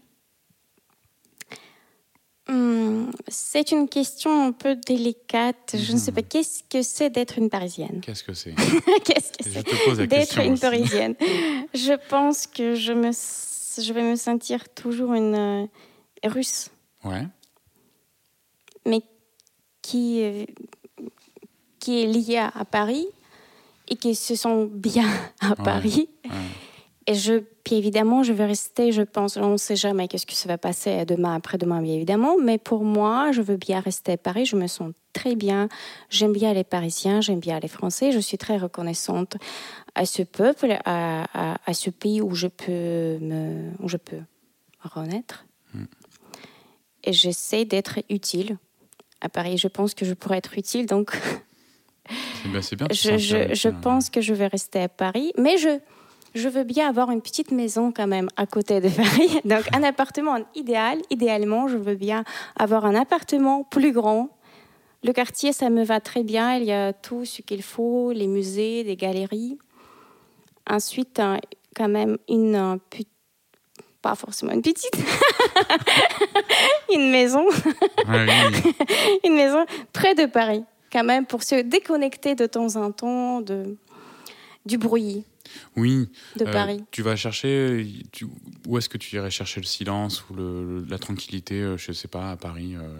Hum, 2.47 2.88
C'est 3.27 3.71
une 3.71 3.87
question 3.87 4.47
un 4.47 4.51
peu 4.51 4.75
délicate. 4.75 5.75
Je 5.77 5.93
ne 5.93 5.97
sais 5.97 6.11
pas. 6.11 6.21
Qu'est-ce 6.21 6.63
que 6.63 6.81
c'est 6.81 7.09
d'être 7.09 7.37
une 7.37 7.49
Parisienne? 7.49 8.01
Qu'est-ce 8.01 8.23
que 8.23 8.33
c'est? 8.33 8.53
Qu'est-ce 9.05 9.31
que 9.31 9.95
c'est 9.95 10.07
d'être 10.07 10.39
une 10.39 10.53
aussi. 10.53 10.61
Parisienne? 10.61 11.15
Je 11.73 11.93
pense 12.09 12.47
que 12.47 12.75
je, 12.75 12.93
me, 12.93 13.11
je 13.11 13.93
vais 13.93 14.03
me 14.03 14.15
sentir 14.15 14.69
toujours 14.69 15.13
une 15.13 15.35
euh, 15.35 15.65
russe, 16.25 16.69
Ouais. 17.03 17.25
mais 18.85 19.01
qui, 19.81 20.21
euh, 20.23 20.45
qui 21.79 22.03
est 22.03 22.07
liée 22.07 22.37
à, 22.37 22.65
Paris 22.65 23.07
et 23.87 23.95
qui 23.95 24.15
se 24.15 24.35
sent 24.35 24.67
bien 24.71 25.09
à 25.39 25.55
Paris. 25.55 26.09
ouais. 26.25 26.31
Et 27.07 27.15
je, 27.15 27.41
puis 27.69 27.77
évidemment, 27.77 28.23
je 28.23 28.33
vais 28.33 28.47
rester, 28.47 28.91
je 28.91 29.03
pense, 29.03 29.37
on 29.37 29.51
ne 29.51 29.57
sait 29.57 29.75
jamais 29.75 30.07
qu'est-ce 30.07 30.25
que 30.25 30.33
ça 30.33 30.47
va 30.47 30.57
passer 30.57 31.05
demain, 31.05 31.35
après-demain, 31.35 31.83
bien 31.83 31.93
évidemment, 31.93 32.35
mais 32.41 32.57
pour 32.57 32.83
moi, 32.83 33.31
je 33.31 33.43
veux 33.43 33.57
bien 33.57 33.79
rester 33.79 34.13
à 34.13 34.17
Paris, 34.17 34.47
je 34.47 34.55
me 34.55 34.65
sens 34.65 34.91
très 35.13 35.35
bien, 35.35 35.69
j'aime 36.09 36.33
bien 36.33 36.51
les 36.51 36.63
Parisiens, 36.63 37.21
j'aime 37.21 37.39
bien 37.39 37.59
les 37.59 37.67
Français, 37.67 38.11
je 38.11 38.17
suis 38.17 38.39
très 38.39 38.57
reconnaissante 38.57 39.37
à 39.93 40.07
ce 40.07 40.23
peuple, 40.23 40.79
à, 40.83 41.25
à- 41.53 41.57
à 41.63 41.73
ce 41.75 41.91
pays 41.91 42.21
où 42.21 42.33
je 42.33 42.47
peux, 42.47 43.19
me, 43.21 43.69
où 43.83 43.87
je 43.87 43.97
peux 43.97 44.21
renaître. 44.81 45.45
Et 47.03 47.13
j'essaie 47.13 47.65
d'être 47.65 47.99
utile 48.09 48.57
à 49.21 49.29
Paris. 49.29 49.59
Je 49.59 49.67
pense 49.67 49.93
que 49.93 50.05
je 50.05 50.15
pourrais 50.15 50.39
être 50.39 50.57
utile, 50.57 50.87
donc 50.87 51.11
C'est 52.41 52.49
ben, 52.51 52.61
bien. 52.77 52.87
je, 52.91 53.17
je, 53.19 53.53
je 53.53 53.69
pense 53.69 54.09
que 54.09 54.21
je 54.21 54.33
vais 54.33 54.47
rester 54.47 54.81
à 54.81 54.89
Paris, 54.89 55.33
mais 55.37 55.59
je, 55.59 55.79
je 56.35 56.49
veux 56.49 56.63
bien 56.63 56.87
avoir 56.87 57.11
une 57.11 57.21
petite 57.21 57.51
maison 57.51 57.91
quand 57.91 58.07
même 58.07 58.29
à 58.37 58.45
côté 58.45 58.81
de 58.81 58.89
Paris. 58.89 59.39
Donc 59.45 59.63
un 59.73 59.83
appartement 59.83 60.37
idéal, 60.55 60.99
idéalement, 61.09 61.67
je 61.67 61.77
veux 61.77 61.95
bien 61.95 62.23
avoir 62.57 62.85
un 62.85 62.95
appartement 62.95 63.63
plus 63.63 63.91
grand. 63.91 64.29
Le 65.03 65.13
quartier, 65.13 65.53
ça 65.53 65.69
me 65.69 65.83
va 65.83 65.99
très 65.99 66.23
bien. 66.23 66.55
Il 66.57 66.65
y 66.65 66.71
a 66.71 66.93
tout 66.93 67.25
ce 67.25 67.41
qu'il 67.41 67.63
faut, 67.63 68.11
les 68.11 68.27
musées, 68.27 68.83
des 68.83 68.95
galeries. 68.95 69.57
Ensuite, 70.69 71.21
quand 71.75 71.87
même 71.87 72.17
une 72.27 72.79
pas 74.01 74.15
forcément 74.15 74.53
une 74.53 74.61
petite, 74.61 74.95
une 76.93 77.11
maison 77.11 77.45
oui. 78.07 78.27
une 79.25 79.35
maison 79.35 79.65
près 79.91 80.15
de 80.15 80.25
Paris, 80.25 80.63
quand 80.91 81.03
même, 81.03 81.25
pour 81.25 81.43
se 81.43 81.55
déconnecter 81.61 82.35
de 82.35 82.45
temps 82.45 82.77
en 82.77 82.91
temps 82.91 83.41
de, 83.41 83.77
du 84.65 84.77
bruit 84.77 85.25
Oui. 85.75 86.09
de 86.37 86.45
Euh, 86.45 86.51
Paris. 86.51 86.83
Tu 86.91 87.01
vas 87.01 87.15
chercher. 87.15 87.87
tu- 88.11 88.27
où 88.67 88.77
est-ce 88.77 88.89
que 88.89 88.97
tu 88.97 89.15
irais 89.15 89.31
chercher 89.31 89.59
le 89.61 89.65
silence 89.65 90.23
ou 90.29 90.33
le- 90.35 90.85
la 90.87 90.97
tranquillité, 90.99 91.55
euh, 91.61 91.77
je 91.77 91.91
sais 91.91 92.07
pas, 92.07 92.31
à 92.31 92.37
Paris, 92.37 92.75
euh, 92.75 92.99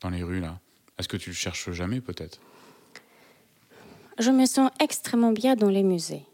dans 0.00 0.10
les 0.10 0.22
rues 0.22 0.40
là? 0.40 0.58
Est-ce 0.98 1.08
que 1.08 1.16
tu 1.16 1.30
le 1.30 1.36
cherches 1.36 1.70
jamais 1.72 2.00
peut-être? 2.00 2.40
Je 4.18 4.30
me 4.30 4.46
sens 4.46 4.70
extrêmement 4.80 5.32
bien 5.32 5.54
dans 5.54 5.70
les 5.70 5.84
musées. 5.84 6.24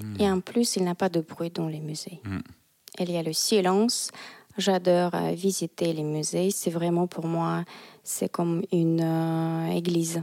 Hmm. 0.00 0.14
Et 0.18 0.30
en 0.30 0.40
plus, 0.40 0.76
il 0.76 0.82
n'y 0.82 0.88
a 0.88 0.94
pas 0.94 1.08
de 1.10 1.20
bruit 1.20 1.50
dans 1.50 1.68
les 1.68 1.80
musées. 1.80 2.20
Mm. 2.24 2.38
Il 3.00 3.10
y 3.10 3.16
a 3.16 3.22
le 3.22 3.32
silence. 3.32 4.10
J'adore 4.56 5.10
visiter 5.34 5.92
les 5.92 6.02
musées. 6.04 6.50
C'est 6.50 6.70
vraiment 6.70 7.06
pour 7.06 7.26
moi, 7.26 7.64
c'est 8.02 8.28
comme 8.30 8.62
une 8.72 9.00
euh, 9.02 9.66
église. 9.72 10.20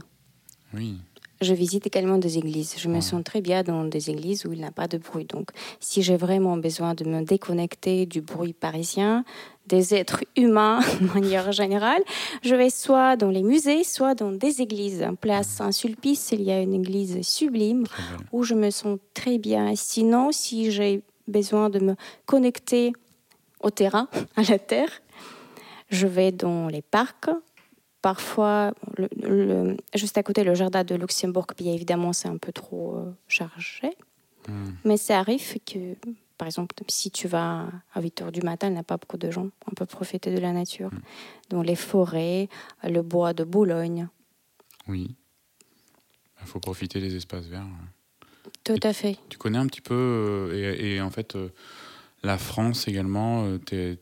Oui. 0.74 0.98
Je 1.42 1.52
visite 1.52 1.86
également 1.86 2.16
des 2.18 2.38
églises. 2.38 2.74
Je 2.78 2.88
me 2.88 2.94
Ouais. 2.94 3.00
sens 3.02 3.22
très 3.22 3.42
bien 3.42 3.62
dans 3.62 3.84
des 3.84 4.08
églises 4.10 4.46
où 4.46 4.52
il 4.52 4.58
n'y 4.60 4.64
a 4.64 4.70
pas 4.70 4.88
de 4.88 4.96
bruit. 4.96 5.26
Donc, 5.26 5.50
si 5.80 6.02
j'ai 6.02 6.16
vraiment 6.16 6.56
besoin 6.56 6.94
de 6.94 7.04
me 7.04 7.22
déconnecter 7.24 8.06
du 8.06 8.22
bruit 8.22 8.54
parisien, 8.54 9.22
des 9.66 9.94
êtres 9.94 10.24
humains 10.36 10.80
de 11.00 11.06
manière 11.12 11.52
générale, 11.52 12.02
je 12.42 12.54
vais 12.54 12.70
soit 12.70 13.16
dans 13.16 13.28
les 13.30 13.42
musées, 13.42 13.84
soit 13.84 14.14
dans 14.14 14.32
des 14.32 14.62
églises. 14.62 15.02
En 15.02 15.14
Place 15.14 15.48
Saint-Sulpice, 15.48 16.30
il 16.32 16.42
y 16.42 16.50
a 16.50 16.60
une 16.62 16.72
église 16.74 17.20
sublime 17.26 17.84
où 18.32 18.42
je 18.42 18.54
me 18.54 18.70
sens 18.70 18.98
très 19.12 19.36
bien. 19.38 19.74
Sinon, 19.76 20.32
si 20.32 20.70
j'ai 20.70 21.02
besoin 21.28 21.68
de 21.68 21.80
me 21.80 21.96
connecter 22.24 22.92
au 23.60 23.70
terrain, 23.70 24.08
à 24.36 24.42
la 24.42 24.58
terre, 24.58 24.90
je 25.90 26.06
vais 26.06 26.32
dans 26.32 26.68
les 26.68 26.82
parcs. 26.82 27.28
Parfois, 28.06 28.72
le- 28.98 29.08
le- 29.20 29.76
juste 29.96 30.16
à 30.16 30.22
côté, 30.22 30.44
le 30.44 30.54
jardin 30.54 30.84
de 30.84 30.94
Luxembourg, 30.94 31.44
bien 31.58 31.72
évidemment, 31.72 32.12
c'est 32.12 32.28
un 32.28 32.36
peu 32.36 32.52
trop 32.52 32.94
euh, 32.98 33.10
chargé. 33.26 33.90
Hmm. 34.46 34.70
Mais 34.84 34.96
ça 34.96 35.18
arrive 35.18 35.58
que, 35.66 35.96
par 36.38 36.46
exemple, 36.46 36.76
si 36.86 37.10
tu 37.10 37.26
vas 37.26 37.66
à 37.92 38.00
8 38.00 38.22
heures 38.22 38.30
du 38.30 38.42
matin, 38.42 38.68
il 38.68 38.74
n'y 38.74 38.78
a 38.78 38.84
pas 38.84 38.96
beaucoup 38.96 39.16
de 39.16 39.28
gens. 39.32 39.48
On 39.68 39.74
peut 39.74 39.86
profiter 39.86 40.32
de 40.32 40.38
la 40.38 40.52
nature. 40.52 40.90
Dans 41.50 41.62
les 41.62 41.74
forêts, 41.74 42.48
le 42.84 43.02
bois 43.02 43.32
de 43.32 43.42
Boulogne. 43.42 44.06
Oui. 44.86 45.16
Il 46.40 46.46
faut 46.46 46.60
profiter 46.60 47.00
des 47.00 47.16
espaces 47.16 47.46
verts. 47.46 47.66
Tout 48.62 48.78
à 48.84 48.92
fait. 48.92 49.18
Tu 49.30 49.36
connais 49.36 49.58
un 49.58 49.66
petit 49.66 49.80
peu, 49.80 49.94
euh, 50.52 50.76
et, 50.78 50.94
et 50.94 51.00
en 51.00 51.10
fait, 51.10 51.34
euh, 51.34 51.48
la 52.22 52.38
France 52.38 52.86
également, 52.86 53.58
tu, 53.66 53.98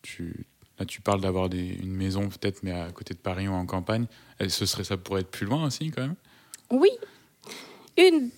tu, 0.00 0.46
là 0.78 0.84
tu 0.84 1.00
parles 1.00 1.20
d'avoir 1.20 1.48
une 1.52 1.92
maison 1.92 2.28
peut-être, 2.28 2.62
mais 2.62 2.72
à 2.72 2.90
côté 2.90 3.14
de 3.14 3.18
Paris 3.18 3.48
ou 3.48 3.52
en 3.52 3.66
campagne. 3.66 4.06
Et 4.40 4.48
ce 4.48 4.66
serait, 4.66 4.84
ça 4.84 4.96
pourrait 4.96 5.20
être 5.22 5.30
plus 5.30 5.46
loin 5.46 5.66
aussi 5.66 5.90
quand 5.90 6.02
même? 6.02 6.14
Oui, 6.70 6.90
une, 7.96 8.30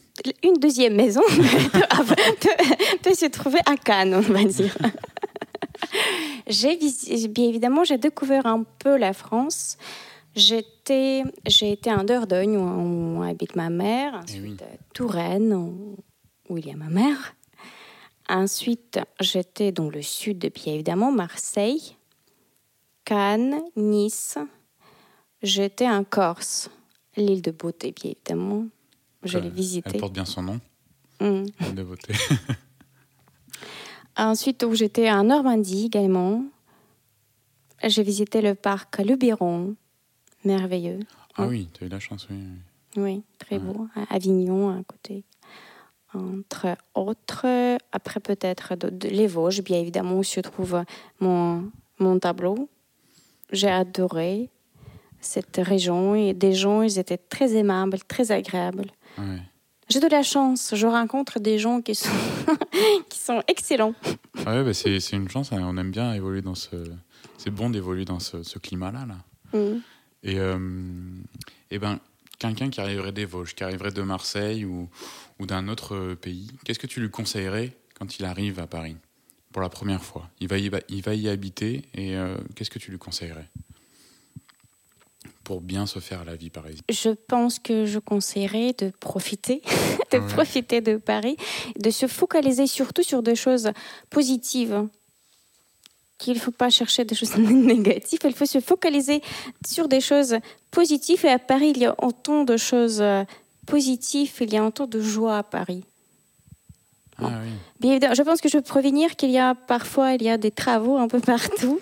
une 0.42 0.54
deuxième 0.54 0.94
maison 0.94 1.22
peut, 3.02 3.14
se 3.14 3.26
trouver 3.26 3.60
à 3.66 3.76
Cannes, 3.76 4.14
on 4.14 4.20
va 4.20 4.44
dire. 4.44 4.76
J'ai 6.46 6.76
bien 7.28 7.48
évidemment, 7.48 7.84
j'ai 7.84 7.96
découvert 7.96 8.46
un 8.46 8.64
peu 8.78 8.98
la 8.98 9.14
France. 9.14 9.78
J'étais, 10.36 11.22
j'ai 11.46 11.72
été 11.72 11.90
en 11.90 12.04
Dordogne 12.04 12.56
où, 12.56 13.18
où 13.18 13.22
habite 13.22 13.56
ma 13.56 13.70
mère, 13.70 14.14
ensuite 14.22 14.42
oui. 14.42 14.56
Touraine 14.92 15.54
où, 15.54 15.96
où 16.48 16.58
il 16.58 16.66
y 16.66 16.70
a 16.70 16.76
ma 16.76 16.90
mère. 16.90 17.34
Ensuite, 18.28 18.98
j'étais 19.20 19.72
dans 19.72 19.88
le 19.88 20.02
sud, 20.02 20.50
bien 20.54 20.74
évidemment, 20.74 21.12
Marseille, 21.12 21.96
Cannes, 23.04 23.60
Nice. 23.76 24.38
J'étais 25.42 25.88
en 25.88 26.04
Corse, 26.04 26.70
l'île 27.16 27.42
de 27.42 27.50
Beauté, 27.50 27.92
bien 27.92 28.12
évidemment. 28.12 28.66
Je 29.22 29.38
Euh, 29.38 29.40
l'ai 29.42 29.50
visitée. 29.50 29.90
Elle 29.94 30.00
porte 30.00 30.12
bien 30.14 30.24
son 30.24 30.42
nom, 30.42 30.60
Mm. 31.20 31.44
l'île 31.60 31.74
de 31.74 31.82
beauté. 31.82 32.12
Ensuite, 34.16 34.62
où 34.64 34.74
j'étais 34.74 35.10
en 35.10 35.24
Normandie 35.24 35.86
également. 35.86 36.44
J'ai 37.82 38.02
visité 38.02 38.40
le 38.40 38.54
parc 38.54 38.98
Luberon, 38.98 39.74
merveilleux. 40.44 41.00
ah 41.36 41.44
Mm. 41.46 41.48
oui, 41.48 41.68
tu 41.74 41.84
as 41.84 41.86
eu 41.86 41.90
la 41.90 42.00
chance, 42.00 42.26
oui. 42.30 42.36
oui. 42.96 43.22
Très 43.38 43.56
Ouais. 43.58 43.62
beau. 43.72 43.86
À 43.96 44.14
Avignon, 44.14 44.70
à 44.70 44.82
côté. 44.84 45.24
Entre 46.14 46.76
autres, 46.94 47.44
après 47.92 48.20
peut-être 48.20 48.74
les 49.02 49.26
Vosges, 49.26 49.62
bien 49.62 49.78
évidemment, 49.80 50.18
où 50.18 50.22
se 50.22 50.40
trouve 50.40 50.84
mon, 51.20 51.70
mon 51.98 52.18
tableau. 52.20 52.68
J'ai 53.52 53.68
adoré 53.68 54.50
cette 55.20 55.56
région 55.62 56.14
et 56.14 56.34
des 56.34 56.52
gens, 56.52 56.82
ils 56.82 56.98
étaient 56.98 57.18
très 57.18 57.54
aimables, 57.54 57.98
très 58.06 58.30
agréables. 58.30 58.90
J'ai 59.88 60.00
de 60.00 60.08
la 60.08 60.22
chance, 60.22 60.74
je 60.74 60.86
rencontre 60.86 61.40
des 61.40 61.58
gens 61.58 61.80
qui 61.82 61.94
sont, 61.94 62.08
qui 63.08 63.18
sont 63.18 63.42
excellents. 63.48 63.94
Ah 64.46 64.56
ouais, 64.56 64.64
bah, 64.64 64.74
c'est 64.74 64.98
c'est 64.98 65.16
une 65.16 65.28
chance, 65.28 65.52
hein, 65.52 65.62
on 65.62 65.76
aime 65.76 65.90
bien 65.90 66.12
évoluer 66.14 66.40
dans 66.42 66.54
ce. 66.54 66.76
C'est 67.36 67.50
bon 67.50 67.68
d'évoluer 67.68 68.04
dans 68.04 68.18
ce, 68.18 68.42
ce 68.42 68.58
climat-là. 68.58 69.06
Là. 69.06 69.58
Mm. 69.58 69.80
Et, 70.22 70.38
euh, 70.38 70.58
eh 71.70 71.78
ben, 71.78 72.00
quelqu'un 72.38 72.70
qui 72.70 72.80
arriverait 72.80 73.12
des 73.12 73.26
Vosges, 73.26 73.54
qui 73.54 73.62
arriverait 73.62 73.92
de 73.92 74.02
Marseille 74.02 74.64
ou, 74.64 74.88
ou 75.38 75.46
d'un 75.46 75.68
autre 75.68 75.94
euh, 75.94 76.14
pays, 76.14 76.48
qu'est-ce 76.64 76.78
que 76.78 76.86
tu 76.86 77.00
lui 77.00 77.10
conseillerais 77.10 77.76
quand 77.98 78.18
il 78.18 78.24
arrive 78.24 78.60
à 78.60 78.66
Paris? 78.66 78.96
Pour 79.54 79.62
la 79.62 79.68
première 79.68 80.02
fois 80.02 80.28
il 80.40 80.48
va, 80.48 80.58
y, 80.58 80.68
il 80.88 81.00
va 81.02 81.14
y 81.14 81.28
habiter 81.28 81.84
et 81.94 82.16
euh, 82.16 82.36
qu'est-ce 82.56 82.70
que 82.70 82.80
tu 82.80 82.90
lui 82.90 82.98
conseillerais 82.98 83.48
pour 85.44 85.60
bien 85.60 85.86
se 85.86 86.00
faire 86.00 86.24
la 86.24 86.34
vie 86.34 86.50
parisienne? 86.50 86.82
Je 86.90 87.10
pense 87.10 87.60
que 87.60 87.86
je 87.86 88.00
conseillerais 88.00 88.72
de 88.76 88.90
profiter, 88.98 89.62
de 90.10 90.18
Ouais. 90.18 90.26
profiter 90.32 90.80
de 90.80 90.96
Paris, 90.96 91.36
de 91.78 91.90
se 91.90 92.06
focaliser 92.08 92.66
surtout 92.66 93.02
sur 93.04 93.22
des 93.22 93.36
choses 93.36 93.70
positives. 94.10 94.88
Qu'il 96.18 96.34
ne 96.34 96.38
faut 96.40 96.50
pas 96.50 96.70
chercher 96.70 97.04
des 97.04 97.14
choses 97.14 97.36
négatives, 97.74 98.20
il 98.24 98.32
faut 98.34 98.46
se 98.46 98.60
focaliser 98.60 99.20
sur 99.66 99.86
des 99.86 100.00
choses 100.00 100.36
positives. 100.72 101.24
Et 101.26 101.30
à 101.30 101.38
Paris, 101.38 101.72
il 101.76 101.78
y 101.78 101.86
a 101.86 101.94
autant 102.02 102.42
de 102.44 102.56
choses 102.56 103.00
euh, 103.00 103.24
positives, 103.66 104.32
il 104.40 104.52
y 104.52 104.56
a 104.56 104.64
autant 104.66 104.86
de 104.86 105.00
joie 105.00 105.38
à 105.38 105.42
Paris. 105.42 105.84
Ah 107.18 107.28
oui, 107.42 107.50
Bien 107.80 107.92
évidemment, 107.92 108.14
je 108.14 108.22
pense 108.22 108.40
que 108.40 108.48
je 108.48 108.58
peux 108.58 108.64
prévenir 108.64 109.16
qu'il 109.16 109.30
y 109.30 109.38
a 109.38 109.54
parfois 109.54 110.12
il 110.14 110.22
y 110.22 110.28
a 110.28 110.36
des 110.36 110.50
travaux 110.50 110.96
un 110.98 111.08
peu 111.08 111.20
partout. 111.20 111.80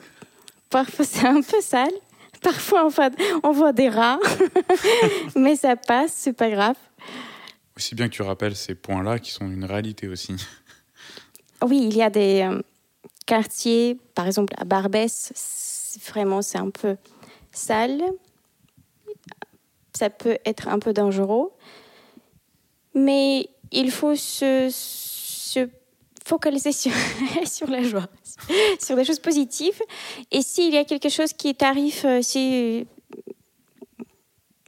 Parfois 0.70 1.04
c'est 1.04 1.26
un 1.26 1.40
peu 1.40 1.60
sale. 1.60 1.92
Parfois 2.42 2.86
on 2.86 2.88
voit, 2.88 3.10
on 3.42 3.52
voit 3.52 3.72
des 3.72 3.88
rats. 3.88 4.18
Mais 5.36 5.56
ça 5.56 5.76
passe, 5.76 6.12
c'est 6.12 6.32
pas 6.32 6.50
grave. 6.50 6.76
aussi 7.76 7.94
bien 7.94 8.08
que 8.08 8.14
tu 8.14 8.22
rappelles 8.22 8.56
ces 8.56 8.74
points-là 8.74 9.18
qui 9.18 9.30
sont 9.30 9.46
une 9.46 9.64
réalité 9.64 10.08
aussi. 10.08 10.34
Oui, 11.64 11.80
il 11.88 11.96
y 11.96 12.02
a 12.02 12.10
des 12.10 12.42
euh, 12.42 12.60
quartiers, 13.24 13.96
par 14.16 14.26
exemple 14.26 14.52
à 14.58 14.64
Barbès, 14.64 15.94
vraiment 16.08 16.42
c'est 16.42 16.58
un 16.58 16.70
peu 16.70 16.96
sale. 17.52 18.02
Ça 19.94 20.10
peut 20.10 20.38
être 20.44 20.66
un 20.66 20.80
peu 20.80 20.92
dangereux. 20.92 21.52
Mais 22.94 23.48
il 23.70 23.90
faut 23.90 24.16
se, 24.16 24.68
se 25.52 25.68
focaliser 26.24 26.72
sur, 26.72 26.92
sur 27.44 27.68
la 27.68 27.82
joie, 27.82 28.06
sur 28.80 28.96
des 28.96 29.04
choses 29.04 29.18
positives. 29.18 29.80
Et 30.30 30.42
s'il 30.42 30.72
y 30.72 30.78
a 30.78 30.84
quelque 30.84 31.08
chose 31.08 31.32
qui 31.32 31.54
t'arrive, 31.54 32.00
euh, 32.04 32.22
si, 32.22 32.86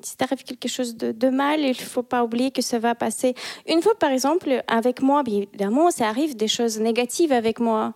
si 0.03 0.16
t'arrive 0.16 0.43
quelque 0.43 0.68
chose 0.68 0.97
de, 0.97 1.12
de 1.12 1.28
mal, 1.28 1.61
il 1.61 1.68
ne 1.68 1.74
faut 1.74 2.03
pas 2.03 2.24
oublier 2.24 2.51
que 2.51 2.62
ça 2.62 2.78
va 2.78 2.95
passer. 2.95 3.35
Une 3.68 3.82
fois, 3.82 3.99
par 3.99 4.11
exemple, 4.11 4.62
avec 4.66 5.01
moi, 5.01 5.22
bien 5.22 5.43
évidemment, 5.43 5.91
ça 5.91 6.09
arrive 6.09 6.37
des 6.37 6.49
choses 6.49 6.78
négatives 6.80 7.32
avec 7.32 7.61
moi. 7.61 7.95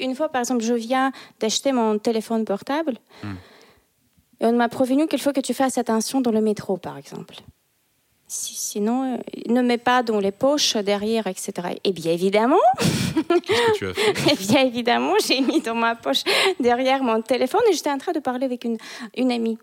Une 0.00 0.14
fois, 0.14 0.28
par 0.28 0.40
exemple, 0.40 0.62
je 0.62 0.74
viens 0.74 1.12
d'acheter 1.40 1.72
mon 1.72 1.98
téléphone 1.98 2.44
portable. 2.44 2.94
Et 4.40 4.46
on 4.46 4.52
m'a 4.52 4.68
prévenu 4.68 5.08
qu'il 5.08 5.20
faut 5.20 5.32
que 5.32 5.40
tu 5.40 5.54
fasses 5.54 5.78
attention 5.78 6.20
dans 6.20 6.30
le 6.30 6.40
métro, 6.40 6.76
par 6.76 6.96
exemple. 6.96 7.34
Si- 8.30 8.54
sinon, 8.54 9.14
euh, 9.14 9.16
ne 9.48 9.62
mets 9.62 9.78
pas 9.78 10.02
dans 10.02 10.18
les 10.20 10.32
poches 10.32 10.76
derrière, 10.76 11.26
etc. 11.26 11.50
Et 11.82 11.92
bien 11.92 12.12
évidemment, 12.12 12.56
Qu'est-ce 12.76 13.72
que 13.72 13.76
tu 13.78 13.86
as 13.88 13.94
fait 13.94 14.32
et 14.32 14.36
bien 14.36 14.62
évidemment, 14.66 15.14
j'ai 15.26 15.40
mis 15.40 15.60
dans 15.62 15.74
ma 15.74 15.94
poche 15.96 16.22
derrière 16.60 17.02
mon 17.02 17.22
téléphone 17.22 17.62
et 17.70 17.72
j'étais 17.72 17.90
en 17.90 17.96
train 17.98 18.12
de 18.12 18.20
parler 18.20 18.44
avec 18.44 18.64
une, 18.64 18.76
une 19.16 19.32
amie. 19.32 19.56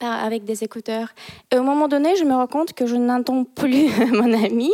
Avec 0.00 0.42
des 0.44 0.64
écouteurs. 0.64 1.08
Et 1.52 1.58
au 1.58 1.62
moment 1.62 1.86
donné, 1.86 2.16
je 2.16 2.24
me 2.24 2.32
rends 2.34 2.48
compte 2.48 2.72
que 2.72 2.86
je 2.86 2.96
n'entends 2.96 3.44
plus 3.44 3.86
mon 4.12 4.32
ami. 4.32 4.72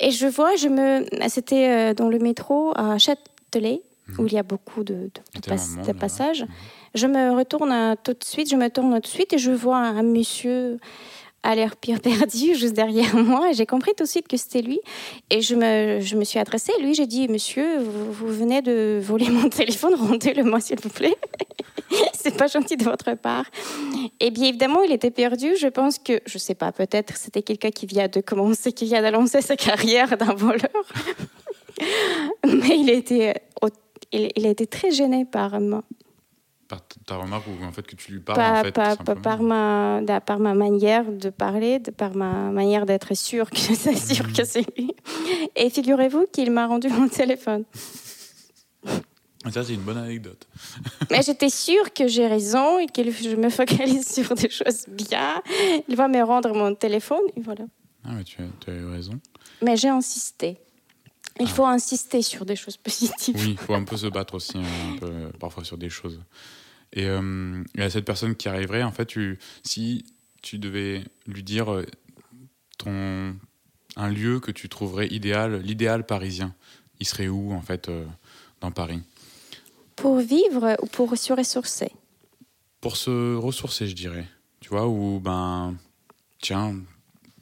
Et 0.00 0.10
je 0.10 0.26
vois, 0.26 0.56
je 0.56 0.66
me. 0.68 1.04
C'était 1.28 1.68
euh, 1.68 1.94
dans 1.94 2.08
le 2.08 2.18
métro 2.18 2.72
à 2.74 2.98
Châtelet, 2.98 3.82
où 4.18 4.26
il 4.26 4.32
y 4.32 4.38
a 4.38 4.42
beaucoup 4.42 4.82
de, 4.82 4.94
de- 4.94 5.10
de 5.36 5.40
tellement 5.40 5.56
pas- 5.60 5.62
de 5.62 5.68
monde 5.76 5.82
de 5.82 5.86
là-bas. 5.86 6.00
passages. 6.00 6.44
Je 6.94 7.06
me 7.06 7.36
retourne 7.36 7.70
euh, 7.70 7.94
tout 8.02 8.14
de 8.14 8.24
suite, 8.24 8.50
je 8.50 8.56
me 8.56 8.68
tourne 8.68 8.94
tout 8.94 9.00
de 9.02 9.06
suite 9.06 9.32
et 9.32 9.38
je 9.38 9.52
vois 9.52 9.76
un 9.78 10.02
monsieur 10.02 10.78
à 11.44 11.54
l'air 11.54 11.76
pire 11.76 12.00
perdu 12.00 12.54
juste 12.56 12.74
derrière 12.74 13.14
moi. 13.14 13.50
Et 13.50 13.54
J'ai 13.54 13.66
compris 13.66 13.92
tout 13.96 14.04
de 14.04 14.08
suite 14.08 14.26
que 14.26 14.36
c'était 14.36 14.62
lui. 14.62 14.80
Et 15.30 15.42
je 15.42 15.54
me, 15.54 16.00
je 16.00 16.16
me 16.16 16.24
suis 16.24 16.40
adressée 16.40 16.72
à 16.76 16.82
lui. 16.82 16.94
J'ai 16.94 17.06
dit, 17.06 17.28
monsieur, 17.28 17.78
vous, 17.78 18.12
vous 18.12 18.28
venez 18.28 18.62
de 18.62 18.98
voler 19.00 19.28
mon 19.28 19.48
téléphone, 19.50 19.94
rendez-le 19.94 20.42
moi 20.42 20.60
s'il 20.60 20.80
vous 20.80 20.88
plaît. 20.88 21.16
C'est 22.12 22.36
pas 22.36 22.46
gentil 22.46 22.76
de 22.76 22.84
votre 22.84 23.14
part. 23.14 23.44
Et 24.18 24.30
bien 24.30 24.48
évidemment, 24.48 24.82
il 24.82 24.92
était 24.92 25.10
perdu. 25.10 25.54
Je 25.56 25.68
pense 25.68 25.98
que, 25.98 26.20
je 26.26 26.38
sais 26.38 26.54
pas, 26.54 26.72
peut-être 26.72 27.16
c'était 27.16 27.42
quelqu'un 27.42 27.70
qui 27.70 27.86
vient 27.86 28.08
de 28.08 28.20
commencer, 28.20 28.72
qui 28.72 28.86
vient 28.86 29.02
de 29.02 29.08
lancer 29.08 29.42
sa 29.42 29.56
carrière 29.56 30.16
d'un 30.16 30.34
voleur. 30.34 30.70
Mais 32.46 32.78
il 32.78 32.88
était, 32.88 33.34
il, 34.12 34.30
il 34.34 34.46
été 34.46 34.66
très 34.66 34.90
gêné 34.90 35.26
par 35.26 35.60
moi. 35.60 35.82
Par 36.76 37.04
ta 37.06 37.16
remarque 37.16 37.44
ou 37.46 37.64
en 37.64 37.72
fait 37.72 37.86
que 37.86 37.96
tu 37.96 38.12
lui 38.12 38.20
parles 38.20 38.38
Pas- 38.38 38.60
en 38.60 38.62
fait, 38.64 38.72
pas- 38.72 38.96
pas 38.96 39.14
par, 39.14 39.42
ma, 39.42 40.00
da- 40.02 40.20
par 40.20 40.38
ma 40.38 40.54
manière 40.54 41.04
de 41.10 41.30
parler, 41.30 41.78
de, 41.78 41.90
par 41.90 42.14
ma 42.16 42.50
manière 42.50 42.86
d'être 42.86 43.14
sûre 43.14 43.50
que 43.50 43.56
c'est 43.74 43.96
sûr 43.96 44.32
que 44.32 44.44
c'est 44.44 44.64
lui. 44.76 44.94
Et 45.56 45.70
figurez-vous 45.70 46.26
qu'il 46.32 46.50
m'a 46.50 46.66
rendu 46.66 46.88
mon 46.88 47.08
téléphone. 47.08 47.64
Ça, 49.52 49.62
c'est 49.62 49.74
une 49.74 49.82
bonne 49.82 49.98
anecdote. 49.98 50.46
Mais 51.10 51.20
j'étais 51.22 51.50
sûre 51.50 51.92
que 51.92 52.08
j'ai 52.08 52.26
raison 52.26 52.78
et 52.78 52.86
que 52.86 53.02
je 53.10 53.36
me 53.36 53.50
focalise 53.50 54.08
sur 54.10 54.34
des 54.34 54.48
choses 54.48 54.86
bien. 54.88 55.42
Il 55.86 55.96
va 55.96 56.08
me 56.08 56.22
rendre 56.22 56.54
mon 56.54 56.74
téléphone 56.74 57.20
et 57.36 57.40
voilà. 57.42 57.64
Ah, 58.06 58.12
mais 58.12 58.24
tu 58.24 58.40
as, 58.42 58.46
tu 58.62 58.70
as 58.70 58.74
eu 58.74 58.86
raison. 58.86 59.12
Mais 59.62 59.76
j'ai 59.76 59.88
insisté. 59.88 60.58
Il 61.40 61.48
faut 61.48 61.64
insister 61.66 62.20
sur 62.22 62.44
des 62.46 62.54
choses 62.56 62.76
positives. 62.76 63.34
Oui, 63.38 63.50
il 63.52 63.58
faut 63.58 63.74
un 63.74 63.84
peu 63.84 63.96
se 63.96 64.06
battre 64.06 64.34
aussi, 64.34 64.56
hein, 64.56 64.62
un 64.94 64.98
peu, 64.98 65.06
euh, 65.10 65.30
parfois 65.40 65.64
sur 65.64 65.76
des 65.78 65.88
choses. 65.90 66.20
Et 66.94 67.06
euh, 67.08 67.62
y 67.76 67.82
a 67.82 67.90
cette 67.90 68.04
personne 68.04 68.36
qui 68.36 68.48
arriverait, 68.48 68.84
en 68.84 68.92
fait, 68.92 69.06
tu, 69.06 69.38
si 69.64 70.04
tu 70.42 70.58
devais 70.58 71.02
lui 71.26 71.42
dire 71.42 71.72
euh, 71.72 71.84
ton, 72.78 73.34
un 73.96 74.08
lieu 74.08 74.38
que 74.38 74.52
tu 74.52 74.68
trouverais 74.68 75.08
idéal, 75.08 75.60
l'idéal 75.60 76.06
parisien, 76.06 76.54
il 77.00 77.06
serait 77.06 77.28
où, 77.28 77.52
en 77.52 77.62
fait, 77.62 77.88
euh, 77.88 78.06
dans 78.60 78.70
Paris? 78.70 79.02
Pour 79.96 80.18
vivre 80.18 80.76
ou 80.82 80.86
pour 80.86 81.16
se 81.18 81.32
ressourcer? 81.32 81.90
Pour 82.80 82.96
se 82.96 83.34
ressourcer, 83.34 83.88
je 83.88 83.94
dirais. 83.96 84.26
Tu 84.60 84.68
vois, 84.68 84.86
où, 84.86 85.18
ben, 85.18 85.74
tiens, 86.40 86.76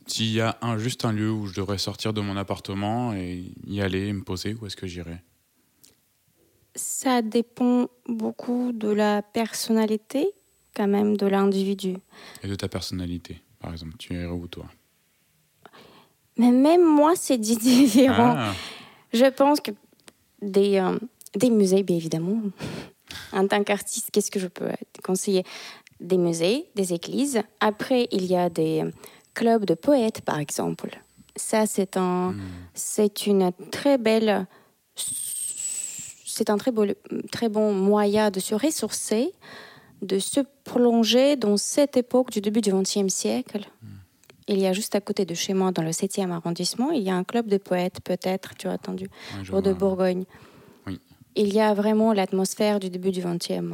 s'il 0.06 0.32
y 0.32 0.40
a 0.40 0.56
un, 0.62 0.78
juste 0.78 1.04
un 1.04 1.12
lieu 1.12 1.30
où 1.30 1.46
je 1.46 1.54
devrais 1.54 1.78
sortir 1.78 2.14
de 2.14 2.22
mon 2.22 2.38
appartement 2.38 3.12
et 3.12 3.52
y 3.66 3.82
aller 3.82 4.08
et 4.08 4.12
me 4.14 4.22
poser, 4.22 4.54
où 4.54 4.66
est-ce 4.66 4.76
que 4.76 4.86
j'irais? 4.86 5.22
Ça 6.74 7.22
dépend 7.22 7.88
beaucoup 8.06 8.72
de 8.72 8.88
la 8.88 9.22
personnalité, 9.22 10.28
quand 10.74 10.88
même, 10.88 11.16
de 11.16 11.26
l'individu. 11.26 11.96
Et 12.42 12.48
de 12.48 12.54
ta 12.54 12.68
personnalité, 12.68 13.42
par 13.60 13.72
exemple. 13.72 13.96
Tu 13.98 14.14
irais 14.14 14.26
où, 14.26 14.46
toi? 14.46 14.66
Mais 16.38 16.50
même 16.50 16.84
moi, 16.84 17.12
c'est 17.14 17.38
différent. 17.38 18.34
Ah, 18.36 18.54
Je 19.12 19.26
pense 19.26 19.60
que 19.60 19.72
des, 20.40 20.78
euh, 20.78 20.98
des 21.36 21.50
musées, 21.50 21.82
bien 21.82 21.96
évidemment. 21.96 22.40
en 23.32 23.46
tant 23.46 23.62
qu'artiste, 23.64 24.10
qu'est-ce 24.12 24.30
que 24.30 24.40
je 24.40 24.48
peux 24.48 24.70
conseiller? 25.02 25.44
Des 26.00 26.16
musées, 26.16 26.66
des 26.74 26.92
églises. 26.92 27.42
Après, 27.60 28.08
il 28.10 28.24
y 28.26 28.36
a 28.36 28.48
des 28.48 28.84
clubs 29.34 29.64
de 29.64 29.74
poètes, 29.74 30.22
par 30.22 30.38
exemple. 30.38 31.00
Ça, 31.36 31.66
c'est 31.66 31.96
un, 31.96 32.32
hmm. 32.32 32.40
c'est 32.74 33.26
une 33.26 33.52
très 33.70 33.98
belle, 33.98 34.46
c'est 36.32 36.50
un 36.50 36.56
très 36.56 36.72
beau, 36.72 36.86
très 37.30 37.48
bon 37.48 37.72
moyen 37.74 38.30
de 38.30 38.40
se 38.40 38.54
ressourcer, 38.54 39.32
de 40.00 40.18
se 40.18 40.40
plonger 40.64 41.36
dans 41.36 41.56
cette 41.56 41.96
époque 41.96 42.30
du 42.30 42.40
début 42.40 42.60
du 42.60 42.72
XXe 42.72 43.08
siècle. 43.12 43.70
Il 44.48 44.58
y 44.58 44.66
a 44.66 44.72
juste 44.72 44.94
à 44.94 45.00
côté 45.00 45.24
de 45.24 45.34
chez 45.34 45.54
moi, 45.54 45.70
dans 45.70 45.82
le 45.82 45.90
7e 45.90 46.30
arrondissement, 46.30 46.90
il 46.90 47.02
y 47.02 47.10
a 47.10 47.14
un 47.14 47.22
club 47.22 47.46
de 47.46 47.58
poètes, 47.58 48.00
peut-être, 48.02 48.54
tu 48.56 48.66
as 48.66 48.72
entendu, 48.72 49.08
au 49.52 49.60
de. 49.60 49.72
Bourgogne. 49.72 50.24
Oui. 50.86 50.98
Il 51.36 51.52
y 51.54 51.60
a 51.60 51.74
vraiment 51.74 52.12
l'atmosphère 52.12 52.80
du 52.80 52.90
début 52.90 53.12
du 53.12 53.22
XXe 53.22 53.72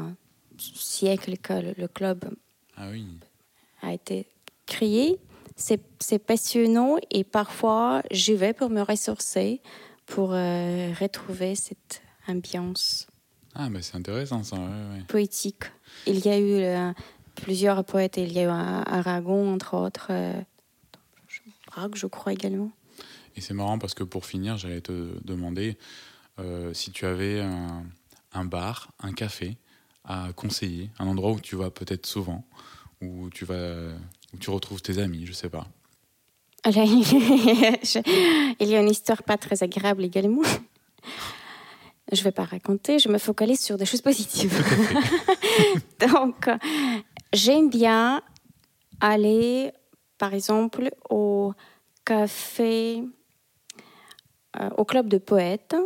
siècle 0.59 1.39
que 1.39 1.75
le, 1.81 1.89
club 1.89 2.25
Ah 2.77 2.89
oui. 2.91 3.07
a 3.83 3.93
été 3.95 4.27
créé. 4.67 5.19
C'est 5.57 5.81
c'est 6.01 6.19
passionnant 6.19 6.97
et 7.11 7.25
parfois 7.25 8.03
j'y 8.11 8.35
vais 8.35 8.53
pour 8.53 8.69
me 8.71 8.83
ressourcer, 8.83 9.61
pour 10.07 10.31
euh, 10.33 10.93
retrouver 11.01 11.55
cette 11.55 12.03
ambiance 12.29 13.07
Ah, 13.55 13.69
mais 13.71 13.83
c'est 13.83 13.97
intéressant 13.97 14.43
ça, 14.45 14.57
ouais, 14.57 14.63
ouais. 14.63 15.03
poétique. 15.09 15.65
Il 16.07 16.25
y 16.25 16.29
a 16.29 16.39
eu 16.39 16.63
euh, 16.63 16.93
plusieurs 17.35 17.85
poètes, 17.85 18.17
il 18.17 18.33
y 18.33 18.39
a 18.41 18.45
eu 18.45 18.49
Aragon 18.49 19.53
entre 19.55 19.75
autres, 19.75 20.09
euh, 20.11 20.41
Braque 21.67 21.97
je 21.97 22.07
crois 22.07 22.33
également. 22.33 22.71
Et 23.37 23.41
c'est 23.41 23.55
marrant 23.55 23.79
parce 23.79 23.95
que 23.95 24.03
pour 24.05 24.27
finir, 24.27 24.57
j'allais 24.57 24.81
te 24.81 25.17
demander 25.25 25.77
euh, 26.41 26.73
si 26.75 26.91
tu 26.91 27.07
avais 27.07 27.41
un, 27.41 27.85
un 28.33 28.45
bar, 28.45 28.89
un 29.01 29.13
café 29.13 29.57
à 30.05 30.29
conseiller, 30.35 30.91
un 30.99 31.07
endroit 31.07 31.33
où 31.33 31.41
tu 31.41 31.55
vas 31.57 31.71
peut-être 31.71 32.07
souvent, 32.07 32.45
où 33.01 33.29
tu 33.31 33.45
vas, 33.45 33.93
où 34.33 34.39
tu 34.39 34.51
retrouves 34.51 34.83
tes 34.83 34.99
amis, 34.99 35.27
je 35.27 35.33
sais 35.33 35.51
pas. 35.51 35.67
Il 36.67 36.73
y 38.69 38.75
a 38.75 38.81
une 38.81 38.91
histoire 38.91 39.23
pas 39.23 39.39
très 39.39 39.63
agréable 39.63 40.05
également. 40.05 40.43
Je 42.11 42.21
ne 42.21 42.25
vais 42.25 42.33
pas 42.33 42.45
raconter, 42.45 42.99
je 42.99 43.09
me 43.09 43.19
focalise 43.19 43.61
sur 43.61 43.77
des 43.77 43.85
choses 43.85 44.01
positives. 44.01 44.65
Donc, 46.01 46.49
j'aime 47.33 47.69
bien 47.69 48.23
aller, 49.01 49.73
par 50.17 50.33
exemple, 50.33 50.91
au 51.11 51.53
café, 52.07 53.03
euh, 54.59 54.71
au 54.79 54.85
club 54.87 55.09
de 55.09 55.19
poètes. 55.19 55.77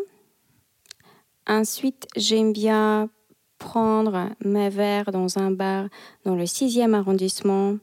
Ensuite, 1.48 2.06
j'aime 2.14 2.52
bien 2.52 3.10
prendre 3.58 4.30
mes 4.44 4.68
verres 4.68 5.10
dans 5.10 5.38
un 5.38 5.50
bar 5.50 5.86
dans 6.24 6.36
le 6.36 6.44
6e 6.44 6.94
arrondissement. 6.94 7.78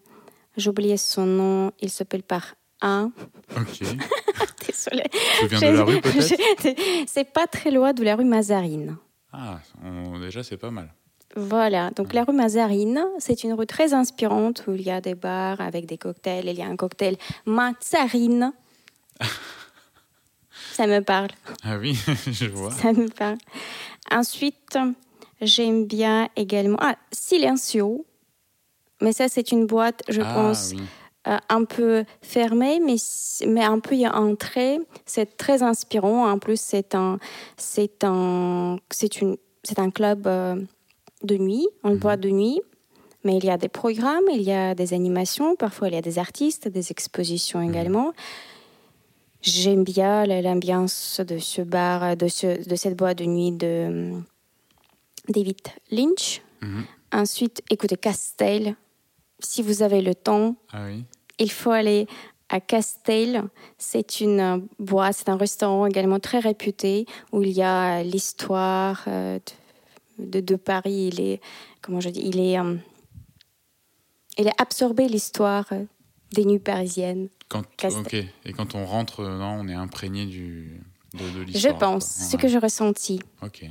Oublié 0.66 0.98
son 0.98 1.26
nom, 1.26 1.72
il 1.80 1.90
s'appelle 1.90 2.24
par 2.24 2.56
A. 2.82 3.08
Ok. 3.58 3.80
Désolée. 4.68 5.10
Tu 5.40 5.48
viens 5.48 5.72
de 5.72 5.78
la 5.78 5.84
rue 5.84 6.02
peut-être 6.02 6.80
C'est 7.08 7.32
pas 7.32 7.48
très 7.48 7.72
loin 7.72 7.94
de 7.94 8.04
la 8.04 8.16
rue 8.16 8.26
Mazarine. 8.26 8.98
Ah, 9.34 9.60
on- 9.84 10.20
déjà 10.20 10.44
c'est 10.44 10.58
pas 10.58 10.72
mal. 10.72 10.94
Voilà, 11.36 11.92
donc 11.92 12.14
la 12.14 12.24
rue 12.24 12.34
Mazarine, 12.34 13.06
c'est 13.20 13.44
une 13.44 13.54
rue 13.54 13.68
très 13.68 13.94
inspirante 13.94 14.64
où 14.68 14.74
il 14.74 14.82
y 14.82 14.90
a 14.90 15.00
des 15.00 15.14
bars 15.14 15.62
avec 15.62 15.86
des 15.86 15.98
cocktails. 15.98 16.48
Il 16.48 16.58
y 16.58 16.64
a 16.64 16.66
un 16.66 16.76
cocktail 16.76 17.18
Mazarine. 17.46 18.52
Ça 20.74 20.88
me 20.88 21.02
parle, 21.02 21.30
Ah 21.64 21.78
oui, 21.78 21.98
je 22.32 22.46
vois. 22.46 22.72
ça 22.72 22.94
me 22.94 23.08
parle. 23.10 23.38
Ensuite, 24.12 24.78
j'aime 25.42 25.86
bien 25.86 26.30
également 26.36 26.78
ah, 26.80 26.96
Silencio. 27.12 28.06
Mais 29.02 29.14
ça, 29.14 29.28
c'est 29.30 29.52
une 29.52 29.66
boîte, 29.66 30.04
je 30.10 30.22
ah, 30.22 30.34
pense, 30.34 30.72
oui. 30.76 30.82
Euh, 31.28 31.38
un 31.50 31.66
peu 31.66 32.06
fermé, 32.22 32.80
mais, 32.80 32.96
mais 33.48 33.64
un 33.64 33.80
peu 33.80 33.96
entré. 34.08 34.80
C'est 35.06 35.38
très 35.38 35.62
inspirant. 35.64 36.30
En 36.32 36.40
plus, 36.40 36.60
c'est 36.60 36.96
un, 36.96 37.20
c'est 37.58 38.04
un, 38.04 38.78
c'est 38.90 39.22
une, 39.22 39.36
c'est 39.64 39.80
un 39.80 39.90
club 39.92 40.28
euh, 40.28 40.56
de 41.24 41.38
nuit, 41.38 41.68
en 41.84 41.92
Mhm. 41.92 41.98
boîte 42.00 42.20
de 42.22 42.30
nuit, 42.30 42.62
Mais 43.26 43.36
il 43.38 43.44
y 43.44 43.50
a 43.50 43.58
des 43.58 43.68
programmes, 43.68 44.24
il 44.34 44.42
y 44.44 44.54
a 44.54 44.74
des 44.76 44.94
animations, 44.94 45.58
parfois 45.58 45.90
il 45.90 45.94
y 45.94 45.98
a 45.98 46.02
des 46.02 46.20
artistes, 46.20 46.70
des 46.70 46.90
expositions 46.92 47.60
Mhm. 47.60 47.70
également. 47.70 48.14
J'aime 49.42 49.84
bien 49.84 50.26
l'ambiance 50.26 51.20
de 51.28 51.38
ce 51.38 51.62
bar, 51.62 52.16
de, 52.16 52.28
ce, 52.30 52.68
de 52.68 52.76
cette 52.76 52.96
boîte 52.98 53.18
de 53.20 53.26
nuit 53.26 53.52
de 53.52 53.86
hum, 53.88 54.24
David 55.28 55.58
Lynch. 55.92 56.42
Mhm. 56.62 56.84
Ensuite, 57.14 57.62
écoutez 57.70 57.98
Castel. 57.98 58.76
Si 59.40 59.62
vous 59.62 59.82
avez 59.84 60.02
le 60.02 60.16
temps, 60.16 60.56
Ah 60.72 60.86
oui. 60.88 61.04
il 61.38 61.52
faut 61.52 61.72
aller 61.72 62.08
à 62.50 62.60
Castel. 62.60 63.44
C'est 63.78 64.22
une 64.22 64.40
euh, 64.40 64.58
boîte, 64.80 65.16
c'est 65.18 65.30
un 65.30 65.38
restaurant 65.38 65.86
également 65.86 66.20
très 66.20 66.40
réputé 66.40 67.06
où 67.32 67.42
il 67.44 67.52
y 67.52 67.62
a 67.62 68.04
l'histoire 68.04 69.04
euh, 69.08 69.40
de, 70.18 70.26
de, 70.26 70.46
de 70.46 70.56
Paris. 70.56 71.10
Il 71.14 71.22
est, 71.22 71.42
comment 71.82 72.00
je 72.02 72.10
dis, 72.10 72.22
il 72.24 72.40
est, 72.40 72.60
euh, 72.60 72.76
il 74.38 74.48
a 74.48 74.54
absorbé 74.58 75.08
l'histoire 75.08 75.66
des 76.34 76.46
nuits 76.46 76.60
parisiennes. 76.60 77.30
Quand. 77.50 77.64
Et 78.46 78.54
quand 78.54 78.76
on 78.76 78.86
rentre, 78.86 79.24
non, 79.24 79.58
on 79.62 79.68
est 79.68 79.74
imprégné 79.74 80.26
du, 80.26 80.80
de, 81.14 81.20
de 81.20 81.40
Je 81.40 81.44
l'histoire. 81.44 81.78
pense, 81.80 82.06
quoi. 82.18 82.26
ce 82.26 82.36
Ouais. 82.36 82.42
que 82.44 82.48
j'ai 82.48 82.58
ressenti. 82.60 83.20
Ok. 83.42 83.66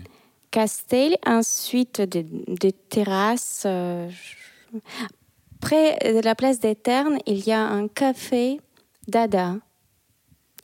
Castel, 0.50 1.16
ensuite 1.26 2.00
des, 2.00 2.22
des 2.22 2.72
terrasses. 2.72 3.64
euh, 3.66 4.08
près 5.60 5.98
de 6.14 6.20
la 6.20 6.34
place 6.34 6.60
des 6.60 6.74
Ternes, 6.74 7.18
il 7.26 7.46
y 7.46 7.52
a 7.52 7.62
un 7.62 7.88
café 7.88 8.60
Dada. 9.06 9.56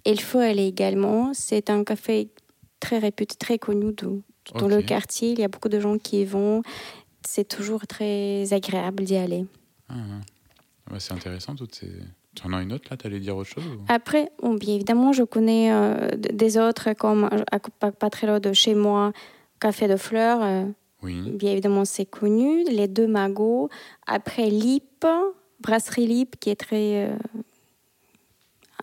Il 0.04 0.20
faut 0.20 0.38
aller 0.38 0.66
également. 0.66 1.32
C'est 1.34 1.70
un 1.70 1.82
café 1.84 2.28
très 2.80 2.98
réputé, 2.98 3.36
très 3.36 3.58
connu 3.58 3.92
dans 3.92 4.68
le 4.68 4.82
quartier. 4.82 5.30
Il 5.32 5.38
y 5.40 5.44
a 5.44 5.48
beaucoup 5.48 5.68
de 5.70 5.80
gens 5.80 5.96
qui 5.98 6.20
y 6.20 6.24
vont. 6.24 6.62
C'est 7.26 7.48
toujours 7.48 7.86
très 7.86 8.52
agréable 8.52 9.04
d'y 9.04 9.16
aller. 9.16 9.46
Ah, 9.88 9.94
ah. 9.96 10.92
Ouais, 10.92 11.00
c'est 11.00 11.14
intéressant 11.14 11.54
toutes 11.54 11.74
ces. 11.74 11.90
Tu 12.34 12.46
en 12.46 12.52
as 12.52 12.60
une 12.62 12.72
autre 12.72 12.88
là? 12.90 12.96
T'allais 12.96 13.20
dire 13.20 13.36
autre 13.36 13.48
chose 13.48 13.64
ou- 13.64 13.80
Après, 13.88 14.30
bon, 14.42 14.54
bien 14.54 14.74
évidemment, 14.74 15.12
je 15.12 15.22
connais 15.22 15.72
euh, 15.72 16.08
des 16.16 16.58
autres 16.58 16.92
comme 16.92 17.24
euh, 17.32 17.42
à, 17.50 17.58
pas, 17.60 17.92
pas 17.92 18.10
très 18.10 18.26
loin 18.26 18.40
de 18.40 18.52
chez 18.52 18.74
moi, 18.74 19.12
Café 19.60 19.86
de 19.88 19.96
Fleurs. 19.96 20.40
euh, 20.42 20.64
Oui. 21.04 21.20
Bien 21.32 21.52
évidemment, 21.52 21.84
c'est 21.84 22.06
connu. 22.06 22.64
Les 22.64 22.88
deux 22.88 23.06
magots. 23.06 23.68
Après, 24.06 24.48
Lip, 24.50 25.06
Brasserie 25.60 26.06
Lip, 26.06 26.36
qui 26.40 26.50
est 26.50 26.56
très. 26.56 27.06
euh, 27.10 27.16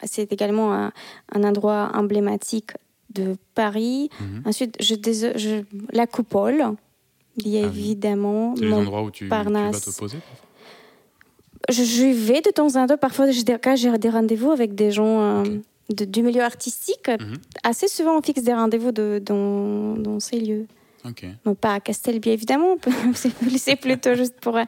c'est 0.03 0.31
également 0.31 0.73
un, 0.73 0.91
un 1.33 1.43
endroit 1.43 1.91
emblématique 1.93 2.71
de 3.13 3.35
Paris. 3.55 4.09
Mhm. 4.19 4.43
Ensuite, 4.45 4.75
je, 4.79 5.63
la 5.93 6.07
Coupole, 6.07 6.57
bien 7.37 7.63
Ah 7.65 7.67
oui. 7.67 7.79
évidemment. 7.79 8.55
C'est 8.55 8.65
les 8.65 8.73
endroits 8.73 9.03
où 9.03 9.11
tu, 9.11 9.25
tu 9.25 9.29
vas 9.29 9.43
te 9.43 9.99
poser 9.99 10.17
je, 11.69 11.83
je 11.83 12.05
vais 12.05 12.41
de 12.41 12.49
temps 12.49 12.75
en 12.75 12.87
temps. 12.87 12.97
Parfois, 12.97 13.29
j'ai 13.31 13.43
des, 13.43 13.57
quand 13.61 13.75
j'ai 13.75 13.95
des 13.97 14.09
rendez-vous 14.09 14.51
avec 14.51 14.73
des 14.73 14.91
gens 14.91 15.21
euh, 15.21 15.43
de- 15.91 16.05
du 16.05 16.23
milieu 16.23 16.41
artistique. 16.41 17.07
Mhm. 17.07 17.33
Assez 17.63 17.87
souvent, 17.87 18.17
on 18.17 18.21
fixe 18.21 18.41
des 18.43 18.53
rendez-vous 18.53 18.91
de- 18.91 19.21
dans, 19.23 19.93
dans 19.95 20.19
ces 20.19 20.39
lieux. 20.39 20.65
Ok. 21.05 21.25
Non, 21.45 21.55
pas 21.55 21.75
à 21.75 21.79
Castel, 21.79 22.19
bien 22.19 22.33
évidemment. 22.33 22.75
C'est 23.57 23.75
plutôt 23.75 24.13
juste 24.15 24.39
pour 24.39 24.57
euh, 24.57 24.63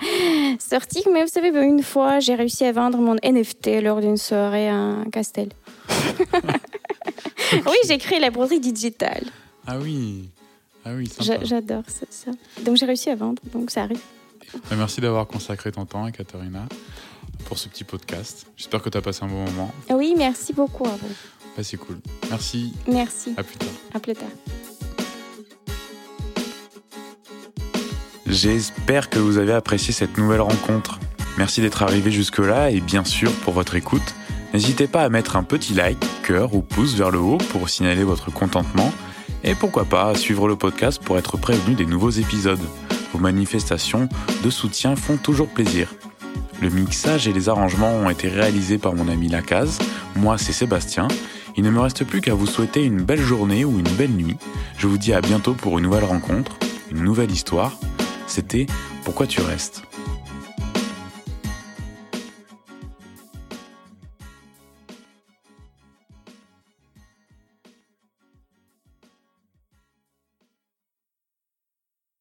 sortir. 0.60 1.04
Mais 1.12 1.22
vous 1.22 1.28
savez, 1.30 1.50
une 1.50 1.84
fois, 1.84 2.20
j'ai 2.20 2.36
réussi 2.36 2.66
à 2.66 2.72
vendre 2.72 2.98
mon 2.98 3.16
NFT 3.24 3.82
lors 3.82 4.02
d'une 4.02 4.18
soirée 4.18 4.70
à 4.70 4.96
Castel. 5.12 5.50
oui, 7.54 7.78
j'ai 7.88 7.98
créé 7.98 8.20
la 8.20 8.32
broderie 8.32 8.60
digitale. 8.60 9.26
Ah 9.68 9.78
oui. 9.80 10.30
Ah 10.86 10.92
oui. 10.96 11.10
J'adore 11.20 11.84
ça, 11.88 12.06
ça. 12.10 12.32
Donc 12.64 12.78
j'ai 12.78 12.86
réussi 12.86 13.10
à 13.10 13.16
vendre, 13.16 13.42
donc 13.54 13.72
ça 13.72 13.84
arrive. 13.84 14.02
Bah, 14.54 14.76
Merci 14.76 15.02
d'avoir 15.02 15.28
consacré 15.28 15.72
ton 15.72 15.86
temps, 15.86 16.10
Katharina, 16.12 16.68
pour 17.46 17.58
ce 17.58 17.70
petit 17.70 17.84
podcast. 17.84 18.48
J'espère 18.58 18.82
que 18.82 18.90
tu 18.90 18.98
as 18.98 19.02
passé 19.02 19.24
un 19.24 19.28
bon 19.28 19.46
moment. 19.46 19.74
Oui, 19.92 20.14
merci 20.18 20.52
beaucoup 20.54 20.86
à 20.86 20.96
vous. 20.96 21.16
Bah, 21.56 21.64
c'est 21.64 21.78
cool. 21.78 22.00
Merci. 22.30 22.74
Merci. 22.88 23.34
À 23.38 23.44
plus 23.44 23.58
tard. 23.58 23.70
À 23.94 24.00
plus 24.00 24.14
tard. 24.14 24.30
J'espère 28.34 29.12
que 29.12 29.20
vous 29.20 29.38
avez 29.38 29.54
apprécié 29.54 29.94
cette 29.94 30.18
nouvelle 30.18 30.42
rencontre. 30.42 31.00
Merci 31.38 31.62
d'être 31.62 31.84
arrivé 31.84 32.12
jusque-là 32.12 32.72
et 32.72 32.82
bien 32.82 33.04
sûr 33.04 33.32
pour 33.32 33.54
votre 33.54 33.76
écoute. 33.76 34.16
N'hésitez 34.56 34.88
pas 34.88 35.04
à 35.04 35.10
mettre 35.10 35.36
un 35.36 35.44
petit 35.44 35.76
like, 35.76 36.04
cœur 36.24 36.56
ou 36.56 36.64
pouce 36.64 36.96
vers 36.96 37.12
le 37.12 37.20
haut 37.20 37.38
pour 37.38 37.70
signaler 37.70 38.04
votre 38.04 38.32
contentement 38.32 38.92
et 39.44 39.54
pourquoi 39.54 39.86
pas 39.86 40.10
à 40.10 40.16
suivre 40.16 40.48
le 40.48 40.56
podcast 40.56 41.00
pour 41.00 41.20
être 41.20 41.38
prévenu 41.38 41.76
des 41.76 41.86
nouveaux 41.86 42.10
épisodes. 42.10 42.60
Vos 43.14 43.20
manifestations 43.20 44.10
de 44.44 44.50
soutien 44.50 44.96
font 44.96 45.18
toujours 45.18 45.48
plaisir. 45.48 45.94
Le 46.60 46.70
mixage 46.70 47.28
et 47.28 47.34
les 47.34 47.50
arrangements 47.50 47.94
ont 47.98 48.10
été 48.10 48.30
réalisés 48.30 48.80
par 48.80 48.96
mon 48.96 49.10
ami 49.10 49.30
Lacaze. 49.30 49.78
Moi, 50.16 50.40
c'est 50.40 50.54
Sébastien. 50.54 51.08
Il 51.56 51.64
ne 51.64 51.70
me 51.70 51.82
reste 51.82 52.04
plus 52.04 52.22
qu'à 52.22 52.34
vous 52.34 52.48
souhaiter 52.48 52.84
une 52.84 53.04
belle 53.04 53.22
journée 53.22 53.64
ou 53.64 53.78
une 53.78 53.96
belle 53.96 54.10
nuit. 54.10 54.38
Je 54.80 54.88
vous 54.88 54.98
dis 54.98 55.14
à 55.14 55.22
bientôt 55.22 55.54
pour 55.54 55.78
une 55.78 55.84
nouvelle 55.84 56.06
rencontre, 56.06 56.58
une 56.90 57.04
nouvelle 57.04 57.30
histoire. 57.30 57.78
C'était 58.34 58.66
Pourquoi 59.04 59.28
tu 59.28 59.42
restes? 59.42 59.84